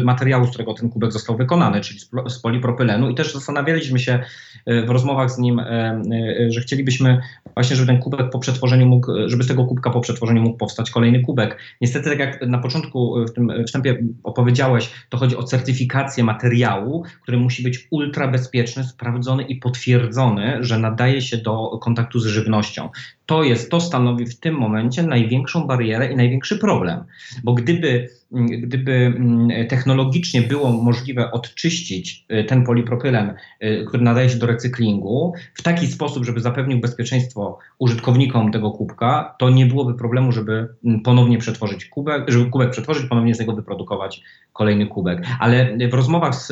materiału, 0.05 0.47
z 0.47 0.49
którego 0.49 0.75
ten 0.75 0.89
kubek 0.89 1.13
został 1.13 1.37
wykonany, 1.37 1.81
czyli 1.81 2.01
z 2.29 2.39
polipropylenu 2.39 3.11
i 3.11 3.15
też 3.15 3.33
zastanawialiśmy 3.33 3.99
się 3.99 4.19
w 4.67 4.91
rozmowach 4.95 5.31
z 5.31 5.39
nim, 5.39 5.59
e, 5.59 5.65
e, 5.65 6.51
że 6.51 6.61
chcielibyśmy 6.61 7.21
właśnie, 7.55 7.77
żeby 7.77 7.87
ten 7.87 8.03
kubek 8.03 8.31
po 8.31 8.39
przetworzeniu 8.39 8.87
mógł, 8.87 9.13
żeby 9.27 9.43
z 9.43 9.49
tego 9.49 9.65
kubka 9.65 9.91
po 9.91 10.01
przetworzeniu 10.01 10.43
mógł 10.43 10.59
powstać 10.59 10.91
kolejny 10.91 11.21
kubek. 11.21 11.59
Niestety, 11.81 12.11
tak 12.11 12.19
jak 12.19 12.47
na 12.47 12.59
początku 12.59 13.27
w 13.29 13.33
tym 13.33 13.53
wstępie 13.67 13.99
opowiedziałeś, 14.23 14.91
to 15.09 15.19
chodzi 15.19 15.37
o 15.37 15.43
certyfikację 15.43 16.25
materiału, 16.25 17.05
który 17.23 17.39
musi 17.39 17.63
być 17.63 17.89
ultra 17.91 18.29
bezpieczny, 18.29 18.85
sprawdzony 18.85 19.43
i 19.43 19.57
potwierdzony, 19.57 20.57
że 20.61 20.79
nadaje 20.79 21.23
się 21.23 21.37
do 21.37 21.79
kontaktu 21.83 22.21
z 22.21 22.27
żywnością. 22.27 22.89
To 23.27 23.43
jest, 23.43 23.71
to 23.71 23.81
stanowi 23.81 24.27
w 24.27 24.41
tym 24.41 24.55
momencie 24.55 25.03
największą 25.03 25.67
barierę 25.67 26.13
i 26.13 26.17
największy 26.17 26.59
problem, 26.59 27.05
bo 27.45 27.55
gdyby 27.55 28.09
gdyby 28.35 28.93
mm, 28.93 29.69
technologicznie 29.69 30.43
było 30.43 30.73
możliwe 30.73 31.31
odczyścić 31.31 32.25
y, 32.33 32.45
ten 32.45 32.65
polipropylen, 32.65 33.35
y, 33.63 33.85
który 33.89 34.03
nadaje 34.03 34.29
się 34.29 34.39
do 34.39 34.47
recyklingu, 34.47 35.33
w 35.55 35.63
taki 35.63 35.87
sposób, 35.87 36.25
żeby 36.25 36.41
zapewnił 36.41 36.81
bezpieczeństwo 36.81 37.59
użytkownikom 37.79 38.53
tego 38.53 38.71
kubka, 38.71 39.35
to 39.39 39.51
nie 39.51 39.67
byłoby 39.67 39.95
problemu, 39.95 40.33
żeby 40.33 40.69
mm, 40.85 41.01
ponownie 41.01 41.39
przetworzyć 41.39 41.85
kubek, 41.85 42.31
żeby 42.31 42.51
kubek 42.51 42.71
przetworzyć, 42.71 43.07
ponownie 43.07 43.35
z 43.35 43.41
niego 43.41 43.53
wyprodukować 43.53 44.23
kolejny 44.53 44.87
kubek. 44.87 45.27
Ale 45.41 45.77
w 45.91 45.95
rozmowach 45.95 46.35
z, 46.35 46.47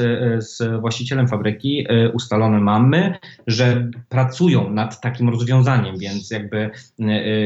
z 0.45 0.81
właścicielem 0.81 1.29
fabryki 1.29 1.87
y, 1.93 2.13
ustalone 2.13 2.61
mamy, 2.61 3.15
że 3.47 3.91
pracują 4.09 4.71
nad 4.71 5.01
takim 5.01 5.29
rozwiązaniem, 5.29 5.99
więc 5.99 6.31
jakby 6.31 6.62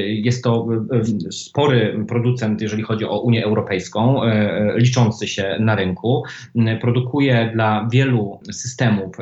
jest 0.06 0.44
to 0.44 0.66
spory 1.30 2.04
producent, 2.08 2.60
jeżeli 2.60 2.82
chodzi 2.82 3.04
o 3.04 3.20
Unię 3.20 3.44
Europejską, 3.44 4.20
liczący 4.76 5.28
się 5.28 5.56
na 5.60 5.74
rynku. 5.74 6.22
Produkuje 6.80 7.50
dla 7.54 7.88
wielu 7.92 8.40
systemów 8.52 9.16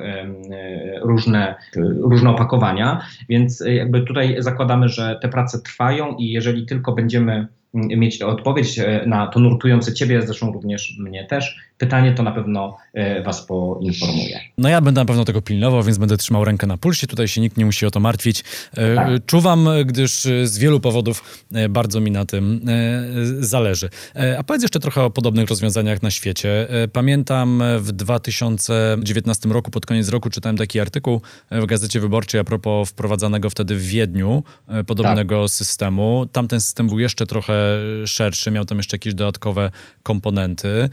różne, 1.03 1.55
różne 2.01 2.31
opakowania, 2.31 3.01
więc 3.29 3.65
jakby 3.67 4.03
tutaj 4.03 4.37
zakładamy, 4.39 4.89
że 4.89 5.19
te 5.23 5.29
prace 5.29 5.61
trwają 5.61 6.17
i 6.17 6.33
jeżeli 6.33 6.67
tylko 6.67 6.93
będziemy 6.93 7.47
mieć 7.75 8.23
odpowiedź 8.23 8.79
e, 8.79 9.05
na 9.07 9.27
to 9.27 9.41
nurtujące 9.41 9.95
Ciebie, 9.95 10.23
zresztą 10.27 10.53
również 10.53 10.97
mnie 10.99 11.25
też, 11.25 11.57
pytanie, 11.79 12.13
to 12.13 12.23
na 12.23 12.33
pewno 12.33 12.77
e, 12.93 13.23
Was 13.23 13.47
poinformuje. 13.47 14.41
No 14.59 14.69
ja 14.69 14.81
będę 14.81 15.01
na 15.01 15.05
pewno 15.05 15.25
tego 15.25 15.43
pilnował, 15.43 15.83
więc 15.83 15.99
będę 15.99 16.17
trzymał 16.17 16.45
rękę 16.45 16.67
na 16.67 16.77
pulsie. 16.77 17.07
Tutaj 17.07 17.29
się 17.29 17.41
nikt 17.41 17.57
nie 17.57 17.65
musi 17.65 17.87
o 17.87 17.91
to 17.91 18.01
martwić. 18.01 18.45
E, 18.77 18.95
tak. 18.95 19.09
Czuwam, 19.27 19.69
gdyż 19.85 20.29
z 20.45 20.59
wielu 20.59 20.81
powodów 20.81 21.45
bardzo 21.71 22.01
mi 22.01 22.11
na 22.11 22.25
tym 22.25 22.61
zależy. 23.41 23.89
A 24.39 24.43
powiedz 24.43 24.63
jeszcze 24.63 24.81
trochę 24.81 25.03
o 25.03 25.11
podobnych 25.11 25.49
rozwiązaniach 25.49 26.03
na 26.03 26.11
świecie. 26.11 26.69
Pamiętam 26.93 27.63
w 27.79 27.93
2019 27.93 29.49
roku, 29.49 29.71
pod 29.71 29.87
koniec 29.87 30.09
roku, 30.09 30.31
czytałem 30.31 30.57
taki 30.57 30.81
artykuł 30.81 31.21
w 31.51 31.67
Gazecie 31.67 32.01
Wyborczej 32.01 32.41
a 32.41 32.45
propos 32.45 32.91
wprowadzanego 32.91 33.51
wtedy 33.51 33.75
w 33.75 33.83
Wiedniu 33.83 34.43
podobnego 34.87 35.43
tak. 35.43 35.51
systemu. 35.51 36.27
Tamten 36.33 36.61
system 36.61 36.89
był 36.89 36.99
jeszcze 36.99 37.27
trochę 37.27 37.64
szerszy, 38.07 38.51
miał 38.51 38.65
tam 38.65 38.79
jeszcze 38.79 38.95
jakieś 38.95 39.15
dodatkowe 39.15 39.71
komponenty. 40.03 40.89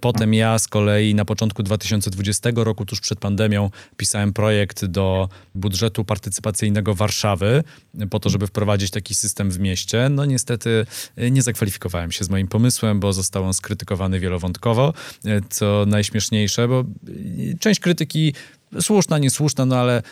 Potem 0.00 0.34
ja 0.34 0.58
z 0.58 0.68
kolei 0.68 1.14
na 1.14 1.24
początku 1.24 1.62
2020 1.62 2.50
roku, 2.54 2.86
tuż 2.86 3.00
przed 3.00 3.18
pandemią, 3.18 3.70
pisałem 3.96 4.32
projekt 4.32 4.84
do 4.84 5.28
budżetu 5.54 6.04
partycypacyjnego 6.04 6.94
Warszawy 6.94 7.64
po 8.10 8.20
to, 8.20 8.30
żeby 8.30 8.46
wprowadzić 8.46 8.90
taki 8.90 9.14
system 9.14 9.50
w 9.50 9.58
mieście. 9.58 10.08
No 10.08 10.24
niestety 10.24 10.86
nie 11.30 11.42
zakwalifikowałem 11.42 12.12
się 12.12 12.24
z 12.24 12.30
moim 12.30 12.48
pomysłem, 12.48 13.00
bo 13.00 13.12
został 13.12 13.44
on 13.44 13.54
skrytykowany 13.54 14.20
wielowątkowo, 14.20 14.92
co 15.50 15.84
najśmieszniejsze, 15.86 16.68
bo 16.68 16.84
część 17.60 17.80
krytyki 17.80 18.34
słuszna, 18.80 19.18
niesłuszna, 19.18 19.66
no 19.66 19.76
ale, 19.76 20.02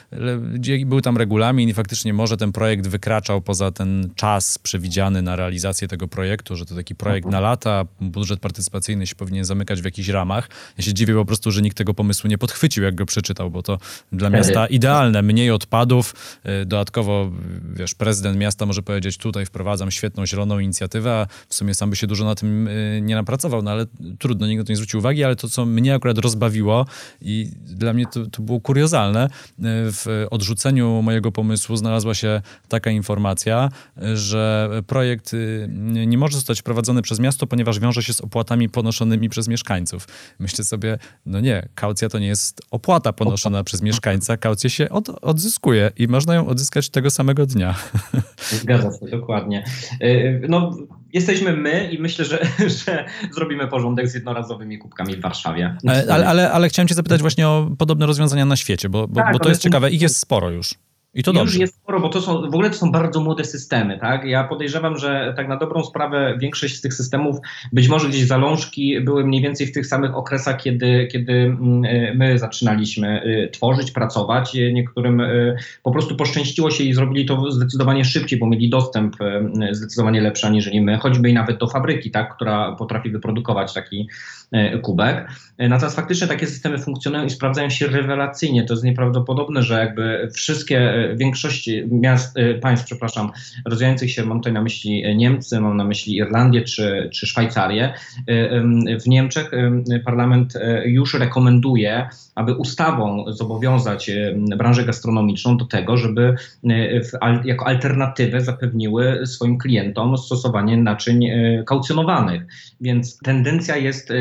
był 0.87 1.01
tam 1.01 1.17
regulamin 1.17 1.69
i 1.69 1.75
faktycznie 1.75 2.13
może 2.13 2.37
ten 2.37 2.53
projekt 2.53 2.87
wykraczał 2.87 3.41
poza 3.41 3.71
ten 3.71 4.11
czas 4.15 4.59
przewidziany 4.59 5.23
na 5.23 5.37
realizację 5.37 5.89
tego 5.89 6.09
projektu, 6.09 6.57
że 6.57 6.67
to 6.67 6.75
taki 6.75 6.95
projekt 6.95 7.29
na 7.29 7.41
lata, 7.41 7.85
budżet 8.01 8.41
partycypacyjny 8.41 9.07
się 9.07 9.15
powinien 9.15 9.45
zamykać 9.45 9.83
w 9.83 9.85
jakichś 9.85 10.09
ramach. 10.09 10.49
Ja 10.79 10.85
się 10.85 10.95
dziwię 10.95 11.15
po 11.15 11.25
prostu, 11.25 11.51
że 11.51 11.63
nikt 11.63 11.77
tego 11.77 11.95
pomysłu 11.95 12.31
nie 12.31 12.39
podchwycił, 12.39 12.85
jak 12.85 12.95
go 12.95 13.07
przeczytał, 13.07 13.51
bo 13.51 13.63
to 13.63 13.79
dla 14.13 14.31
miasta 14.31 14.67
idealne, 14.67 15.23
mniej 15.23 15.51
odpadów, 15.51 16.15
y, 16.63 16.67
dodatkowo, 16.67 17.31
wiesz, 17.75 17.95
prezydent 17.95 18.39
miasta 18.39 18.67
może 18.67 18.83
powiedzieć, 18.83 19.17
tutaj 19.19 19.47
wprowadzam 19.47 19.91
świetną 19.91 20.27
zieloną 20.27 20.59
inicjatywę, 20.59 21.13
a 21.13 21.27
w 21.49 21.55
sumie 21.55 21.75
sam 21.75 21.91
by 21.91 21.97
się 21.97 22.07
dużo 22.07 22.25
na 22.25 22.35
tym 22.35 22.69
nie 23.01 23.15
napracował, 23.15 23.63
no 23.63 23.71
ale 23.71 23.87
trudno, 24.19 24.47
nikt 24.47 24.59
na 24.59 24.65
to 24.65 24.73
nie 24.73 24.77
zwrócił 24.77 25.01
uwagi, 25.01 25.25
ale 25.25 25.37
to, 25.37 25.49
co 25.49 25.67
mnie 25.67 25.95
akurat 25.95 26.19
rozbawiło 26.19 26.87
i 27.21 27.51
dla 27.67 27.93
mnie 27.93 28.07
to, 28.07 28.27
to 28.27 28.43
było 28.43 28.52
było 28.53 28.61
kuriozalne. 28.61 29.29
W 29.93 30.27
odrzuceniu 30.31 31.03
mojego 31.03 31.33
pomysłu 31.33 31.77
znalazła 31.77 32.15
się 32.15 32.43
taka 32.69 32.91
informacja, 32.91 33.69
że 34.15 34.71
projekt 34.87 35.33
nie 36.07 36.19
może 36.19 36.35
zostać 36.35 36.63
prowadzony 36.63 37.03
przez 37.03 37.21
miasto, 37.21 37.47
ponieważ 37.47 37.81
wiąże 37.81 38.03
się 38.03 38.13
z 38.13 38.21
opłatami 38.21 38.69
ponoszonymi 38.69 39.29
przez 39.29 39.49
mieszkańców. 39.49 40.09
Myślę 40.39 40.65
sobie, 40.65 40.99
no 41.27 41.41
nie, 41.41 41.69
kaucja 41.75 42.09
to 42.09 42.19
nie 42.19 42.27
jest 42.27 42.61
opłata 42.71 43.13
ponoszona 43.13 43.65
przez 43.65 43.83
mieszkańca, 43.83 44.37
kaucję 44.37 44.71
się 44.71 44.89
od, 44.91 45.09
odzyskuje 45.09 45.91
i 45.97 46.09
można 46.09 46.35
ją 46.35 46.47
odzyskać 46.47 46.91
tego 46.91 47.11
samego 47.11 47.47
dnia. 47.47 47.75
Zgadza 48.63 48.91
się, 48.91 49.07
dokładnie. 49.11 49.65
No, 50.49 50.71
jesteśmy 51.13 51.53
my 51.53 51.89
i 51.93 51.99
myślę, 51.99 52.25
że, 52.25 52.47
że 52.85 53.05
zrobimy 53.33 53.69
porządek 53.69 54.09
z 54.09 54.15
jednorazowymi 54.15 54.79
kubkami 54.79 55.17
w 55.17 55.21
Warszawie. 55.21 55.77
Ale, 55.89 56.05
ale, 56.11 56.27
ale, 56.27 56.53
ale 56.53 56.69
chciałem 56.69 56.89
cię 56.89 56.95
zapytać 56.95 57.21
właśnie 57.21 57.49
o 57.49 57.71
podobne 57.79 58.07
rozwiązania 58.07 58.42
na 58.45 58.57
świecie, 58.57 58.89
bo, 58.89 59.09
bo, 59.09 59.21
tak, 59.21 59.33
bo 59.33 59.39
to 59.39 59.49
jest 59.49 59.63
ciekawe. 59.63 59.91
Ich 59.91 60.03
jest 60.03 60.17
sporo 60.17 60.51
już. 60.51 60.75
I 61.15 61.23
to 61.23 61.33
dobrze. 61.33 61.53
Już 61.53 61.61
jest 61.61 61.75
sporo, 61.75 62.01
bo 62.01 62.09
to 62.09 62.21
są, 62.21 62.41
w 62.41 62.55
ogóle 62.55 62.71
to 62.71 62.77
są 62.77 62.93
bardzo 62.93 63.21
młode 63.21 63.45
systemy, 63.45 63.99
tak? 63.99 64.25
Ja 64.25 64.45
podejrzewam, 64.45 64.99
że 64.99 65.35
tak 65.37 65.49
na 65.49 65.57
dobrą 65.57 65.85
sprawę 65.85 66.37
większość 66.39 66.77
z 66.77 66.81
tych 66.81 66.95
systemów, 66.95 67.37
być 67.73 67.89
może 67.89 68.09
gdzieś 68.09 68.27
zalążki 68.27 69.01
były 69.01 69.25
mniej 69.25 69.43
więcej 69.43 69.67
w 69.67 69.73
tych 69.73 69.87
samych 69.87 70.17
okresach, 70.17 70.63
kiedy, 70.63 71.09
kiedy 71.13 71.33
mm, 71.33 71.85
e, 71.85 72.15
my 72.15 72.39
zaczynaliśmy 72.39 73.23
e, 73.23 73.49
tworzyć, 73.49 73.91
pracować. 73.91 74.57
Niektórym 74.73 75.21
e, 75.21 75.57
po 75.83 75.91
prostu 75.91 76.17
poszczęściło 76.17 76.71
się 76.71 76.85
i 76.85 76.95
zrobili 76.95 77.27
to 77.27 77.51
zdecydowanie 77.51 78.05
szybciej, 78.05 78.39
bo 78.39 78.47
mieli 78.47 78.71
dostęp 78.71 79.17
zdecydowanie 79.71 80.21
lepszy 80.21 80.47
aniżeli 80.47 80.81
my, 80.81 80.99
choćby 80.99 81.31
i 81.31 81.35
nawet 81.35 81.59
do 81.59 81.67
fabryki, 81.67 82.11
tak? 82.11 82.35
Która 82.35 82.73
potrafi 82.73 83.11
wyprodukować 83.11 83.75
taki 83.75 84.09
kubek. 84.83 85.29
Natomiast 85.59 85.97
faktycznie 85.97 86.27
takie 86.27 86.47
systemy 86.47 86.79
funkcjonują 86.79 87.25
i 87.25 87.31
sprawdzają 87.31 87.71
się 87.71 87.87
rewelacyjnie. 87.87 88.65
To 88.65 88.75
jest 88.75 88.85
nieprawdopodobne, 88.85 89.63
że 89.63 89.79
jakby 89.79 90.29
wszystkie 90.35 91.02
większości 91.17 91.83
miast, 91.91 92.39
y, 92.39 92.59
państw, 92.63 92.87
przepraszam, 92.87 93.31
rozwijających 93.67 94.11
się, 94.11 94.25
mam 94.25 94.39
tutaj 94.39 94.53
na 94.53 94.63
myśli 94.63 95.17
Niemcy, 95.17 95.61
mam 95.61 95.77
na 95.77 95.85
myśli 95.85 96.17
Irlandię 96.17 96.63
czy, 96.63 97.11
czy 97.13 97.27
Szwajcarię. 97.27 97.95
Y, 98.31 98.99
w 99.01 99.07
Niemczech 99.07 99.51
parlament 100.05 100.57
y, 100.57 100.83
już 100.87 101.15
rekomenduje, 101.15 102.09
aby 102.35 102.55
ustawą 102.55 103.25
zobowiązać 103.29 104.11
branżę 104.57 104.85
gastronomiczną 104.85 105.57
do 105.57 105.65
tego, 105.65 105.97
żeby 105.97 106.35
jako 107.45 107.67
alternatywę 107.67 108.41
zapewniły 108.41 109.27
swoim 109.27 109.59
klientom 109.59 110.19
stosowanie 110.19 110.77
naczyń 110.77 111.27
kaucjonowanych. 111.67 112.43
Więc 112.81 113.19
tendencja 113.19 113.77
jest 113.77 114.13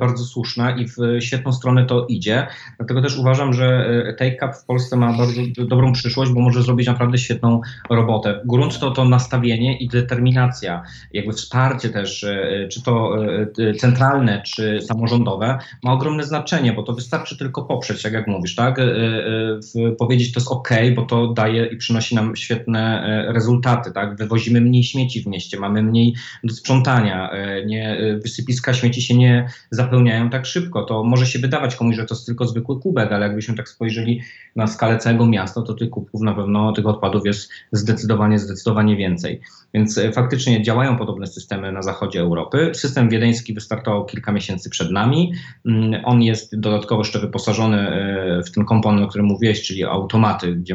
bardzo 0.00 0.24
słuszna 0.24 0.70
i 0.70 0.88
w 0.88 0.96
świetną 1.20 1.52
stronę 1.52 1.86
to 1.86 2.06
idzie. 2.06 2.46
Dlatego 2.76 3.02
też 3.02 3.18
uważam, 3.18 3.52
że 3.52 3.86
Take 4.18 4.46
Up 4.46 4.54
w 4.62 4.64
Polsce 4.64 4.96
ma 4.96 5.12
bardzo 5.12 5.40
dobrą 5.58 5.92
przyszłość, 5.92 6.32
bo 6.32 6.40
może 6.40 6.62
zrobić 6.62 6.86
naprawdę 6.86 7.18
świetną 7.18 7.60
robotę. 7.90 8.40
Grunt 8.44 8.78
to 8.78 8.90
to 8.90 9.04
nastawienie 9.04 9.78
i 9.78 9.88
determinacja, 9.88 10.82
jakby 11.12 11.32
wsparcie 11.32 11.88
też, 11.88 12.24
e, 12.24 12.68
czy 12.68 12.82
to 12.82 13.16
e, 13.58 13.74
centralne, 13.74 14.42
czy 14.42 14.80
samorządowe, 14.80 15.58
ma 15.82 15.92
ogromne 15.92 16.24
znaczenie, 16.24 16.72
bo 16.72 16.82
to 16.82 16.92
wystarczy 16.92 17.21
tylko 17.30 17.62
poprzeć, 17.62 18.02
tak 18.02 18.12
jak 18.12 18.26
mówisz, 18.26 18.54
tak? 18.54 18.78
E, 18.78 18.84
powiedzieć 19.98 20.32
to 20.32 20.40
jest 20.40 20.52
ok, 20.52 20.68
bo 20.96 21.02
to 21.02 21.32
daje 21.32 21.66
i 21.66 21.76
przynosi 21.76 22.14
nam 22.14 22.36
świetne 22.36 23.04
rezultaty, 23.28 23.92
tak? 23.92 24.16
Wywozimy 24.16 24.60
mniej 24.60 24.84
śmieci 24.84 25.22
w 25.22 25.26
mieście, 25.26 25.60
mamy 25.60 25.82
mniej 25.82 26.14
do 26.44 26.54
sprzątania, 26.54 27.30
nie, 27.66 27.98
wysypiska 28.22 28.74
śmieci 28.74 29.02
się 29.02 29.16
nie 29.16 29.48
zapełniają 29.70 30.30
tak 30.30 30.46
szybko. 30.46 30.82
To 30.82 31.04
może 31.04 31.26
się 31.26 31.38
wydawać 31.38 31.76
komuś, 31.76 31.96
że 31.96 32.04
to 32.04 32.14
jest 32.14 32.26
tylko 32.26 32.46
zwykły 32.46 32.80
kubek, 32.80 33.12
ale 33.12 33.26
jakbyśmy 33.26 33.54
tak 33.54 33.68
spojrzeli 33.68 34.20
na 34.56 34.66
skalę 34.66 34.98
całego 34.98 35.26
miasta, 35.26 35.62
to 35.62 35.74
tych 35.74 35.90
kubków 35.90 36.20
na 36.20 36.34
pewno 36.34 36.72
tych 36.72 36.86
odpadów 36.86 37.26
jest 37.26 37.50
zdecydowanie, 37.72 38.38
zdecydowanie 38.38 38.96
więcej. 38.96 39.40
Więc 39.74 39.98
e, 39.98 40.12
faktycznie 40.12 40.62
działają 40.62 40.98
podobne 40.98 41.26
systemy 41.26 41.72
na 41.72 41.82
zachodzie 41.82 42.20
Europy. 42.20 42.70
System 42.74 43.08
wiedeński 43.08 43.54
wystartował 43.54 44.06
kilka 44.06 44.32
miesięcy 44.32 44.70
przed 44.70 44.90
nami. 44.90 45.32
Mm, 45.66 46.04
on 46.04 46.22
jest 46.22 46.60
dodatkowo 46.60 47.04
jeszcze 47.12 47.26
wyposażony 47.26 47.78
e, 47.78 48.42
w 48.42 48.50
ten 48.50 48.64
komponent, 48.64 49.04
o 49.04 49.08
którym 49.08 49.26
mówiłeś, 49.26 49.62
czyli 49.62 49.84
automaty, 49.84 50.54
gdzie 50.54 50.74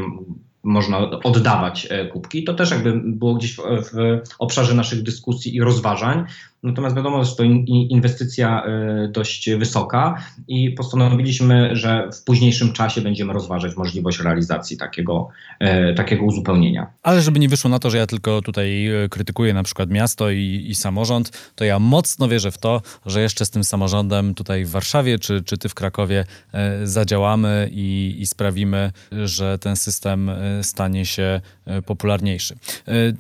można 0.64 0.98
oddawać 1.10 1.88
e, 1.90 2.06
kubki. 2.06 2.44
To 2.44 2.54
też 2.54 2.72
jakby 2.72 3.02
było 3.06 3.34
gdzieś 3.34 3.56
w, 3.56 3.62
w 3.62 3.96
obszarze 4.40 4.74
naszych 4.74 5.04
dyskusji 5.04 5.56
i 5.56 5.62
rozważań. 5.62 6.26
Natomiast 6.68 6.96
wiadomo, 6.96 7.24
że 7.24 7.36
to 7.36 7.44
inwestycja 7.90 8.64
y, 9.06 9.08
dość 9.08 9.50
wysoka 9.58 10.24
i 10.48 10.72
postanowiliśmy, 10.72 11.76
że 11.76 12.10
w 12.14 12.24
późniejszym 12.24 12.74
czasie 12.74 13.02
będziemy 13.02 13.34
rozważać 13.34 13.76
możliwość 13.76 14.20
realizacji 14.20 14.78
takiego, 14.78 15.28
y, 15.92 15.94
takiego 15.96 16.26
uzupełnienia. 16.26 16.88
Ale 17.04 17.22
żeby 17.22 17.40
nie 17.40 17.50
wyszło 17.50 17.70
na 17.70 17.80
to, 17.80 17.90
że 17.90 17.98
ja 17.98 18.08
tylko 18.08 18.42
tutaj 18.42 18.88
y, 19.06 19.10
krytykuję 19.10 19.54
na 19.54 19.64
przykład 19.64 19.90
miasto 19.90 20.32
i, 20.32 20.66
i 20.68 20.76
samorząd, 20.76 21.52
to 21.56 21.66
ja 21.66 21.80
mocno 21.80 22.28
wierzę 22.28 22.52
w 22.52 22.58
to, 22.58 22.82
że 23.06 23.22
jeszcze 23.22 23.46
z 23.46 23.50
tym 23.50 23.64
samorządem 23.64 24.34
tutaj 24.34 24.66
w 24.66 24.70
Warszawie 24.70 25.20
czy, 25.20 25.44
czy 25.44 25.58
ty 25.58 25.70
w 25.70 25.74
Krakowie 25.74 26.26
zadziałamy 26.84 27.70
i, 27.72 28.16
i 28.20 28.28
sprawimy, 28.28 28.92
że 29.12 29.60
ten 29.60 29.76
system 29.76 30.32
stanie 30.62 31.06
się 31.06 31.42
popularniejszy. 31.86 32.56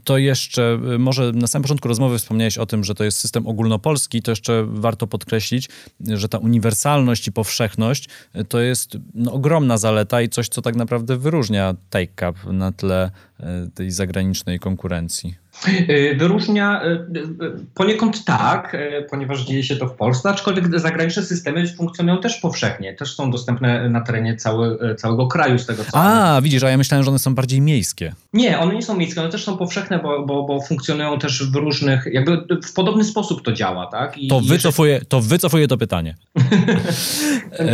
To 0.03 0.17
jeszcze 0.17 0.79
może 0.99 1.31
na 1.31 1.47
samym 1.47 1.63
początku 1.63 1.87
rozmowy 1.87 2.17
wspomniałeś 2.17 2.57
o 2.57 2.65
tym, 2.65 2.83
że 2.83 2.95
to 2.95 3.03
jest 3.03 3.17
system 3.17 3.36
ogólnopolski, 3.45 4.21
to 4.21 4.31
jeszcze 4.31 4.65
warto 4.67 5.07
podkreślić, 5.07 5.69
że 6.01 6.29
ta 6.29 6.37
uniwersalność 6.37 7.27
i 7.27 7.31
powszechność 7.31 8.09
to 8.49 8.59
jest 8.59 8.97
no, 9.13 9.33
ogromna 9.33 9.77
zaleta 9.77 10.21
i 10.21 10.29
coś, 10.29 10.49
co 10.49 10.61
tak 10.61 10.75
naprawdę 10.75 11.17
wyróżnia 11.17 11.75
Take 11.89 12.29
Up 12.29 12.53
na 12.53 12.71
tle 12.71 13.11
e, 13.39 13.67
tej 13.73 13.91
zagranicznej 13.91 14.59
konkurencji. 14.59 15.46
Y, 15.89 16.15
wyróżnia 16.19 16.85
y, 16.85 16.87
y, 16.87 17.65
poniekąd 17.73 18.25
tak, 18.25 18.77
ponieważ 19.09 19.45
dzieje 19.45 19.63
się 19.63 19.75
to 19.75 19.87
w 19.87 19.95
Polsce, 19.95 20.29
aczkolwiek 20.29 20.79
zagraniczne 20.79 21.23
systemy 21.23 21.67
funkcjonują 21.67 22.17
też 22.17 22.37
powszechnie, 22.37 22.93
też 22.93 23.15
są 23.15 23.31
dostępne 23.31 23.89
na 23.89 24.01
terenie 24.01 24.35
cały, 24.35 24.95
całego 24.95 25.27
kraju 25.27 25.59
z 25.59 25.65
tego 25.65 25.83
co. 25.83 25.97
A, 25.97 26.31
one... 26.31 26.41
widzisz, 26.41 26.63
a 26.63 26.69
ja 26.69 26.77
myślałem, 26.77 27.03
że 27.03 27.09
one 27.09 27.19
są 27.19 27.35
bardziej 27.35 27.61
miejskie. 27.61 28.13
Nie, 28.33 28.59
one 28.59 28.75
nie 28.75 28.81
są 28.81 28.97
miejskie, 28.97 29.21
one 29.21 29.29
też 29.29 29.43
są 29.43 29.57
powszechne, 29.57 29.99
bo, 29.99 30.25
bo, 30.25 30.43
bo 30.43 30.61
funkcjonują 30.61 31.19
też 31.19 31.51
w 31.51 31.55
różnych, 31.55 32.07
jakby 32.11 32.59
w 32.63 32.73
podobny 32.73 33.03
sposób 33.03 33.41
to 33.43 33.53
działa, 33.53 33.87
tak? 33.87 34.17
I, 34.17 34.27
to, 34.27 34.39
wycofuję, 34.39 35.01
to 35.09 35.21
wycofuję 35.21 35.67
to 35.67 35.77
pytanie. 35.77 36.15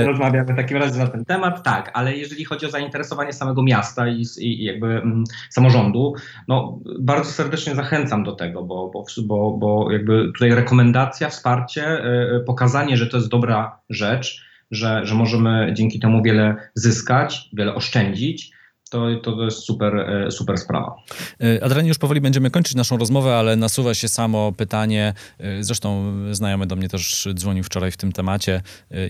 Rozmawiamy 0.06 0.54
w 0.54 0.56
takim 0.56 0.78
razie 0.78 0.98
na 0.98 1.08
ten 1.08 1.26
temat, 1.26 1.64
tak, 1.64 1.92
ale 1.94 2.18
jeżeli 2.18 2.46
chodzi 2.46 2.66
o 2.66 2.70
zainteresowanie 2.70 3.34
samego 3.34 3.64
miasta 3.64 4.08
i, 4.08 4.26
i 4.38 4.64
jakby 4.64 4.88
mm, 4.88 5.24
samorządu, 5.50 6.14
no 6.48 6.80
bardzo 7.00 7.32
serdecznie 7.32 7.73
zachęcam 7.74 8.24
do 8.24 8.32
tego, 8.32 8.64
bo, 8.64 8.92
bo, 8.94 9.06
bo, 9.24 9.58
bo 9.58 9.92
jakby 9.92 10.26
tutaj 10.26 10.56
rekomendacja, 10.56 11.30
wsparcie, 11.30 11.86
e, 11.86 12.04
e, 12.36 12.40
pokazanie, 12.40 12.98
że 12.98 13.08
to 13.08 13.18
jest 13.18 13.30
dobra 13.30 13.80
rzecz, 13.90 14.46
że, 14.72 15.06
że 15.06 15.16
możemy 15.16 15.74
dzięki 15.74 16.00
temu 16.00 16.24
wiele 16.24 16.56
zyskać, 16.76 17.50
wiele 17.54 17.76
oszczędzić 17.76 18.52
to, 18.94 19.32
to 19.36 19.46
jest 19.46 19.60
super, 19.60 19.96
e, 19.96 20.32
super 20.32 20.58
sprawa. 20.58 20.96
E, 21.42 21.64
Adrianie, 21.64 21.88
już 21.88 21.98
powoli 21.98 22.22
będziemy 22.22 22.50
kończyć 22.52 22.76
naszą 22.76 22.98
rozmowę, 22.98 23.36
ale 23.36 23.56
nasuwa 23.56 23.94
się 23.94 24.08
samo 24.08 24.52
pytanie, 24.52 25.14
e, 25.40 25.64
zresztą 25.64 26.14
znajomy 26.32 26.68
do 26.68 26.76
mnie 26.76 26.90
też 26.90 27.28
dzwonił 27.34 27.64
wczoraj 27.64 27.92
w 27.92 27.98
tym 27.98 28.12
temacie 28.12 28.62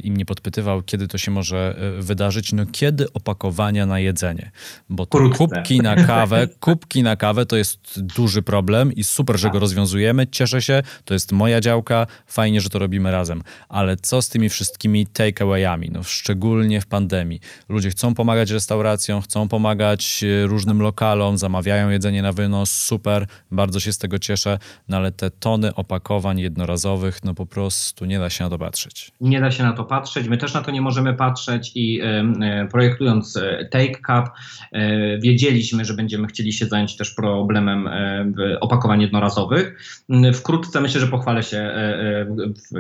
i 0.03 0.11
mnie 0.11 0.25
podpytywał, 0.25 0.81
kiedy 0.81 1.07
to 1.07 1.17
się 1.17 1.31
może 1.31 1.75
wydarzyć. 1.99 2.53
No 2.53 2.65
kiedy 2.71 3.13
opakowania 3.13 3.85
na 3.85 3.99
jedzenie? 3.99 4.51
Bo 4.89 5.07
kubki 5.07 5.81
na 5.81 5.95
kawę, 5.95 6.47
kubki 6.59 7.03
na 7.03 7.15
kawę 7.15 7.45
to 7.45 7.55
jest 7.55 8.01
duży 8.01 8.41
problem 8.41 8.93
i 8.93 9.03
super, 9.03 9.39
że 9.39 9.47
go 9.47 9.53
tak. 9.53 9.61
rozwiązujemy. 9.61 10.27
Cieszę 10.27 10.61
się, 10.61 10.83
to 11.05 11.13
jest 11.13 11.31
moja 11.31 11.61
działka, 11.61 12.07
fajnie, 12.27 12.61
że 12.61 12.69
to 12.69 12.79
robimy 12.79 13.11
razem. 13.11 13.41
Ale 13.69 13.97
co 13.97 14.21
z 14.21 14.29
tymi 14.29 14.49
wszystkimi 14.49 15.07
takeawayami? 15.07 15.89
No 15.91 16.03
szczególnie 16.03 16.81
w 16.81 16.85
pandemii. 16.85 17.39
Ludzie 17.69 17.89
chcą 17.89 18.13
pomagać 18.13 18.51
restauracjom, 18.51 19.21
chcą 19.21 19.47
pomagać 19.47 19.72
pomagać 19.73 20.23
e, 20.23 20.47
różnym 20.47 20.81
lokalom, 20.81 21.37
zamawiają 21.37 21.89
jedzenie 21.89 22.21
na 22.21 22.31
wynos, 22.31 22.71
super, 22.71 23.25
bardzo 23.51 23.79
się 23.79 23.93
z 23.93 23.97
tego 23.97 24.19
cieszę, 24.19 24.59
no 24.89 24.97
ale 24.97 25.11
te 25.11 25.31
tony 25.31 25.75
opakowań 25.75 26.39
jednorazowych, 26.39 27.23
no 27.23 27.33
po 27.33 27.45
prostu 27.45 28.05
nie 28.05 28.19
da 28.19 28.29
się 28.29 28.43
na 28.43 28.49
to 28.49 28.57
patrzeć. 28.57 29.11
Nie 29.21 29.41
da 29.41 29.51
się 29.51 29.63
na 29.63 29.73
to 29.73 29.83
patrzeć, 29.83 30.27
my 30.27 30.37
też 30.37 30.53
na 30.53 30.61
to 30.61 30.71
nie 30.71 30.81
możemy 30.81 31.13
patrzeć 31.13 31.71
i 31.75 32.01
y, 32.01 32.67
projektując 32.71 33.39
Take 33.71 33.93
Cup 33.93 34.33
y, 34.75 35.19
wiedzieliśmy, 35.21 35.85
że 35.85 35.93
będziemy 35.93 36.27
chcieli 36.27 36.53
się 36.53 36.65
zająć 36.65 36.97
też 36.97 37.13
problemem 37.13 37.87
y, 37.87 38.59
opakowań 38.59 39.01
jednorazowych. 39.01 39.77
Wkrótce 40.33 40.81
myślę, 40.81 41.01
że 41.01 41.07
pochwalę 41.07 41.43
się 41.43 41.71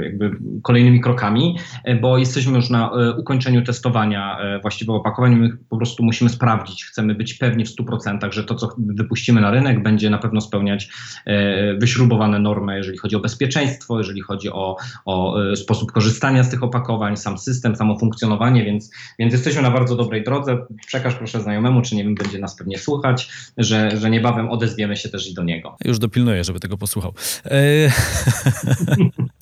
jakby 0.03 0.31
kolejnymi 0.61 1.01
krokami, 1.01 1.57
bo 2.01 2.17
jesteśmy 2.17 2.55
już 2.55 2.69
na 2.69 2.91
ukończeniu 3.17 3.61
testowania 3.61 4.37
właściwego 4.61 4.95
opakowań, 4.95 5.35
my 5.35 5.57
po 5.69 5.77
prostu 5.77 6.03
musimy 6.03 6.29
sprawdzić 6.29 6.72
sprawdzić, 6.73 6.85
chcemy 6.85 7.15
być 7.15 7.33
pewni 7.33 7.65
w 7.65 7.69
100%, 7.69 8.31
że 8.31 8.43
to, 8.43 8.55
co 8.55 8.75
wypuścimy 8.77 9.41
na 9.41 9.51
rynek, 9.51 9.83
będzie 9.83 10.09
na 10.09 10.17
pewno 10.17 10.41
spełniać 10.41 10.89
e, 11.25 11.77
wyśrubowane 11.77 12.39
normy, 12.39 12.77
jeżeli 12.77 12.97
chodzi 12.97 13.15
o 13.15 13.19
bezpieczeństwo, 13.19 13.97
jeżeli 13.97 14.21
chodzi 14.21 14.49
o, 14.49 14.77
o 15.05 15.43
e, 15.51 15.55
sposób 15.55 15.91
korzystania 15.91 16.43
z 16.43 16.49
tych 16.49 16.63
opakowań, 16.63 17.17
sam 17.17 17.37
system, 17.37 17.75
samo 17.75 17.99
funkcjonowanie, 17.99 18.65
więc, 18.65 18.91
więc 19.19 19.33
jesteśmy 19.33 19.61
na 19.61 19.71
bardzo 19.71 19.95
dobrej 19.95 20.23
drodze. 20.23 20.57
Przekaż 20.87 21.15
proszę 21.15 21.41
znajomemu, 21.41 21.81
czy 21.81 21.95
nie 21.95 22.03
wiem, 22.03 22.15
będzie 22.15 22.39
nas 22.39 22.55
pewnie 22.55 22.77
słuchać, 22.77 23.29
że, 23.57 23.97
że 23.97 24.09
niebawem 24.09 24.49
odezwiemy 24.49 24.97
się 24.97 25.09
też 25.09 25.29
i 25.29 25.33
do 25.33 25.43
niego. 25.43 25.77
Już 25.85 25.99
dopilnuję, 25.99 26.43
żeby 26.43 26.59
tego 26.59 26.77
posłuchał. 26.77 27.13
E... 27.45 27.91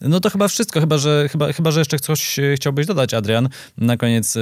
no 0.11 0.19
to 0.19 0.29
chyba 0.29 0.47
wszystko, 0.47 0.79
chyba 0.79 0.97
że, 0.97 1.29
chyba, 1.31 1.53
chyba, 1.53 1.71
że 1.71 1.81
jeszcze 1.81 1.99
coś 1.99 2.39
chciałbyś 2.55 2.85
dodać, 2.85 3.13
Adrian, 3.13 3.49
na 3.77 3.97
koniec 3.97 4.37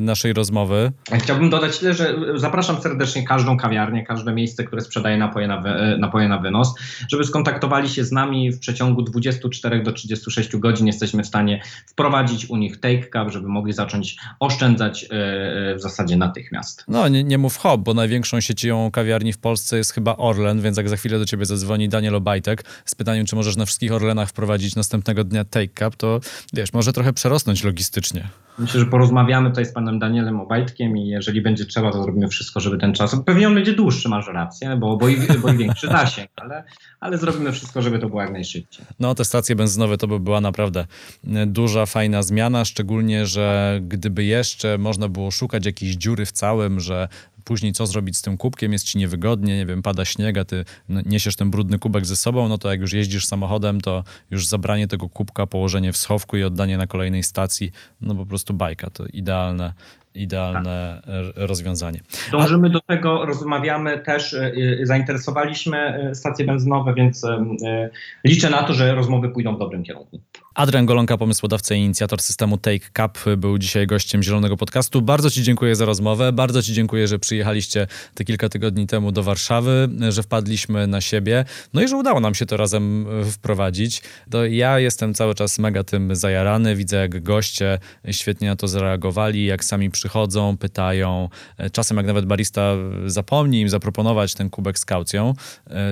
naszej 0.00 0.32
rozmowy. 0.32 0.92
Chciałbym 1.12 1.50
dodać 1.50 1.78
tyle, 1.78 1.94
że 1.94 2.33
zapraszam 2.36 2.80
serdecznie 2.80 3.24
każdą 3.24 3.56
kawiarnię, 3.56 4.06
każde 4.06 4.32
miejsce, 4.32 4.64
które 4.64 4.82
sprzedaje 4.82 5.18
napoje 5.18 5.48
na, 5.48 5.60
wy, 5.60 5.96
napoje 5.98 6.28
na 6.28 6.38
wynos, 6.38 6.74
żeby 7.08 7.24
skontaktowali 7.24 7.88
się 7.88 8.04
z 8.04 8.12
nami 8.12 8.52
w 8.52 8.58
przeciągu 8.58 9.02
24 9.02 9.82
do 9.82 9.92
36 9.92 10.56
godzin. 10.56 10.86
Jesteśmy 10.86 11.22
w 11.22 11.26
stanie 11.26 11.62
wprowadzić 11.86 12.46
u 12.50 12.56
nich 12.56 12.80
take 12.80 13.02
cup, 13.02 13.32
żeby 13.32 13.48
mogli 13.48 13.72
zacząć 13.72 14.16
oszczędzać 14.40 15.04
e, 15.04 15.08
e, 15.70 15.74
w 15.74 15.80
zasadzie 15.80 16.16
natychmiast. 16.16 16.84
No, 16.88 17.08
nie, 17.08 17.24
nie 17.24 17.38
mów 17.38 17.56
hop, 17.56 17.80
bo 17.80 17.94
największą 17.94 18.40
siecią 18.40 18.90
kawiarni 18.90 19.32
w 19.32 19.38
Polsce 19.38 19.76
jest 19.76 19.92
chyba 19.92 20.16
Orlen, 20.16 20.60
więc 20.60 20.76
jak 20.76 20.88
za 20.88 20.96
chwilę 20.96 21.18
do 21.18 21.24
ciebie 21.26 21.46
zadzwoni 21.46 21.88
Daniel 21.88 22.14
Obajtek 22.14 22.64
z 22.84 22.94
pytaniem, 22.94 23.26
czy 23.26 23.36
możesz 23.36 23.56
na 23.56 23.66
wszystkich 23.66 23.92
Orlenach 23.92 24.28
wprowadzić 24.28 24.76
następnego 24.76 25.24
dnia 25.24 25.44
take 25.44 25.68
cup, 25.68 25.96
to 25.96 26.20
wiesz, 26.52 26.72
może 26.72 26.92
trochę 26.92 27.12
przerosnąć 27.12 27.64
logistycznie. 27.64 28.28
Myślę, 28.58 28.80
że 28.80 28.86
porozmawiamy 28.86 29.50
tutaj 29.50 29.66
z 29.66 29.72
panem 29.72 29.98
Danielem 29.98 30.40
Obajtkiem 30.40 30.96
i 30.96 31.08
jeżeli 31.08 31.42
będzie 31.42 31.64
trzeba, 31.64 31.92
to 31.92 32.02
zrobimy 32.02 32.28
wszystko, 32.28 32.60
żeby 32.60 32.78
ten 32.78 32.94
czas. 32.94 33.16
Pewnie 33.26 33.48
on 33.48 33.54
będzie 33.54 33.72
dłuższy, 33.72 34.08
masz 34.08 34.26
rację, 34.26 34.76
bo, 34.80 34.96
bo, 34.96 35.08
i, 35.08 35.16
bo 35.42 35.52
i 35.52 35.56
większy 35.56 35.86
zasięg, 35.86 36.30
ale, 36.36 36.64
ale 37.00 37.18
zrobimy 37.18 37.52
wszystko, 37.52 37.82
żeby 37.82 37.98
to 37.98 38.08
było 38.08 38.22
jak 38.22 38.32
najszybciej. 38.32 38.84
No, 39.00 39.14
te 39.14 39.24
stacje 39.24 39.56
benzynowe 39.56 39.98
to 39.98 40.06
by 40.06 40.20
była 40.20 40.40
naprawdę 40.40 40.86
duża, 41.46 41.86
fajna 41.86 42.22
zmiana, 42.22 42.64
szczególnie, 42.64 43.26
że 43.26 43.78
gdyby 43.82 44.24
jeszcze 44.24 44.78
można 44.78 45.08
było 45.08 45.30
szukać 45.30 45.66
jakiejś 45.66 45.94
dziury 45.96 46.26
w 46.26 46.32
całym, 46.32 46.80
że 46.80 47.08
później 47.44 47.72
co 47.72 47.86
zrobić 47.86 48.16
z 48.16 48.22
tym 48.22 48.36
kubkiem, 48.36 48.72
jest 48.72 48.84
ci 48.84 48.98
niewygodnie, 48.98 49.56
nie 49.56 49.66
wiem, 49.66 49.82
pada 49.82 50.04
śnieg, 50.04 50.38
a 50.38 50.44
ty 50.44 50.64
niesiesz 50.88 51.36
ten 51.36 51.50
brudny 51.50 51.78
kubek 51.78 52.06
ze 52.06 52.16
sobą, 52.16 52.48
no 52.48 52.58
to 52.58 52.70
jak 52.70 52.80
już 52.80 52.92
jeździsz 52.92 53.26
samochodem, 53.26 53.80
to 53.80 54.04
już 54.30 54.46
zabranie 54.46 54.88
tego 54.88 55.08
kubka, 55.08 55.46
położenie 55.46 55.92
w 55.92 55.96
schowku 55.96 56.36
i 56.36 56.42
oddanie 56.42 56.78
na 56.78 56.86
kolejnej 56.86 57.22
stacji, 57.22 57.72
no 58.00 58.14
po 58.14 58.26
prostu 58.26 58.54
bajka, 58.54 58.90
to 58.90 59.06
idealne 59.06 59.72
idealne 60.14 61.02
tak. 61.04 61.14
rozwiązanie. 61.36 62.00
Dążymy 62.32 62.70
do 62.70 62.80
tego, 62.80 63.26
rozmawiamy 63.26 63.98
też, 63.98 64.32
y, 64.32 64.52
y, 64.80 64.86
zainteresowaliśmy 64.86 66.08
y, 66.10 66.14
stacje 66.14 66.46
benzynowe, 66.46 66.94
więc 66.94 67.22
liczę 68.24 68.50
na 68.50 68.62
to, 68.62 68.72
że 68.72 68.94
rozmowy 68.94 69.28
pójdą 69.28 69.56
w 69.56 69.58
dobrym 69.58 69.82
kierunku. 69.82 70.20
Adrian 70.54 70.86
Golonka, 70.86 71.18
pomysłodawca 71.18 71.74
i 71.74 71.78
inicjator 71.78 72.22
systemu 72.22 72.58
Take 72.58 72.78
Cup, 72.78 73.36
był 73.36 73.58
dzisiaj 73.58 73.86
gościem 73.86 74.22
Zielonego 74.22 74.56
Podcastu. 74.56 75.02
Bardzo 75.02 75.30
Ci 75.30 75.42
dziękuję 75.42 75.76
za 75.76 75.84
rozmowę. 75.84 76.32
Bardzo 76.32 76.62
Ci 76.62 76.72
dziękuję, 76.72 77.08
że 77.08 77.18
przyjechaliście 77.18 77.86
te 78.14 78.24
kilka 78.24 78.48
tygodni 78.48 78.86
temu 78.86 79.12
do 79.12 79.22
Warszawy, 79.22 79.88
że 80.08 80.22
wpadliśmy 80.22 80.86
na 80.86 81.00
siebie, 81.00 81.44
no 81.72 81.82
i 81.82 81.88
że 81.88 81.96
udało 81.96 82.20
nam 82.20 82.34
się 82.34 82.46
to 82.46 82.56
razem 82.56 83.06
wprowadzić. 83.30 84.02
To 84.30 84.46
ja 84.46 84.78
jestem 84.78 85.14
cały 85.14 85.34
czas 85.34 85.58
mega 85.58 85.84
tym 85.84 86.16
zajarany. 86.16 86.76
Widzę, 86.76 86.96
jak 86.96 87.22
goście 87.22 87.78
świetnie 88.10 88.48
na 88.48 88.56
to 88.56 88.68
zareagowali, 88.68 89.44
jak 89.44 89.64
sami 89.64 89.90
przychodzą, 89.90 90.56
pytają. 90.56 91.28
Czasem, 91.72 91.96
jak 91.96 92.06
nawet 92.06 92.26
barista 92.26 92.72
zapomni 93.06 93.60
im 93.60 93.68
zaproponować 93.68 94.34
ten 94.34 94.50
kubek 94.50 94.78
z 94.78 94.84
kaucją, 94.84 95.34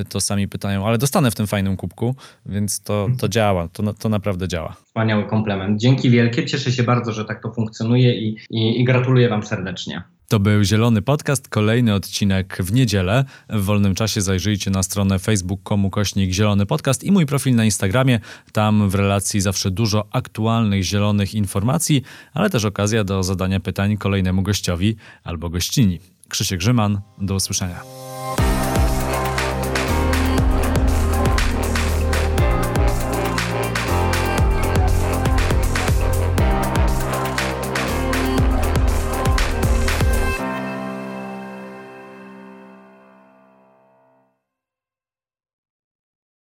to 0.09 0.21
sami 0.21 0.49
pytają, 0.49 0.87
ale 0.87 0.99
dostanę 0.99 1.31
w 1.31 1.35
tym 1.35 1.47
fajnym 1.47 1.77
kubku, 1.77 2.15
więc 2.47 2.81
to, 2.81 3.09
to 3.19 3.29
działa. 3.29 3.69
To, 3.69 3.95
to 3.95 4.09
naprawdę 4.09 4.49
działa. 4.53 4.77
Wspaniały 4.87 5.25
komplement. 5.25 5.81
Dzięki 5.81 6.11
wielkie. 6.11 6.45
Cieszę 6.47 6.73
się 6.73 6.83
bardzo, 6.83 7.13
że 7.13 7.25
tak 7.25 7.43
to 7.43 7.53
funkcjonuje 7.53 8.15
i, 8.15 8.37
i, 8.51 8.81
i 8.81 8.85
gratuluję 8.85 9.29
Wam 9.29 9.43
serdecznie. 9.43 10.03
To 10.29 10.41
był 10.41 10.65
Zielony 10.65 11.03
Podcast, 11.03 11.49
kolejny 11.49 11.95
odcinek 11.95 12.59
w 12.61 12.73
niedzielę. 12.73 13.25
W 13.49 13.65
wolnym 13.65 13.95
czasie 13.95 14.21
zajrzyjcie 14.21 14.71
na 14.71 14.83
stronę 14.83 15.19
facebook.com 15.19 15.91
kośnik 15.91 16.33
Zielony 16.33 16.67
Podcast 16.67 17.05
i 17.05 17.13
mój 17.13 17.27
profil 17.27 17.55
na 17.55 17.65
Instagramie. 17.65 18.21
Tam 18.53 18.91
w 18.91 18.95
relacji 18.95 19.41
zawsze 19.41 19.71
dużo 19.71 20.07
aktualnych 20.13 20.83
zielonych 20.83 21.35
informacji, 21.35 22.03
ale 22.35 22.51
też 22.51 22.65
okazja 22.65 23.05
do 23.05 23.23
zadania 23.23 23.61
pytań 23.61 23.97
kolejnemu 23.97 24.43
gościowi 24.43 24.97
albo 25.25 25.51
gościni. 25.51 25.99
Krzysiek 26.29 26.59
Grzyman, 26.59 27.01
do 27.19 27.35
usłyszenia. 27.35 27.81